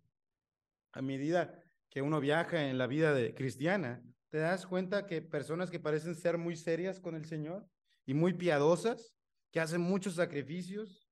A 0.93 1.03
medida 1.03 1.63
que 1.91 2.01
uno 2.01 2.21
viaja 2.21 2.69
en 2.69 2.79
la 2.79 2.87
vida 2.87 3.13
de 3.13 3.35
cristiana, 3.35 4.03
te 4.31 4.39
das 4.39 4.67
cuenta 4.67 5.07
que 5.07 5.21
personas 5.21 5.71
que 5.71 5.79
parecen 5.79 6.15
ser 6.15 6.39
muy 6.39 6.57
serias 6.57 6.99
con 6.99 7.15
el 7.15 7.27
Señor 7.27 7.67
y 8.07 8.15
muy 8.15 8.33
piadosas, 8.33 9.13
que 9.53 9.61
hacen 9.61 9.83
muchos 9.83 10.15
sacrificios, 10.15 11.07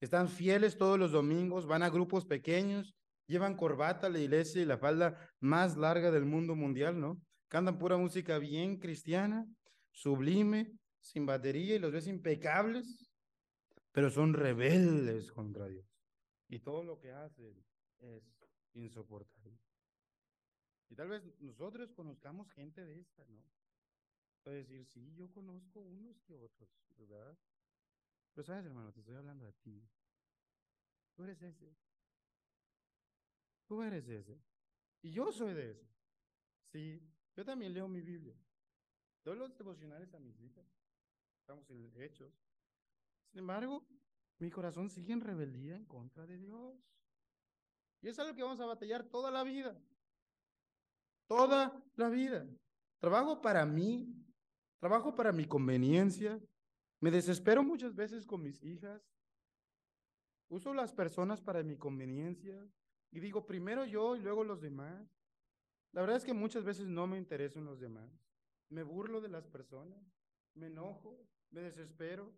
están 0.00 0.28
fieles 0.28 0.78
todos 0.78 0.98
los 0.98 1.12
domingos, 1.12 1.66
van 1.66 1.82
a 1.82 1.90
grupos 1.90 2.24
pequeños, 2.24 2.94
llevan 3.26 3.56
corbata 3.56 4.06
a 4.06 4.10
la 4.10 4.18
iglesia 4.18 4.62
y 4.62 4.66
la 4.66 4.78
falda 4.78 5.18
más 5.40 5.76
larga 5.76 6.10
del 6.10 6.24
mundo 6.24 6.54
mundial, 6.54 6.98
¿no? 6.98 7.20
Cantan 7.48 7.78
pura 7.78 7.96
música 7.96 8.38
bien 8.38 8.78
cristiana, 8.78 9.46
sublime, 9.92 10.72
sin 11.00 11.26
batería 11.26 11.76
y 11.76 11.78
los 11.78 11.92
ves 11.92 12.06
impecables, 12.06 13.10
pero 13.92 14.10
son 14.10 14.34
rebeldes 14.34 15.30
contra 15.32 15.66
Dios. 15.68 15.95
Y 16.48 16.58
todo 16.60 16.84
lo 16.84 16.98
que 16.98 17.12
hacen 17.12 17.64
es 17.98 18.22
insoportable. 18.74 19.58
Y 20.88 20.94
tal 20.94 21.08
vez 21.08 21.22
nosotros 21.40 21.92
conozcamos 21.92 22.50
gente 22.52 22.84
de 22.84 23.00
esta, 23.00 23.24
¿no? 23.26 23.42
Puede 24.42 24.58
decir, 24.58 24.86
sí, 24.86 25.12
yo 25.16 25.30
conozco 25.32 25.80
unos 25.80 26.20
que 26.20 26.36
otros, 26.36 26.68
¿verdad? 26.96 27.36
Pero 28.32 28.44
sabes, 28.44 28.66
hermano, 28.66 28.92
te 28.92 29.00
estoy 29.00 29.16
hablando 29.16 29.44
de 29.44 29.52
ti. 29.54 29.82
Tú 31.14 31.24
eres 31.24 31.42
ese. 31.42 31.74
Tú 33.66 33.82
eres 33.82 34.06
ese. 34.08 34.38
Y 35.02 35.10
yo 35.10 35.32
soy 35.32 35.54
de 35.54 35.70
ese. 35.70 35.88
Sí, 36.70 37.02
yo 37.34 37.44
también 37.44 37.72
leo 37.72 37.88
mi 37.88 38.02
Biblia. 38.02 38.36
Doy 39.24 39.36
los 39.36 39.56
devocionales 39.56 40.14
a 40.14 40.20
mis 40.20 40.38
hijas. 40.40 40.64
Estamos 41.40 41.68
en 41.70 41.92
hechos. 42.00 42.32
Sin 43.30 43.40
embargo, 43.40 43.84
mi 44.38 44.50
corazón 44.50 44.90
sigue 44.90 45.12
en 45.12 45.20
rebeldía 45.20 45.76
en 45.76 45.84
contra 45.86 46.26
de 46.26 46.36
Dios. 46.36 46.76
Y 48.02 48.08
es 48.08 48.18
algo 48.18 48.34
que 48.34 48.42
vamos 48.42 48.60
a 48.60 48.66
batallar 48.66 49.04
toda 49.04 49.30
la 49.30 49.42
vida. 49.42 49.76
Toda 51.26 51.82
la 51.96 52.08
vida. 52.08 52.46
Trabajo 52.98 53.40
para 53.40 53.64
mí. 53.64 54.14
Trabajo 54.78 55.14
para 55.14 55.32
mi 55.32 55.46
conveniencia. 55.46 56.40
Me 57.00 57.10
desespero 57.10 57.62
muchas 57.62 57.94
veces 57.94 58.26
con 58.26 58.42
mis 58.42 58.62
hijas. 58.62 59.02
Uso 60.48 60.74
las 60.74 60.92
personas 60.92 61.40
para 61.40 61.62
mi 61.62 61.76
conveniencia. 61.76 62.64
Y 63.10 63.20
digo, 63.20 63.46
primero 63.46 63.86
yo 63.86 64.16
y 64.16 64.20
luego 64.20 64.44
los 64.44 64.60
demás. 64.60 65.08
La 65.92 66.02
verdad 66.02 66.18
es 66.18 66.24
que 66.24 66.34
muchas 66.34 66.62
veces 66.62 66.86
no 66.86 67.06
me 67.06 67.16
interesan 67.16 67.64
los 67.64 67.80
demás. 67.80 68.10
Me 68.68 68.82
burlo 68.82 69.20
de 69.20 69.28
las 69.28 69.46
personas. 69.46 70.00
Me 70.54 70.66
enojo. 70.66 71.26
Me 71.50 71.62
desespero. 71.62 72.32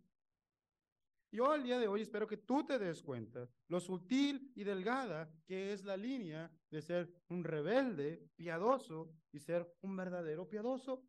Yo 1.30 1.50
al 1.52 1.62
día 1.62 1.78
de 1.78 1.88
hoy 1.88 2.02
espero 2.02 2.26
que 2.26 2.38
tú 2.38 2.64
te 2.64 2.78
des 2.78 3.02
cuenta 3.02 3.48
lo 3.68 3.80
sutil 3.80 4.50
y 4.54 4.64
delgada 4.64 5.30
que 5.44 5.72
es 5.72 5.84
la 5.84 5.96
línea 5.96 6.50
de 6.70 6.80
ser 6.80 7.12
un 7.28 7.44
rebelde 7.44 8.30
piadoso 8.34 9.12
y 9.30 9.38
ser 9.38 9.70
un 9.82 9.94
verdadero 9.94 10.48
piadoso. 10.48 11.04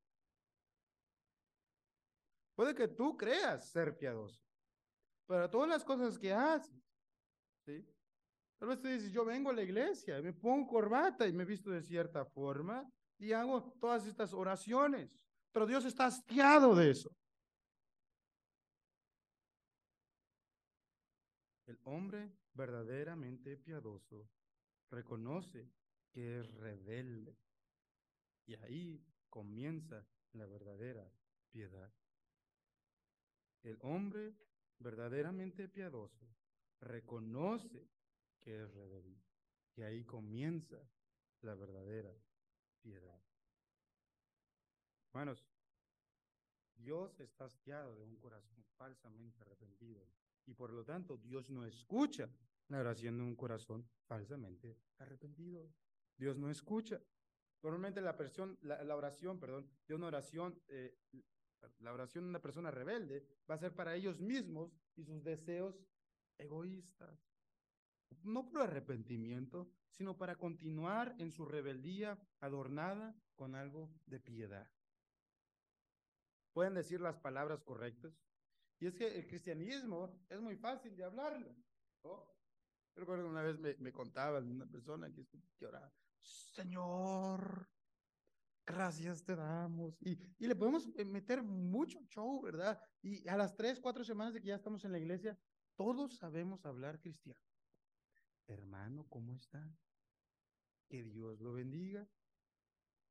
Puede 2.53 2.75
que 2.75 2.89
tú 2.89 3.15
creas 3.15 3.69
ser 3.69 3.97
piadoso, 3.97 4.43
pero 5.25 5.49
todas 5.49 5.69
las 5.69 5.85
cosas 5.85 6.19
que 6.19 6.33
haces, 6.33 6.75
¿sí? 7.65 7.87
Tal 8.57 8.67
vez 8.67 8.81
tú 8.81 8.89
dices, 8.89 9.13
yo 9.13 9.23
vengo 9.23 9.51
a 9.51 9.53
la 9.53 9.63
iglesia, 9.63 10.21
me 10.21 10.33
pongo 10.33 10.67
corbata 10.67 11.25
y 11.25 11.31
me 11.31 11.45
visto 11.45 11.69
de 11.69 11.81
cierta 11.81 12.25
forma 12.25 12.85
y 13.17 13.31
hago 13.31 13.71
todas 13.79 14.05
estas 14.05 14.33
oraciones, 14.33 15.17
pero 15.53 15.65
Dios 15.65 15.85
está 15.85 16.07
hastiado 16.07 16.75
de 16.75 16.91
eso. 16.91 17.09
El 21.69 21.77
hombre 21.83 22.31
verdaderamente 22.55 23.55
piadoso 23.55 24.27
reconoce 24.89 25.69
que 26.09 26.39
es 26.39 26.51
rebelde 26.55 27.37
y 28.47 28.55
ahí 28.55 29.05
comienza 29.29 30.03
la 30.33 30.47
verdadera 30.47 31.07
piedad. 31.51 31.93
El 33.61 33.77
hombre 33.81 34.35
verdaderamente 34.79 35.69
piadoso 35.69 36.27
reconoce 36.81 37.87
que 38.39 38.63
es 38.63 38.73
rebelde. 38.73 39.21
Y 39.75 39.83
ahí 39.83 40.03
comienza 40.05 40.81
la 41.41 41.53
verdadera 41.53 42.17
piedad. 42.81 43.21
Hermanos, 45.09 45.45
Dios 46.73 47.19
está 47.19 47.45
hastiado 47.45 47.95
de 47.95 48.05
un 48.05 48.15
corazón 48.17 48.65
falsamente 48.75 49.39
arrepentido. 49.43 50.03
Y 50.49 50.53
por 50.55 50.73
lo 50.73 50.83
tanto, 50.83 51.17
Dios 51.17 51.51
no 51.51 51.63
escucha 51.63 52.27
la 52.69 52.79
oración 52.79 53.17
de 53.17 53.23
un 53.23 53.35
corazón 53.35 53.87
falsamente 54.07 54.77
arrepentido. 54.97 55.71
Dios 56.17 56.37
no 56.37 56.49
escucha. 56.49 56.99
Normalmente 57.61 58.01
la, 58.01 58.17
persona, 58.17 58.57
la, 58.61 58.95
oración, 58.95 59.39
perdón, 59.39 59.69
de 59.87 59.93
una 59.93 60.07
oración 60.07 60.59
eh, 60.69 60.97
la 61.79 61.93
oración 61.93 62.23
de 62.23 62.29
una 62.29 62.41
persona 62.41 62.71
rebelde 62.71 63.25
va 63.49 63.55
a 63.55 63.59
ser 63.59 63.75
para 63.75 63.95
ellos 63.95 64.19
mismos 64.19 64.71
y 64.95 65.03
sus 65.03 65.23
deseos 65.23 65.85
egoístas. 66.37 67.19
No 68.23 68.49
por 68.49 68.61
arrepentimiento, 68.61 69.69
sino 69.91 70.17
para 70.17 70.35
continuar 70.35 71.15
en 71.19 71.31
su 71.31 71.45
rebeldía 71.45 72.17
adornada 72.39 73.15
con 73.35 73.55
algo 73.55 73.91
de 74.05 74.19
piedad. 74.19 74.67
Pueden 76.53 76.73
decir 76.73 77.01
las 77.01 77.17
palabras 77.17 77.61
correctas. 77.63 78.13
Y 78.79 78.87
es 78.87 78.95
que 78.95 79.07
el 79.07 79.27
cristianismo 79.27 80.25
es 80.29 80.39
muy 80.39 80.55
fácil 80.55 80.95
de 80.95 81.03
hablarlo. 81.03 81.55
Recuerdo 82.95 83.23
que 83.23 83.29
una 83.29 83.43
vez 83.43 83.59
me, 83.59 83.75
me 83.75 83.91
contaba 83.91 84.39
una 84.39 84.65
persona 84.65 85.11
que, 85.11 85.25
que 85.57 85.65
oraba, 85.65 85.93
Señor, 86.21 87.69
gracias 88.65 89.23
te 89.23 89.35
damos. 89.35 89.97
Y, 90.01 90.17
y 90.37 90.47
le 90.47 90.55
podemos 90.55 90.89
eh, 90.95 91.05
meter 91.05 91.43
mucho 91.43 91.99
show, 92.07 92.41
¿verdad? 92.41 92.79
Y 93.01 93.27
a 93.27 93.37
las 93.37 93.55
tres, 93.55 93.79
cuatro 93.79 94.03
semanas 94.03 94.33
de 94.33 94.41
que 94.41 94.47
ya 94.47 94.55
estamos 94.55 94.83
en 94.85 94.91
la 94.91 94.99
iglesia, 94.99 95.37
todos 95.75 96.17
sabemos 96.17 96.65
hablar 96.65 96.99
cristiano. 96.99 97.39
Hermano, 98.47 99.07
¿cómo 99.09 99.35
está? 99.35 99.69
Que 100.87 101.03
Dios 101.03 101.39
lo 101.39 101.53
bendiga. 101.53 102.07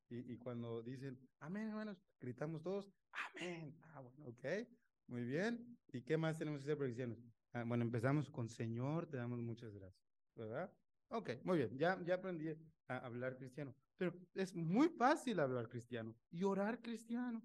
Y, 0.09 0.33
y 0.33 0.37
cuando 0.37 0.81
dicen, 0.81 1.19
amén, 1.39 1.69
hermanos, 1.69 2.03
gritamos 2.19 2.61
todos, 2.63 2.91
amén. 3.11 3.79
Ah, 3.83 4.01
bueno, 4.01 4.27
ok, 4.27 4.45
muy 5.09 5.23
bien. 5.23 5.77
¿Y 5.91 6.01
qué 6.01 6.17
más 6.17 6.37
tenemos 6.37 6.59
que 6.59 6.65
hacer 6.65 6.77
por 6.77 6.85
cristianos? 6.85 7.17
Ah, 7.53 7.63
bueno, 7.65 7.83
empezamos 7.83 8.29
con 8.29 8.47
Señor, 8.47 9.07
te 9.07 9.17
damos 9.17 9.39
muchas 9.39 9.73
gracias, 9.73 10.05
¿verdad? 10.35 10.71
Ok, 11.09 11.31
muy 11.43 11.57
bien, 11.57 11.77
ya, 11.77 11.99
ya 12.03 12.15
aprendí 12.15 12.49
a 12.87 12.97
hablar 12.97 13.35
cristiano, 13.35 13.75
pero 13.97 14.13
es 14.35 14.53
muy 14.55 14.89
fácil 14.89 15.39
hablar 15.39 15.67
cristiano 15.67 16.15
y 16.29 16.43
orar 16.43 16.81
cristiano. 16.81 17.41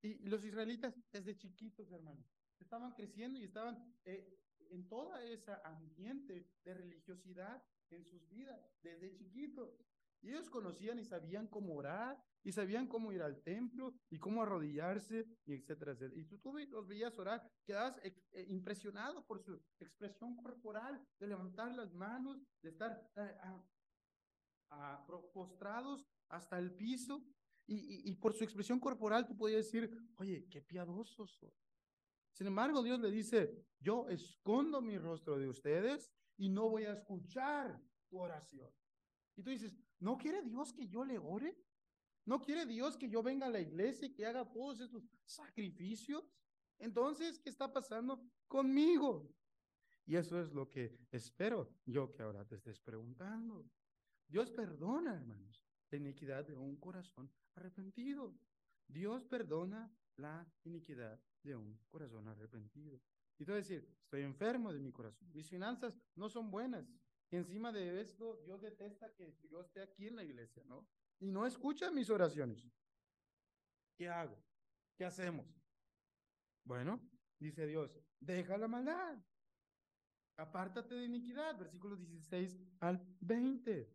Y 0.00 0.26
los 0.28 0.44
israelitas 0.44 0.94
desde 1.12 1.36
chiquitos, 1.36 1.90
hermanos, 1.92 2.26
estaban 2.58 2.92
creciendo 2.92 3.38
y 3.38 3.44
estaban 3.44 3.78
eh, 4.04 4.38
en 4.70 4.88
toda 4.88 5.22
esa 5.24 5.60
ambiente 5.64 6.46
de 6.64 6.74
religiosidad 6.74 7.62
en 7.90 8.04
sus 8.04 8.28
vidas 8.28 8.60
desde 8.82 9.14
chiquitos. 9.14 9.78
Y 10.24 10.30
ellos 10.30 10.48
conocían 10.48 10.98
y 10.98 11.04
sabían 11.04 11.46
cómo 11.48 11.74
orar, 11.74 12.18
y 12.42 12.50
sabían 12.50 12.86
cómo 12.86 13.12
ir 13.12 13.20
al 13.20 13.42
templo, 13.42 13.94
y 14.08 14.18
cómo 14.18 14.42
arrodillarse, 14.42 15.26
y 15.44 15.52
etcétera, 15.52 15.92
etcétera. 15.92 16.18
Y 16.18 16.24
tú, 16.24 16.38
tú 16.38 16.54
los 16.70 16.88
veías 16.88 17.18
orar, 17.18 17.46
quedabas 17.66 17.98
eh, 18.02 18.46
impresionado 18.48 19.26
por 19.26 19.38
su 19.38 19.60
expresión 19.78 20.34
corporal, 20.36 21.06
de 21.18 21.26
levantar 21.26 21.74
las 21.74 21.92
manos, 21.92 22.42
de 22.62 22.70
estar 22.70 23.06
eh, 23.16 23.36
a, 24.70 25.06
postrados 25.34 26.06
hasta 26.30 26.58
el 26.58 26.72
piso, 26.72 27.22
y, 27.66 27.76
y, 27.76 28.10
y, 28.10 28.16
por 28.16 28.32
su 28.34 28.44
expresión 28.44 28.80
corporal 28.80 29.26
tú 29.26 29.36
podías 29.36 29.64
decir, 29.64 29.90
oye, 30.16 30.46
qué 30.50 30.60
piadosos 30.62 31.32
son. 31.32 31.52
Sin 32.32 32.46
embargo, 32.46 32.82
Dios 32.82 32.98
le 32.98 33.10
dice, 33.10 33.66
yo 33.78 34.08
escondo 34.08 34.80
mi 34.80 34.98
rostro 34.98 35.38
de 35.38 35.48
ustedes 35.48 36.10
y 36.36 36.48
no 36.48 36.68
voy 36.68 36.84
a 36.84 36.92
escuchar 36.92 37.80
tu 38.08 38.18
oración. 38.18 38.70
Y 39.36 39.42
tú 39.42 39.50
dices, 39.50 39.76
¿no 40.00 40.16
quiere 40.18 40.42
Dios 40.42 40.72
que 40.72 40.88
yo 40.88 41.04
le 41.04 41.18
ore? 41.18 41.56
¿No 42.26 42.40
quiere 42.40 42.64
Dios 42.66 42.96
que 42.96 43.08
yo 43.08 43.22
venga 43.22 43.46
a 43.46 43.50
la 43.50 43.60
iglesia 43.60 44.06
y 44.06 44.14
que 44.14 44.26
haga 44.26 44.50
todos 44.50 44.80
estos 44.80 45.04
sacrificios? 45.24 46.32
Entonces, 46.78 47.38
¿qué 47.38 47.50
está 47.50 47.72
pasando 47.72 48.22
conmigo? 48.48 49.30
Y 50.06 50.16
eso 50.16 50.40
es 50.40 50.52
lo 50.52 50.68
que 50.70 50.98
espero 51.10 51.70
yo 51.86 52.12
que 52.12 52.22
ahora 52.22 52.44
te 52.44 52.56
estés 52.56 52.80
preguntando. 52.80 53.66
Dios 54.26 54.50
perdona, 54.50 55.14
hermanos, 55.14 55.64
la 55.90 55.98
iniquidad 55.98 56.44
de 56.46 56.54
un 56.54 56.76
corazón 56.76 57.30
arrepentido. 57.54 58.34
Dios 58.86 59.24
perdona 59.24 59.90
la 60.16 60.46
iniquidad 60.64 61.20
de 61.42 61.56
un 61.56 61.78
corazón 61.88 62.28
arrepentido. 62.28 63.00
Y 63.38 63.44
tú 63.44 63.52
decir, 63.52 63.88
estoy 64.02 64.22
enfermo 64.22 64.72
de 64.72 64.78
mi 64.78 64.92
corazón, 64.92 65.28
mis 65.32 65.48
finanzas 65.48 65.98
no 66.14 66.28
son 66.28 66.50
buenas. 66.50 66.86
Encima 67.30 67.72
de 67.72 68.00
esto, 68.00 68.40
Dios 68.44 68.60
detesta 68.60 69.12
que 69.14 69.36
yo 69.50 69.60
esté 69.60 69.82
aquí 69.82 70.06
en 70.06 70.16
la 70.16 70.24
iglesia, 70.24 70.62
¿no? 70.66 70.86
Y 71.18 71.30
no 71.30 71.46
escucha 71.46 71.90
mis 71.90 72.10
oraciones. 72.10 72.70
¿Qué 73.96 74.08
hago? 74.08 74.36
¿Qué 74.96 75.04
hacemos? 75.04 75.46
Bueno, 76.64 77.00
dice 77.38 77.66
Dios, 77.66 77.98
deja 78.20 78.56
la 78.56 78.68
maldad. 78.68 79.18
Apártate 80.36 80.94
de 80.94 81.04
iniquidad, 81.04 81.56
versículos 81.58 82.00
16 82.00 82.58
al 82.80 83.04
20. 83.20 83.92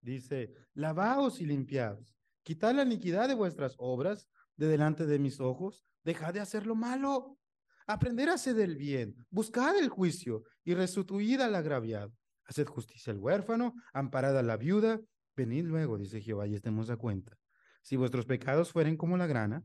Dice, 0.00 0.54
lavaos 0.74 1.40
y 1.40 1.46
limpiaos, 1.46 2.16
quitad 2.42 2.74
la 2.74 2.82
iniquidad 2.82 3.28
de 3.28 3.34
vuestras 3.34 3.74
obras 3.78 4.28
de 4.56 4.66
delante 4.66 5.06
de 5.06 5.18
mis 5.18 5.40
ojos, 5.40 5.84
dejad 6.02 6.34
de 6.34 6.40
hacer 6.40 6.66
lo 6.66 6.74
malo, 6.74 7.38
aprender 7.86 8.28
a 8.28 8.34
hacer 8.34 8.58
el 8.60 8.76
bien, 8.76 9.14
buscad 9.30 9.76
el 9.78 9.88
juicio 9.88 10.44
y 10.64 10.74
restituid 10.74 11.40
al 11.40 11.54
agraviado, 11.54 12.12
haced 12.44 12.66
justicia 12.66 13.12
al 13.12 13.18
huérfano, 13.18 13.74
amparad 13.92 14.38
a 14.38 14.42
la 14.42 14.56
viuda, 14.56 15.00
venid 15.36 15.64
luego, 15.64 15.98
dice 15.98 16.20
Jehová, 16.20 16.46
y 16.46 16.54
estemos 16.54 16.90
a 16.90 16.96
cuenta. 16.96 17.36
Si 17.82 17.96
vuestros 17.96 18.26
pecados 18.26 18.70
fueren 18.72 18.96
como 18.96 19.16
la 19.16 19.26
grana, 19.26 19.64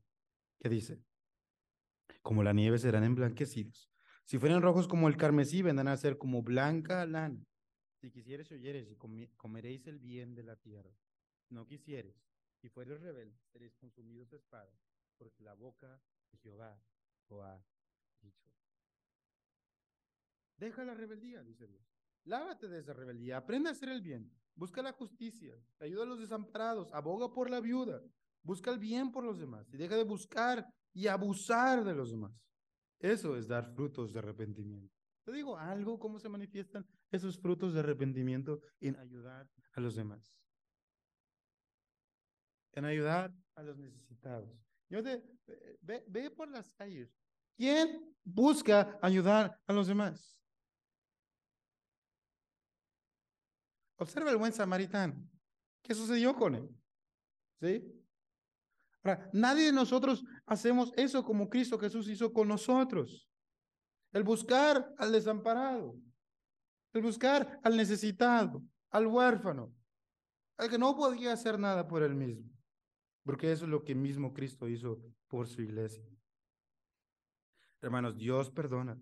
¿qué 0.59 0.69
dice? 0.69 0.99
Como 2.21 2.43
la 2.43 2.53
nieve 2.53 2.79
serán 2.79 3.03
emblanquecidos. 3.03 3.89
Si 4.25 4.37
fueren 4.39 4.61
rojos 4.61 4.87
como 4.87 5.07
el 5.07 5.15
carmesí, 5.15 5.61
vendrán 5.61 5.87
a 5.87 5.97
ser 5.97 6.17
como 6.17 6.41
blanca 6.41 7.05
lana. 7.05 7.41
Si 8.01 8.11
quisieres 8.11 8.51
oyeres 8.51 8.89
y 8.89 8.97
comeréis 9.37 9.87
el 9.87 9.99
bien 9.99 10.35
de 10.35 10.43
la 10.43 10.55
tierra. 10.55 10.91
No 11.49 11.65
quisieres 11.65 12.15
y 12.61 12.69
fueres 12.69 12.99
rebelde, 12.99 13.39
seréis 13.51 13.75
consumidos 13.75 14.29
de 14.29 14.37
espada, 14.37 14.71
porque 15.17 15.43
la 15.43 15.53
boca 15.53 16.01
de 16.31 16.37
Jehová 16.39 16.77
lo 17.29 17.43
Deja 20.57 20.83
la 20.83 20.93
rebeldía, 20.93 21.43
dice 21.43 21.67
Dios. 21.67 21.83
Lávate 22.23 22.67
de 22.67 22.79
esa 22.79 22.93
rebeldía, 22.93 23.37
aprende 23.37 23.69
a 23.69 23.71
hacer 23.71 23.89
el 23.89 24.01
bien, 24.01 24.31
busca 24.55 24.81
la 24.81 24.91
justicia, 24.91 25.55
ayuda 25.79 26.03
a 26.03 26.07
los 26.07 26.19
desamparados, 26.19 26.91
aboga 26.93 27.33
por 27.33 27.49
la 27.49 27.61
viuda, 27.61 28.01
busca 28.43 28.71
el 28.71 28.79
bien 28.79 29.11
por 29.11 29.23
los 29.23 29.39
demás 29.39 29.71
y 29.71 29.77
deja 29.77 29.95
de 29.95 30.03
buscar 30.03 30.67
y 30.93 31.07
abusar 31.07 31.85
de 31.85 31.93
los 31.93 32.11
demás. 32.11 32.33
Eso 32.99 33.37
es 33.37 33.47
dar 33.47 33.73
frutos 33.75 34.11
de 34.11 34.19
arrepentimiento. 34.19 34.93
Te 35.23 35.31
digo 35.31 35.57
algo, 35.57 35.99
cómo 35.99 36.19
se 36.19 36.29
manifiestan 36.29 36.85
esos 37.11 37.39
frutos 37.39 37.73
de 37.73 37.79
arrepentimiento 37.79 38.61
en 38.81 38.95
ayudar 38.97 39.49
a 39.73 39.79
los 39.79 39.95
demás 39.95 40.37
en 42.77 42.85
ayudar 42.85 43.33
a 43.55 43.63
los 43.63 43.75
necesitados. 43.79 44.55
Yo 44.87 45.01
de, 45.01 45.23
ve, 45.81 46.03
ve 46.07 46.29
por 46.29 46.47
las 46.47 46.69
calles. 46.69 47.11
¿Quién 47.57 48.15
busca 48.23 48.97
ayudar 49.01 49.59
a 49.67 49.73
los 49.73 49.87
demás? 49.87 50.39
Observa 53.97 54.31
el 54.31 54.37
buen 54.37 54.53
samaritano. 54.53 55.15
¿Qué 55.81 55.93
sucedió 55.93 56.35
con 56.35 56.55
él? 56.55 56.69
¿Sí? 57.59 57.83
Ahora, 59.03 59.29
nadie 59.33 59.65
de 59.65 59.71
nosotros 59.73 60.23
hacemos 60.45 60.93
eso 60.95 61.23
como 61.23 61.49
Cristo 61.49 61.79
Jesús 61.79 62.07
hizo 62.07 62.31
con 62.31 62.47
nosotros. 62.47 63.27
El 64.13 64.23
buscar 64.23 64.93
al 64.97 65.11
desamparado, 65.11 65.95
el 66.93 67.01
buscar 67.01 67.59
al 67.63 67.75
necesitado, 67.75 68.63
al 68.91 69.07
huérfano, 69.07 69.73
al 70.57 70.69
que 70.69 70.77
no 70.77 70.95
podía 70.95 71.33
hacer 71.33 71.59
nada 71.59 71.87
por 71.87 72.03
él 72.03 72.15
mismo 72.15 72.57
porque 73.27 73.51
eso 73.51 73.65
es 73.65 73.71
lo 73.71 73.83
que 73.83 73.93
mismo 73.93 74.33
Cristo 74.33 74.69
hizo 74.69 75.03
por 75.27 75.47
su 75.47 75.61
iglesia. 75.61 76.01
Hermanos, 77.81 78.17
Dios 78.17 78.49
perdona. 78.49 78.99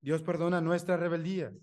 Dios 0.00 0.22
perdona 0.22 0.60
nuestras 0.60 1.00
rebeldías. 1.00 1.54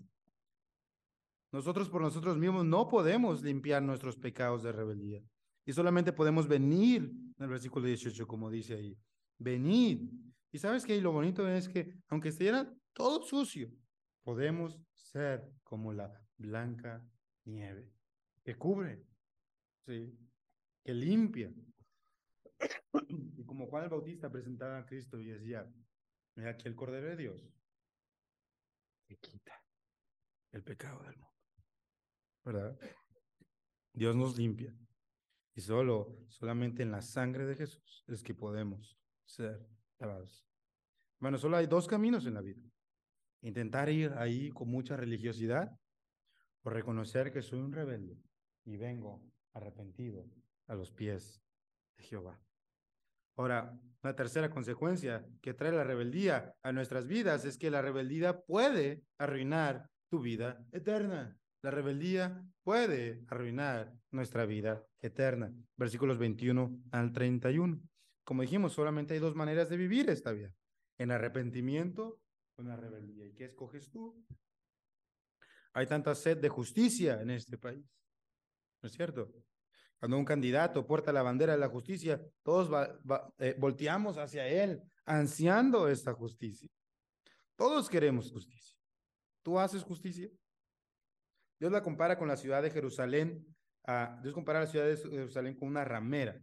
Nosotros 1.52 1.90
por 1.90 2.02
nosotros 2.02 2.38
mismos 2.38 2.66
no 2.66 2.88
podemos 2.88 3.42
limpiar 3.42 3.82
nuestros 3.82 4.18
pecados 4.18 4.64
de 4.64 4.72
rebeldía. 4.72 5.22
Y 5.66 5.74
solamente 5.74 6.12
podemos 6.12 6.48
venir, 6.48 7.04
en 7.04 7.44
el 7.44 7.50
versículo 7.50 7.88
18, 7.88 8.28
como 8.28 8.50
dice 8.50 8.76
ahí, 8.76 8.98
venir. 9.38 10.10
Y 10.52 10.60
sabes 10.60 10.86
que 10.86 11.00
lo 11.02 11.12
bonito 11.12 11.48
es 11.48 11.70
que, 11.70 11.94
aunque 12.10 12.30
estuviera 12.30 12.72
todo 12.94 13.24
sucio, 13.24 13.70
podemos 14.24 14.78
ser 14.94 15.50
como 15.64 15.94
la 15.94 16.12
blanca 16.38 17.04
nieve 17.46 17.96
que 18.46 18.56
cubre, 18.56 19.04
que 19.86 20.94
limpia, 20.94 21.52
y 23.10 23.44
como 23.44 23.66
Juan 23.68 23.86
el 23.86 23.90
Bautista 23.90 24.32
presentaba 24.32 24.78
a 24.78 24.86
Cristo 24.86 25.20
y 25.20 25.26
decía, 25.26 25.68
mira 26.36 26.52
aquí 26.52 26.68
el 26.68 26.76
Cordero 26.76 27.08
de 27.08 27.16
Dios 27.16 27.42
que 29.08 29.18
quita 29.18 29.62
el 30.52 30.64
pecado 30.64 31.04
del 31.04 31.18
mundo. 31.18 31.36
¿Verdad? 32.44 32.80
Dios 33.94 34.16
nos 34.16 34.38
limpia. 34.38 34.74
Y 35.54 35.62
solo, 35.62 36.18
solamente 36.28 36.84
en 36.84 36.92
la 36.92 37.02
sangre 37.02 37.46
de 37.46 37.56
Jesús 37.56 38.04
es 38.08 38.22
que 38.24 38.34
podemos 38.34 38.98
ser 39.24 39.66
lavados. 40.00 40.46
Bueno, 41.20 41.38
solo 41.38 41.58
hay 41.58 41.66
dos 41.66 41.88
caminos 41.88 42.26
en 42.26 42.34
la 42.34 42.42
vida. 42.42 42.62
Intentar 43.42 43.90
ir 43.90 44.12
ahí 44.18 44.50
con 44.50 44.70
mucha 44.70 44.98
religiosidad 44.98 45.72
o 46.64 46.70
reconocer 46.70 47.32
que 47.32 47.42
soy 47.42 47.60
un 47.60 47.72
rebelde 47.72 48.20
y 48.66 48.76
vengo 48.78 49.24
arrepentido 49.54 50.30
a 50.68 50.76
los 50.76 50.92
pies 50.92 51.42
de 51.96 52.04
Jehová. 52.04 52.42
Ahora, 53.38 53.78
la 54.02 54.16
tercera 54.16 54.50
consecuencia 54.50 55.26
que 55.42 55.54
trae 55.54 55.72
la 55.72 55.84
rebeldía 55.84 56.54
a 56.62 56.72
nuestras 56.72 57.08
vidas 57.08 57.44
es 57.46 57.58
que 57.58 57.72
la 57.72 57.82
rebeldía 57.82 58.40
puede 58.42 59.04
arruinar 59.18 59.90
tu 60.10 60.22
vida 60.22 60.64
eterna. 60.72 61.38
La 61.62 61.72
rebeldía 61.72 62.46
puede 62.64 63.24
arruinar 63.28 63.92
nuestra 64.12 64.46
vida 64.46 64.86
eterna. 65.02 65.52
Versículos 65.76 66.20
21 66.20 66.84
al 66.92 67.12
31. 67.12 67.82
Como 68.24 68.44
dijimos, 68.44 68.74
solamente 68.74 69.16
hay 69.16 69.20
dos 69.20 69.36
maneras 69.36 69.70
de 69.70 69.78
vivir 69.78 70.10
esta 70.10 70.32
vida. 70.32 70.54
En 71.00 71.12
arrepentimiento 71.12 72.20
o 72.58 72.62
en 72.62 72.68
la 72.68 72.78
rebeldía. 72.78 73.26
¿Y 73.26 73.34
qué 73.34 73.46
escoges 73.46 73.90
tú? 73.90 74.24
Hay 75.74 75.88
tanta 75.88 76.14
sed 76.16 76.38
de 76.38 76.50
justicia 76.50 77.22
en 77.22 77.32
este 77.32 77.58
país. 77.58 77.84
¿No 78.82 78.88
es 78.88 78.94
cierto? 78.94 79.34
Cuando 80.06 80.20
un 80.20 80.26
candidato 80.26 80.86
porta 80.86 81.12
la 81.12 81.24
bandera 81.24 81.54
de 81.54 81.60
la 81.60 81.68
justicia, 81.68 82.22
todos 82.44 82.70
eh, 83.40 83.56
volteamos 83.58 84.20
hacia 84.20 84.48
él, 84.48 84.80
ansiando 85.04 85.88
esta 85.88 86.14
justicia. 86.14 86.70
Todos 87.56 87.90
queremos 87.90 88.32
justicia. 88.32 88.78
¿Tú 89.42 89.58
haces 89.58 89.82
justicia? 89.82 90.30
Dios 91.60 91.72
la 91.72 91.82
compara 91.82 92.20
con 92.20 92.28
la 92.28 92.38
ciudad 92.38 92.62
de 92.62 92.70
Jerusalén. 92.70 93.48
Dios 94.22 94.36
compara 94.36 94.60
la 94.60 94.68
ciudad 94.68 94.86
de 94.86 94.96
Jerusalén 94.96 95.56
con 95.56 95.70
una 95.70 95.84
ramera, 95.84 96.40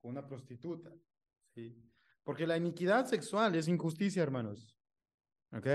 con 0.00 0.12
una 0.12 0.24
prostituta. 0.24 0.92
¿sí? 1.56 1.76
Porque 2.22 2.46
la 2.46 2.56
iniquidad 2.56 3.06
sexual 3.06 3.56
es 3.56 3.66
injusticia, 3.66 4.22
hermanos. 4.22 4.76
¿Ok? 5.50 5.66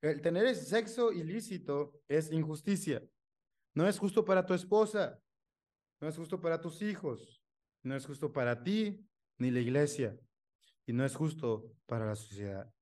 El 0.00 0.22
tener 0.22 0.54
sexo 0.54 1.12
ilícito 1.12 2.00
es 2.08 2.32
injusticia. 2.32 3.06
No 3.74 3.86
es 3.86 3.98
justo 3.98 4.24
para 4.24 4.46
tu 4.46 4.54
esposa, 4.54 5.20
no 6.00 6.08
es 6.08 6.16
justo 6.16 6.40
para 6.40 6.60
tus 6.60 6.82
hijos, 6.82 7.42
no 7.82 7.94
es 7.94 8.06
justo 8.06 8.32
para 8.32 8.62
ti 8.62 9.06
ni 9.38 9.50
la 9.50 9.60
iglesia, 9.60 10.18
y 10.86 10.92
no 10.92 11.04
es 11.04 11.14
justo 11.14 11.72
para 11.86 12.06
la 12.06 12.16
sociedad. 12.16 12.72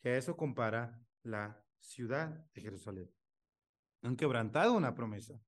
Que 0.00 0.10
a 0.10 0.16
eso 0.16 0.36
compara 0.36 1.00
la 1.22 1.62
ciudad 1.78 2.28
de 2.54 2.60
Jerusalén. 2.60 3.10
Han 4.02 4.16
quebrantado 4.16 4.72
una 4.72 4.94
promesa, 4.94 5.40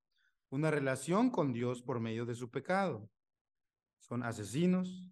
una 0.50 0.70
relación 0.70 1.30
con 1.30 1.52
Dios 1.52 1.82
por 1.82 2.00
medio 2.00 2.24
de 2.24 2.34
su 2.34 2.50
pecado. 2.50 3.10
Son 3.98 4.22
asesinos, 4.22 5.10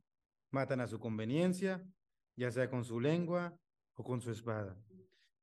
matan 0.50 0.80
a 0.80 0.86
su 0.86 1.00
conveniencia, 1.00 1.84
ya 2.36 2.50
sea 2.50 2.70
con 2.70 2.84
su 2.84 3.00
lengua 3.00 3.57
o 3.94 4.05
con 4.05 4.20
su 4.20 4.30
espada. 4.30 4.76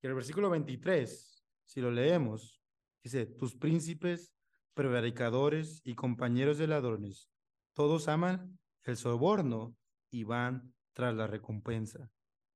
Y 0.01 0.07
el 0.07 0.13
versículo 0.13 0.49
23, 0.49 1.45
si 1.65 1.81
lo 1.81 1.91
leemos, 1.91 2.61
dice, 3.03 3.25
tus 3.25 3.55
príncipes, 3.55 4.33
prevaricadores 4.79 5.81
y 5.83 5.93
compañeros 5.93 6.57
de 6.57 6.65
ladrones, 6.65 7.29
todos 7.73 8.07
aman 8.07 8.57
el 8.83 8.95
soborno 8.95 9.75
y 10.09 10.23
van 10.23 10.73
tras 10.93 11.13
la 11.13 11.27
recompensa. 11.27 12.09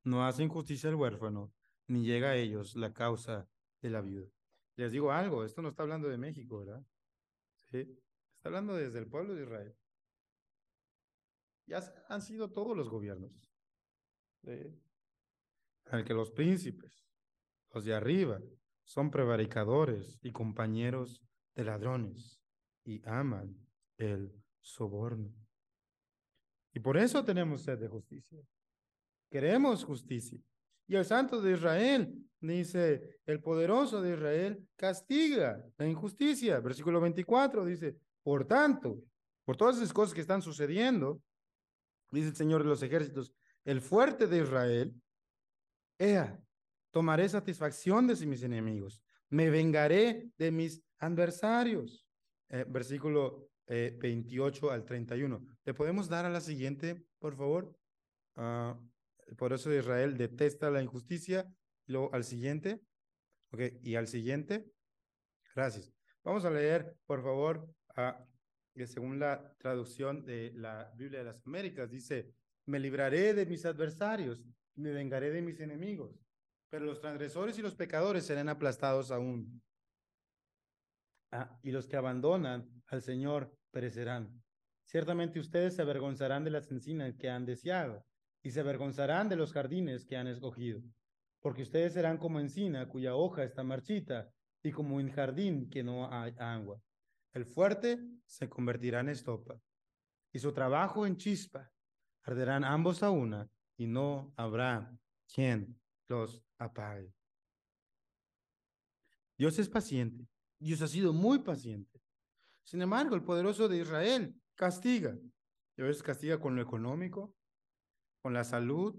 No 0.05 0.25
hacen 0.25 0.47
justicia 0.47 0.89
al 0.89 0.95
huérfano, 0.95 1.51
ni 1.85 2.05
llega 2.05 2.29
a 2.29 2.37
ellos 2.37 2.77
la 2.77 2.93
causa 2.93 3.49
de 3.81 3.89
la 3.89 3.99
viuda. 3.99 4.29
Les 4.77 4.93
digo 4.93 5.11
algo, 5.11 5.43
esto 5.43 5.61
no 5.61 5.67
está 5.67 5.83
hablando 5.83 6.07
de 6.07 6.17
México, 6.17 6.59
¿verdad? 6.59 6.81
Sí, 7.69 7.79
está 7.79 8.47
hablando 8.47 8.73
desde 8.73 8.99
el 8.99 9.07
pueblo 9.07 9.35
de 9.35 9.43
Israel. 9.43 9.75
Ya 11.65 11.81
han 12.07 12.21
sido 12.21 12.51
todos 12.51 12.77
los 12.77 12.87
gobiernos. 12.87 13.33
el 14.43 16.05
que 16.05 16.13
los 16.13 16.31
príncipes, 16.31 17.05
los 17.73 17.83
de 17.83 17.93
arriba, 17.93 18.39
son 18.85 19.11
prevaricadores 19.11 20.19
y 20.21 20.31
compañeros 20.31 21.21
de 21.55 21.63
ladrones 21.63 22.39
y 22.83 23.01
aman 23.07 23.55
el 23.97 24.31
soborno. 24.61 25.33
Y 26.73 26.79
por 26.79 26.97
eso 26.97 27.23
tenemos 27.23 27.61
sed 27.61 27.77
de 27.77 27.87
justicia. 27.87 28.39
Queremos 29.29 29.83
justicia. 29.83 30.39
Y 30.87 30.95
el 30.95 31.05
santo 31.05 31.41
de 31.41 31.53
Israel, 31.53 32.13
dice, 32.39 33.19
el 33.25 33.41
poderoso 33.41 34.01
de 34.01 34.13
Israel 34.13 34.67
castiga 34.75 35.63
la 35.77 35.87
injusticia. 35.87 36.59
Versículo 36.59 36.99
24 36.99 37.65
dice, 37.65 37.95
por 38.21 38.45
tanto, 38.45 38.99
por 39.45 39.55
todas 39.55 39.77
esas 39.77 39.93
cosas 39.93 40.13
que 40.13 40.21
están 40.21 40.41
sucediendo, 40.41 41.21
dice 42.11 42.29
el 42.29 42.35
Señor 42.35 42.63
de 42.63 42.69
los 42.69 42.83
ejércitos, 42.83 43.33
el 43.65 43.81
fuerte 43.81 44.27
de 44.27 44.39
Israel, 44.39 44.93
ea, 45.97 46.39
tomaré 46.91 47.29
satisfacción 47.29 48.07
de 48.07 48.25
mis 48.25 48.43
enemigos, 48.43 49.01
me 49.29 49.49
vengaré 49.49 50.29
de 50.37 50.51
mis 50.51 50.83
adversarios. 51.05 52.05
Eh, 52.49 52.65
versículo 52.67 53.49
28 53.67 54.69
eh, 54.69 54.73
al 54.73 54.85
31. 54.85 55.45
¿Le 55.65 55.73
podemos 55.73 56.09
dar 56.09 56.25
a 56.25 56.29
la 56.29 56.41
siguiente, 56.41 57.03
por 57.19 57.35
favor? 57.35 57.75
Uh, 58.35 58.75
por 59.37 59.53
eso 59.53 59.73
Israel 59.73 60.17
detesta 60.17 60.69
la 60.69 60.81
injusticia. 60.81 61.47
Luego 61.87 62.13
al 62.13 62.23
siguiente. 62.23 62.81
Ok, 63.51 63.61
y 63.81 63.95
al 63.95 64.07
siguiente. 64.07 64.65
Gracias. 65.55 65.91
Vamos 66.23 66.45
a 66.45 66.49
leer, 66.49 66.95
por 67.05 67.21
favor, 67.21 67.67
uh, 67.97 68.85
según 68.85 69.19
la 69.19 69.53
traducción 69.57 70.25
de 70.25 70.51
la 70.55 70.91
Biblia 70.95 71.19
de 71.19 71.25
las 71.25 71.45
Américas, 71.45 71.89
dice, 71.89 72.33
me 72.65 72.79
libraré 72.79 73.33
de 73.33 73.45
mis 73.45 73.65
adversarios, 73.65 74.43
me 74.75 74.91
vengaré 74.91 75.29
de 75.31 75.41
mis 75.41 75.59
enemigos, 75.59 76.19
pero 76.69 76.85
los 76.85 76.99
transgresores 76.99 77.57
y 77.59 77.61
los 77.61 77.75
pecadores 77.75 78.25
serán 78.25 78.49
aplastados 78.49 79.11
aún. 79.11 79.61
Ah, 81.35 81.49
y 81.63 81.71
los 81.71 81.87
que 81.87 81.97
abandonan 81.97 82.69
al 82.85 83.01
Señor 83.01 83.57
perecerán. 83.71 84.43
Ciertamente 84.85 85.39
ustedes 85.39 85.75
se 85.75 85.81
avergonzarán 85.81 86.43
de 86.43 86.51
las 86.51 86.69
encinas 86.69 87.17
que 87.17 87.27
han 87.27 87.43
deseado 87.43 88.05
y 88.43 88.51
se 88.51 88.59
avergonzarán 88.59 89.29
de 89.29 89.35
los 89.35 89.51
jardines 89.51 90.05
que 90.05 90.15
han 90.15 90.27
escogido, 90.27 90.83
porque 91.39 91.63
ustedes 91.63 91.93
serán 91.93 92.19
como 92.19 92.39
encina 92.39 92.87
cuya 92.87 93.15
hoja 93.15 93.43
está 93.43 93.63
marchita 93.63 94.29
y 94.61 94.71
como 94.71 94.97
un 94.97 95.09
jardín 95.09 95.71
que 95.71 95.81
no 95.81 96.07
hay 96.13 96.35
agua. 96.37 96.79
El 97.33 97.47
fuerte 97.47 97.97
se 98.27 98.47
convertirá 98.47 98.99
en 98.99 99.09
estopa 99.09 99.59
y 100.31 100.37
su 100.37 100.53
trabajo 100.53 101.07
en 101.07 101.17
chispa. 101.17 101.67
Arderán 102.21 102.63
ambos 102.63 103.01
a 103.01 103.09
una 103.09 103.49
y 103.75 103.87
no 103.87 104.31
habrá 104.37 104.95
quien 105.33 105.81
los 106.07 106.43
apague. 106.59 107.11
Dios 109.35 109.57
es 109.57 109.67
paciente 109.67 110.27
Dios 110.63 110.81
ha 110.81 110.87
sido 110.87 111.13
muy 111.13 111.39
paciente. 111.39 112.01
Sin 112.63 112.81
embargo, 112.81 113.15
el 113.15 113.23
poderoso 113.23 113.67
de 113.67 113.79
Israel 113.79 114.35
castiga. 114.55 115.17
Y 115.75 115.81
a 115.81 115.85
veces 115.85 116.03
castiga 116.03 116.39
con 116.39 116.55
lo 116.55 116.61
económico, 116.61 117.35
con 118.21 118.33
la 118.33 118.43
salud, 118.43 118.95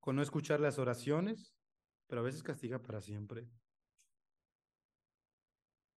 con 0.00 0.16
no 0.16 0.22
escuchar 0.22 0.60
las 0.60 0.78
oraciones, 0.78 1.54
pero 2.06 2.20
a 2.20 2.24
veces 2.24 2.42
castiga 2.42 2.80
para 2.80 3.00
siempre. 3.00 3.48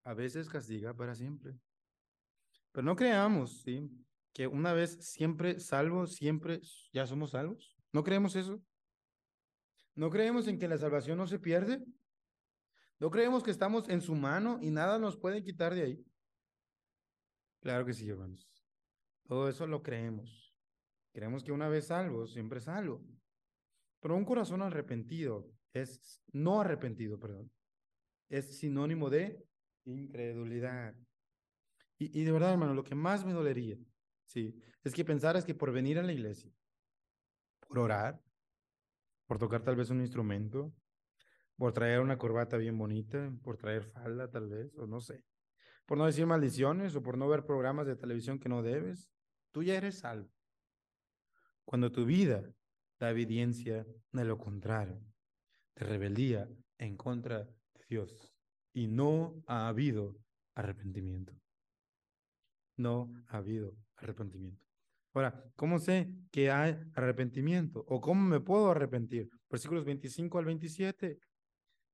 A 0.03 0.13
veces 0.13 0.49
castiga 0.49 0.93
para 0.93 1.13
siempre. 1.13 1.59
Pero 2.71 2.85
no 2.85 2.95
creamos, 2.95 3.61
¿sí? 3.61 3.89
Que 4.33 4.47
una 4.47 4.71
vez 4.73 4.97
siempre 5.01 5.59
salvos, 5.59 6.15
siempre 6.15 6.61
ya 6.93 7.05
somos 7.05 7.31
salvos. 7.31 7.77
¿No 7.91 8.03
creemos 8.03 8.35
eso? 8.35 8.61
¿No 9.95 10.09
creemos 10.09 10.47
en 10.47 10.57
que 10.57 10.67
la 10.67 10.77
salvación 10.77 11.17
no 11.17 11.27
se 11.27 11.39
pierde? 11.39 11.83
¿No 12.99 13.11
creemos 13.11 13.43
que 13.43 13.51
estamos 13.51 13.87
en 13.89 14.01
su 14.01 14.15
mano 14.15 14.59
y 14.61 14.71
nada 14.71 14.97
nos 14.97 15.17
puede 15.17 15.43
quitar 15.43 15.75
de 15.75 15.83
ahí? 15.83 16.05
Claro 17.61 17.85
que 17.85 17.93
sí, 17.93 18.09
hermanos. 18.09 18.47
Todo 19.27 19.49
eso 19.49 19.67
lo 19.67 19.83
creemos. 19.83 20.55
Creemos 21.13 21.43
que 21.43 21.51
una 21.51 21.67
vez 21.67 21.87
salvo, 21.87 22.25
siempre 22.27 22.59
salvo. 22.59 23.03
Pero 23.99 24.15
un 24.15 24.25
corazón 24.25 24.61
arrepentido 24.61 25.51
es, 25.73 26.21
no 26.31 26.61
arrepentido, 26.61 27.19
perdón, 27.19 27.51
es 28.29 28.57
sinónimo 28.59 29.09
de 29.09 29.43
incredulidad. 29.85 30.95
Y, 31.99 32.19
y 32.19 32.23
de 32.23 32.31
verdad, 32.31 32.51
hermano, 32.51 32.73
lo 32.73 32.83
que 32.83 32.95
más 32.95 33.25
me 33.25 33.33
dolería, 33.33 33.77
sí, 34.25 34.55
es 34.83 34.93
que 34.93 35.05
pensaras 35.05 35.45
que 35.45 35.55
por 35.55 35.71
venir 35.71 35.99
a 35.99 36.03
la 36.03 36.13
iglesia, 36.13 36.51
por 37.67 37.79
orar, 37.79 38.21
por 39.25 39.39
tocar 39.39 39.63
tal 39.63 39.75
vez 39.75 39.89
un 39.89 40.01
instrumento, 40.01 40.73
por 41.57 41.73
traer 41.73 41.99
una 41.99 42.17
corbata 42.17 42.57
bien 42.57 42.77
bonita, 42.77 43.31
por 43.43 43.57
traer 43.57 43.83
falda 43.83 44.29
tal 44.29 44.47
vez, 44.47 44.77
o 44.77 44.87
no 44.87 45.01
sé, 45.01 45.23
por 45.85 45.97
no 45.97 46.05
decir 46.05 46.25
maldiciones 46.25 46.95
o 46.95 47.01
por 47.01 47.17
no 47.17 47.27
ver 47.27 47.45
programas 47.45 47.87
de 47.87 47.95
televisión 47.95 48.39
que 48.39 48.49
no 48.49 48.61
debes, 48.61 49.09
tú 49.51 49.63
ya 49.63 49.75
eres 49.75 49.99
salvo. 49.99 50.29
Cuando 51.65 51.91
tu 51.91 52.05
vida 52.05 52.43
da 52.99 53.09
evidencia 53.09 53.85
de 54.11 54.25
lo 54.25 54.37
contrario, 54.37 55.01
de 55.75 55.85
rebeldía 55.85 56.47
en 56.77 56.95
contra 56.95 57.43
de 57.43 57.85
Dios, 57.89 58.33
y 58.73 58.87
no 58.87 59.43
ha 59.47 59.67
habido 59.67 60.15
arrepentimiento. 60.53 61.33
No 62.75 63.11
ha 63.27 63.37
habido 63.37 63.75
arrepentimiento. 63.95 64.63
Ahora, 65.13 65.43
¿cómo 65.55 65.79
sé 65.79 66.13
que 66.31 66.51
hay 66.51 66.77
arrepentimiento? 66.93 67.83
¿O 67.87 67.99
cómo 67.99 68.21
me 68.21 68.39
puedo 68.39 68.69
arrepentir? 68.69 69.29
Versículos 69.49 69.83
25 69.83 70.37
al 70.37 70.45
27. 70.45 71.17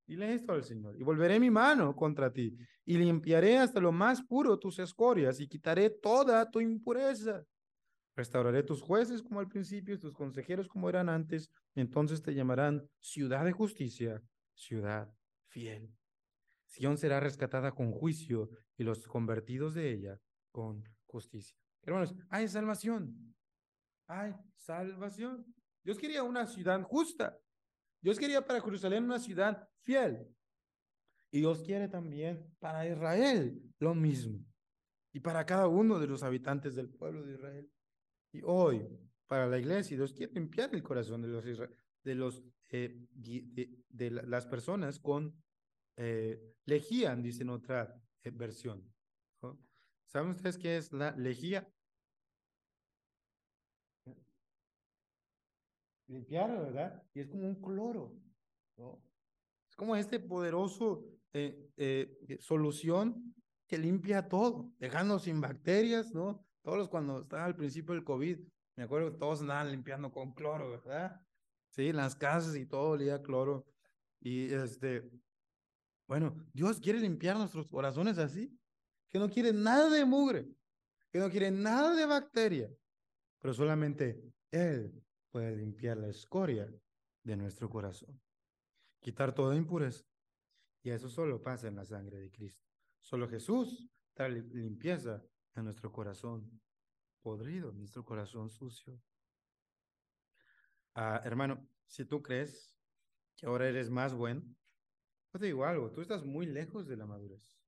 Dile 0.06 0.34
esto 0.34 0.52
al 0.52 0.64
Señor. 0.64 0.96
Y 0.98 1.02
volveré 1.02 1.40
mi 1.40 1.50
mano 1.50 1.94
contra 1.96 2.32
ti 2.32 2.56
y 2.84 2.98
limpiaré 2.98 3.58
hasta 3.58 3.80
lo 3.80 3.92
más 3.92 4.22
puro 4.22 4.58
tus 4.58 4.78
escorias 4.78 5.40
y 5.40 5.48
quitaré 5.48 5.90
toda 5.90 6.50
tu 6.50 6.60
impureza. 6.60 7.44
Restauraré 8.16 8.62
tus 8.62 8.82
jueces 8.82 9.22
como 9.22 9.40
al 9.40 9.48
principio 9.48 9.94
y 9.94 9.98
tus 9.98 10.12
consejeros 10.12 10.68
como 10.68 10.88
eran 10.88 11.08
antes. 11.08 11.50
Entonces 11.74 12.22
te 12.22 12.34
llamarán 12.34 12.88
ciudad 13.00 13.44
de 13.44 13.52
justicia, 13.52 14.22
ciudad 14.54 15.12
fiel. 15.48 15.90
Sión 16.66 16.98
será 16.98 17.20
rescatada 17.20 17.72
con 17.72 17.92
juicio 17.92 18.50
y 18.76 18.84
los 18.84 19.06
convertidos 19.06 19.74
de 19.74 19.92
ella 19.92 20.20
con 20.50 20.84
justicia. 21.06 21.56
Hermanos, 21.82 22.14
hay 22.28 22.48
salvación. 22.48 23.34
Hay 24.06 24.34
salvación. 24.56 25.44
Dios 25.82 25.98
quería 25.98 26.22
una 26.22 26.46
ciudad 26.46 26.82
justa. 26.82 27.38
Dios 28.00 28.18
quería 28.18 28.44
para 28.44 28.60
Jerusalén 28.60 29.04
una 29.04 29.18
ciudad 29.18 29.68
fiel. 29.84 30.26
Y 31.30 31.40
Dios 31.40 31.62
quiere 31.62 31.88
también 31.88 32.44
para 32.58 32.88
Israel 32.88 33.60
lo 33.78 33.94
mismo. 33.94 34.44
Y 35.12 35.20
para 35.20 35.46
cada 35.46 35.68
uno 35.68 35.98
de 35.98 36.06
los 36.06 36.22
habitantes 36.22 36.74
del 36.74 36.90
pueblo 36.90 37.24
de 37.24 37.34
Israel. 37.34 37.70
Y 38.32 38.40
hoy, 38.44 38.86
para 39.26 39.46
la 39.46 39.58
iglesia, 39.58 39.96
Dios 39.96 40.12
quiere 40.12 40.32
limpiar 40.32 40.74
el 40.74 40.82
corazón 40.82 41.22
de 41.22 41.28
los, 41.28 41.44
de, 41.44 42.14
los, 42.14 42.42
eh, 42.70 43.06
de, 43.12 44.10
las 44.10 44.46
personas 44.46 44.98
con 44.98 45.40
eh, 45.96 46.56
lejía, 46.64 47.14
dice 47.16 47.42
en 47.42 47.50
otra 47.50 47.94
eh, 48.22 48.30
versión. 48.30 48.92
¿Saben 50.06 50.30
ustedes 50.30 50.58
qué 50.58 50.76
es 50.76 50.92
la 50.92 51.12
lejía? 51.12 51.68
limpiarlo, 56.06 56.62
¿verdad? 56.62 57.02
Y 57.14 57.20
es 57.20 57.28
como 57.28 57.46
un 57.46 57.60
cloro, 57.60 58.12
¿no? 58.76 59.02
Como 59.76 59.96
este 59.96 60.20
poderoso 60.20 61.04
eh, 61.32 61.70
eh, 61.76 62.38
solución 62.40 63.34
que 63.66 63.78
limpia 63.78 64.28
todo, 64.28 64.72
dejando 64.78 65.18
sin 65.18 65.40
bacterias, 65.40 66.12
¿no? 66.12 66.46
Todos 66.62 66.88
cuando 66.88 67.22
estaba 67.22 67.44
al 67.44 67.56
principio 67.56 67.94
del 67.94 68.04
COVID, 68.04 68.38
me 68.76 68.84
acuerdo 68.84 69.12
que 69.12 69.18
todos 69.18 69.40
andaban 69.40 69.70
limpiando 69.70 70.12
con 70.12 70.32
cloro, 70.32 70.70
¿verdad? 70.70 71.20
Sí, 71.70 71.92
las 71.92 72.14
casas 72.14 72.56
y 72.56 72.66
todo 72.66 72.90
olía 72.90 73.22
cloro. 73.22 73.66
Y 74.20 74.52
este, 74.52 75.10
bueno, 76.06 76.36
Dios 76.52 76.80
quiere 76.80 77.00
limpiar 77.00 77.36
nuestros 77.36 77.66
corazones 77.66 78.18
así, 78.18 78.56
que 79.10 79.18
no 79.18 79.28
quiere 79.28 79.52
nada 79.52 79.88
de 79.90 80.04
mugre, 80.04 80.48
que 81.10 81.18
no 81.18 81.30
quiere 81.30 81.50
nada 81.50 81.94
de 81.94 82.06
bacteria, 82.06 82.70
pero 83.40 83.54
solamente 83.54 84.22
Él 84.50 85.02
puede 85.30 85.56
limpiar 85.56 85.96
la 85.96 86.08
escoria 86.08 86.72
de 87.22 87.36
nuestro 87.36 87.68
corazón, 87.68 88.20
quitar 89.04 89.34
toda 89.34 89.54
impureza. 89.54 90.02
Y 90.82 90.90
eso 90.90 91.10
solo 91.10 91.42
pasa 91.42 91.68
en 91.68 91.76
la 91.76 91.84
sangre 91.84 92.18
de 92.18 92.30
Cristo. 92.30 92.64
Solo 93.00 93.28
Jesús 93.28 93.90
trae 94.14 94.30
limpieza 94.30 95.22
a 95.54 95.62
nuestro 95.62 95.92
corazón 95.92 96.60
podrido, 97.20 97.70
nuestro 97.72 98.02
corazón 98.02 98.48
sucio. 98.48 98.98
Ah, 100.94 101.20
hermano, 101.22 101.68
si 101.86 102.06
tú 102.06 102.22
crees 102.22 102.74
que 103.36 103.46
ahora 103.46 103.68
eres 103.68 103.90
más 103.90 104.14
bueno, 104.14 104.42
pues 105.30 105.40
te 105.40 105.46
digo 105.46 105.66
algo, 105.66 105.90
tú 105.92 106.00
estás 106.00 106.24
muy 106.24 106.46
lejos 106.46 106.86
de 106.86 106.96
la 106.96 107.04
madurez. 107.04 107.58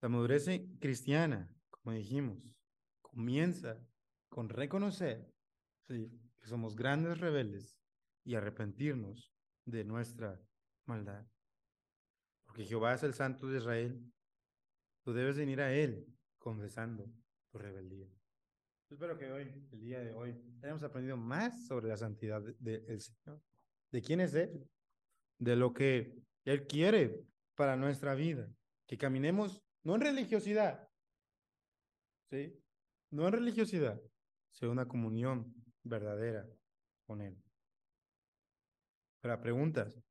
La 0.00 0.08
madurez 0.08 0.46
cristiana, 0.80 1.54
como 1.70 1.94
dijimos, 1.94 2.42
comienza 3.00 3.78
con 4.28 4.48
reconocer 4.48 5.32
que 5.86 6.10
somos 6.46 6.74
grandes 6.74 7.18
rebeldes 7.18 7.81
y 8.24 8.34
arrepentirnos 8.34 9.32
de 9.64 9.84
nuestra 9.84 10.40
maldad. 10.86 11.26
Porque 12.44 12.64
Jehová 12.64 12.94
es 12.94 13.02
el 13.02 13.14
santo 13.14 13.48
de 13.48 13.58
Israel. 13.58 14.12
Tú 15.04 15.12
debes 15.12 15.36
venir 15.36 15.60
a 15.60 15.72
Él 15.72 16.06
confesando 16.38 17.10
tu 17.50 17.58
rebeldía. 17.58 18.08
Espero 18.90 19.16
que 19.16 19.32
hoy, 19.32 19.68
el 19.72 19.80
día 19.80 20.00
de 20.00 20.12
hoy, 20.12 20.38
hayamos 20.62 20.82
aprendido 20.82 21.16
más 21.16 21.66
sobre 21.66 21.88
la 21.88 21.96
santidad 21.96 22.42
del 22.58 23.00
Señor. 23.00 23.40
¿De 23.90 24.02
quién 24.02 24.20
es 24.20 24.34
Él? 24.34 24.68
De 25.38 25.56
lo 25.56 25.72
que 25.72 26.14
Él 26.44 26.66
quiere 26.66 27.24
para 27.54 27.76
nuestra 27.76 28.14
vida. 28.14 28.52
Que 28.86 28.98
caminemos 28.98 29.62
no 29.82 29.94
en 29.94 30.02
religiosidad, 30.02 30.88
¿sí? 32.30 32.62
No 33.10 33.26
en 33.26 33.32
religiosidad, 33.32 34.00
sino 34.50 34.72
una 34.72 34.86
comunión 34.86 35.54
verdadera 35.82 36.46
con 37.06 37.22
Él. 37.22 37.36
Para 39.22 39.40
preguntas, 39.40 40.02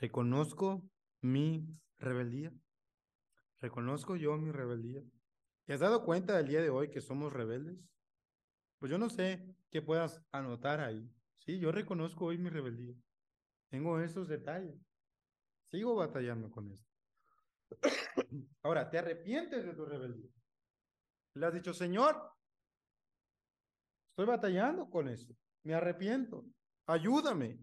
¿reconozco 0.00 0.82
mi 1.20 1.64
rebeldía? 1.98 2.52
¿Reconozco 3.60 4.16
yo 4.16 4.36
mi 4.36 4.50
rebeldía? 4.50 5.00
¿Te 5.64 5.74
has 5.74 5.78
dado 5.78 6.04
cuenta 6.04 6.36
del 6.36 6.48
día 6.48 6.60
de 6.60 6.68
hoy 6.68 6.90
que 6.90 7.00
somos 7.00 7.32
rebeldes? 7.32 7.78
Pues 8.80 8.90
yo 8.90 8.98
no 8.98 9.08
sé 9.10 9.54
qué 9.70 9.80
puedas 9.80 10.20
anotar 10.32 10.80
ahí. 10.80 11.08
Sí, 11.38 11.60
yo 11.60 11.70
reconozco 11.70 12.24
hoy 12.24 12.38
mi 12.38 12.50
rebeldía. 12.50 12.96
Tengo 13.70 14.00
esos 14.00 14.26
detalles. 14.26 14.74
Sigo 15.70 15.94
batallando 15.94 16.50
con 16.50 16.72
esto. 16.72 16.90
Ahora, 18.64 18.90
¿te 18.90 18.98
arrepientes 18.98 19.64
de 19.64 19.72
tu 19.72 19.84
rebeldía? 19.86 20.32
Le 21.34 21.46
has 21.46 21.54
dicho, 21.54 21.72
Señor, 21.72 22.20
estoy 24.10 24.26
batallando 24.26 24.90
con 24.90 25.08
esto. 25.08 25.32
Me 25.62 25.74
arrepiento. 25.74 26.44
Ayúdame. 26.86 27.60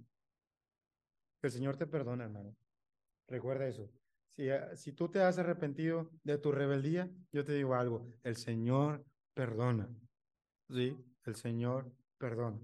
El 1.41 1.51
Señor 1.51 1.77
te 1.77 1.87
perdona, 1.87 2.25
hermano. 2.25 2.55
Recuerda 3.27 3.67
eso. 3.67 3.89
Si, 4.35 4.49
ah, 4.49 4.75
si 4.75 4.93
tú 4.93 5.09
te 5.09 5.21
has 5.21 5.37
arrepentido 5.37 6.09
de 6.23 6.37
tu 6.37 6.51
rebeldía, 6.51 7.09
yo 7.31 7.43
te 7.43 7.53
digo 7.53 7.75
algo. 7.75 8.05
El 8.23 8.35
Señor 8.35 9.05
perdona. 9.33 9.89
Sí, 10.69 10.95
el 11.25 11.35
Señor 11.35 11.91
perdona. 12.17 12.59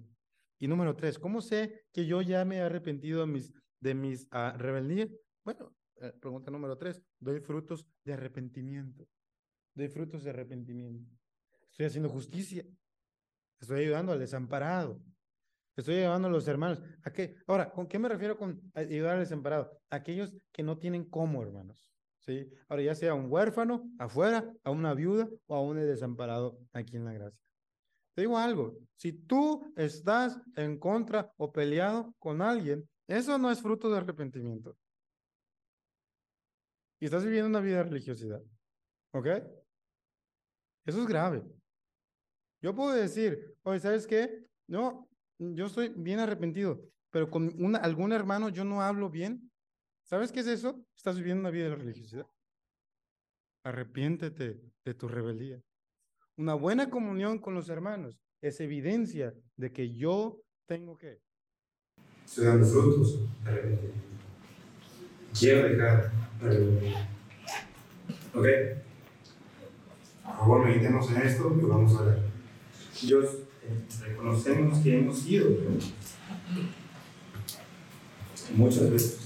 Y 0.59 0.67
número 0.67 0.95
tres, 0.95 1.19
¿cómo 1.19 1.41
sé 1.41 1.85
que 1.91 2.05
yo 2.05 2.21
ya 2.21 2.45
me 2.45 2.57
he 2.57 2.61
arrepentido 2.61 3.21
de 3.21 3.27
mis, 3.27 3.53
de 3.79 3.93
mis 3.93 4.25
uh, 4.25 4.57
rebeldías? 4.57 5.09
Bueno, 5.43 5.75
eh, 5.97 6.13
pregunta 6.19 6.51
número 6.51 6.77
tres, 6.77 7.01
doy 7.19 7.39
frutos 7.39 7.85
de 8.03 8.13
arrepentimiento. 8.13 9.07
Doy 9.73 9.89
frutos 9.89 10.23
de 10.23 10.29
arrepentimiento. 10.29 11.11
Estoy 11.71 11.87
haciendo 11.87 12.09
justicia. 12.09 12.65
Estoy 13.59 13.81
ayudando 13.81 14.13
al 14.13 14.19
desamparado. 14.19 15.01
Estoy 15.75 15.95
ayudando 15.95 16.27
a 16.27 16.31
los 16.31 16.47
hermanos. 16.47 16.81
¿A 17.03 17.11
qué? 17.11 17.35
Ahora, 17.47 17.71
¿con 17.71 17.87
qué 17.87 17.99
me 17.99 18.07
refiero 18.07 18.37
con 18.37 18.61
ayudar 18.73 19.15
al 19.15 19.19
desamparado? 19.19 19.77
Aquellos 19.89 20.33
que 20.51 20.63
no 20.63 20.77
tienen 20.77 21.05
cómo, 21.05 21.41
hermanos. 21.41 21.91
¿Sí? 22.21 22.49
Ahora, 22.69 22.81
ya 22.81 22.95
sea 22.95 23.13
un 23.13 23.31
huérfano 23.31 23.91
afuera, 23.99 24.51
a 24.63 24.71
una 24.71 24.93
viuda 24.93 25.29
o 25.47 25.55
a 25.55 25.61
un 25.61 25.77
desamparado 25.77 26.57
aquí 26.73 26.95
en 26.95 27.05
la 27.05 27.13
gracia. 27.13 27.39
Te 28.15 28.21
digo 28.21 28.37
algo, 28.37 28.77
si 28.95 29.11
tú 29.11 29.73
estás 29.75 30.39
en 30.55 30.79
contra 30.79 31.33
o 31.37 31.51
peleado 31.51 32.15
con 32.17 32.41
alguien, 32.41 32.87
eso 33.07 33.37
no 33.37 33.51
es 33.51 33.61
fruto 33.61 33.91
de 33.91 33.97
arrepentimiento. 33.97 34.77
Y 36.99 37.05
estás 37.05 37.25
viviendo 37.25 37.49
una 37.49 37.59
vida 37.59 37.77
de 37.77 37.83
religiosidad. 37.83 38.41
¿Ok? 39.11 39.27
Eso 40.85 41.01
es 41.01 41.07
grave. 41.07 41.43
Yo 42.61 42.73
puedo 42.73 42.93
decir, 42.93 43.55
oye, 43.63 43.79
¿sabes 43.79 44.07
qué? 44.07 44.47
No, 44.67 45.07
yo 45.39 45.65
estoy 45.65 45.89
bien 45.89 46.19
arrepentido, 46.19 46.81
pero 47.11 47.29
con 47.29 47.53
una, 47.61 47.79
algún 47.79 48.11
hermano 48.11 48.49
yo 48.49 48.63
no 48.63 48.81
hablo 48.81 49.09
bien. 49.09 49.51
¿Sabes 50.03 50.31
qué 50.31 50.41
es 50.41 50.47
eso? 50.47 50.85
Estás 50.95 51.17
viviendo 51.17 51.41
una 51.41 51.49
vida 51.49 51.69
de 51.69 51.75
religiosidad. 51.75 52.27
Arrepiéntete 53.63 54.61
de 54.85 54.93
tu 54.93 55.07
rebeldía. 55.07 55.61
Una 56.37 56.53
buena 56.53 56.89
comunión 56.89 57.39
con 57.39 57.55
los 57.55 57.69
hermanos 57.69 58.19
es 58.41 58.59
evidencia 58.59 59.33
de 59.55 59.71
que 59.71 59.91
yo 59.95 60.41
tengo 60.67 60.97
que. 60.97 61.19
Estoy 62.25 62.45
dando 62.45 62.65
frutos 62.67 63.19
de 63.43 63.49
arrepentimiento. 63.49 64.05
Quiero 65.37 65.67
dejar 65.67 66.11
¿Ok? 68.33 68.45
Por 70.23 70.35
favor, 70.35 70.65
meditemos 70.65 71.09
en 71.11 71.21
esto 71.21 71.55
y 71.59 71.65
vamos 71.65 71.95
a 71.99 72.03
ver. 72.03 72.19
Dios, 73.01 73.44
reconocemos 74.01 74.79
que 74.79 74.97
hemos 74.97 75.19
sido 75.19 75.49
muchas 78.55 78.89
veces. 78.91 79.19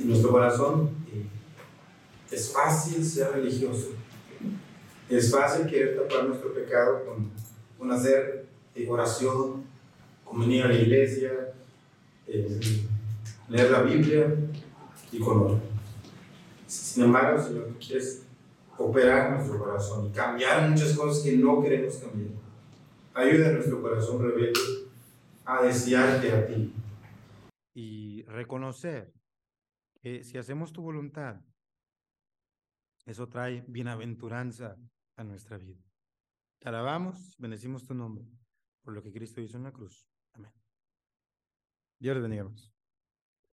En 0.00 0.08
nuestro 0.08 0.30
corazón 0.30 0.90
eh, 1.12 1.26
es 2.30 2.52
fácil 2.52 3.04
ser 3.04 3.32
religioso. 3.32 3.90
Es 5.08 5.30
fácil 5.30 5.66
querer 5.66 5.96
tapar 5.96 6.26
nuestro 6.26 6.54
pecado 6.54 7.04
con, 7.04 7.30
con 7.78 7.92
hacer 7.92 8.46
eh, 8.74 8.86
oración, 8.88 9.64
con 10.24 10.40
venir 10.40 10.64
a 10.64 10.68
la 10.68 10.74
iglesia, 10.74 11.52
leer 13.48 13.70
la 13.70 13.82
Biblia, 13.82 14.34
y 15.12 15.18
con 15.18 15.60
Sin 16.66 17.04
embargo, 17.04 17.42
Señor, 17.42 17.66
tú 17.66 17.74
quieres 17.86 18.22
operar 18.78 19.32
nuestro 19.32 19.58
corazón 19.58 20.06
y 20.06 20.10
cambiar 20.10 20.70
muchas 20.70 20.94
cosas 20.94 21.22
que 21.22 21.36
no 21.36 21.62
queremos 21.62 21.96
cambiar. 21.96 22.41
Ayuda 23.14 23.48
a 23.48 23.52
nuestro 23.52 23.82
corazón 23.82 24.22
rebelde 24.22 24.60
a 25.44 25.62
desearte 25.62 26.32
a 26.32 26.46
ti. 26.46 26.72
Y 27.74 28.22
reconocer 28.24 29.12
que 30.00 30.24
si 30.24 30.38
hacemos 30.38 30.72
tu 30.72 30.82
voluntad, 30.82 31.40
eso 33.04 33.28
trae 33.28 33.64
bienaventuranza 33.68 34.76
a 35.16 35.24
nuestra 35.24 35.58
vida. 35.58 35.82
Te 36.58 36.68
alabamos, 36.68 37.34
bendecimos 37.38 37.84
tu 37.84 37.94
nombre 37.94 38.24
por 38.82 38.94
lo 38.94 39.02
que 39.02 39.12
Cristo 39.12 39.40
hizo 39.40 39.56
en 39.56 39.64
la 39.64 39.72
cruz. 39.72 40.08
Amén. 40.32 40.52
Dios 42.00 42.16
le. 42.16 42.72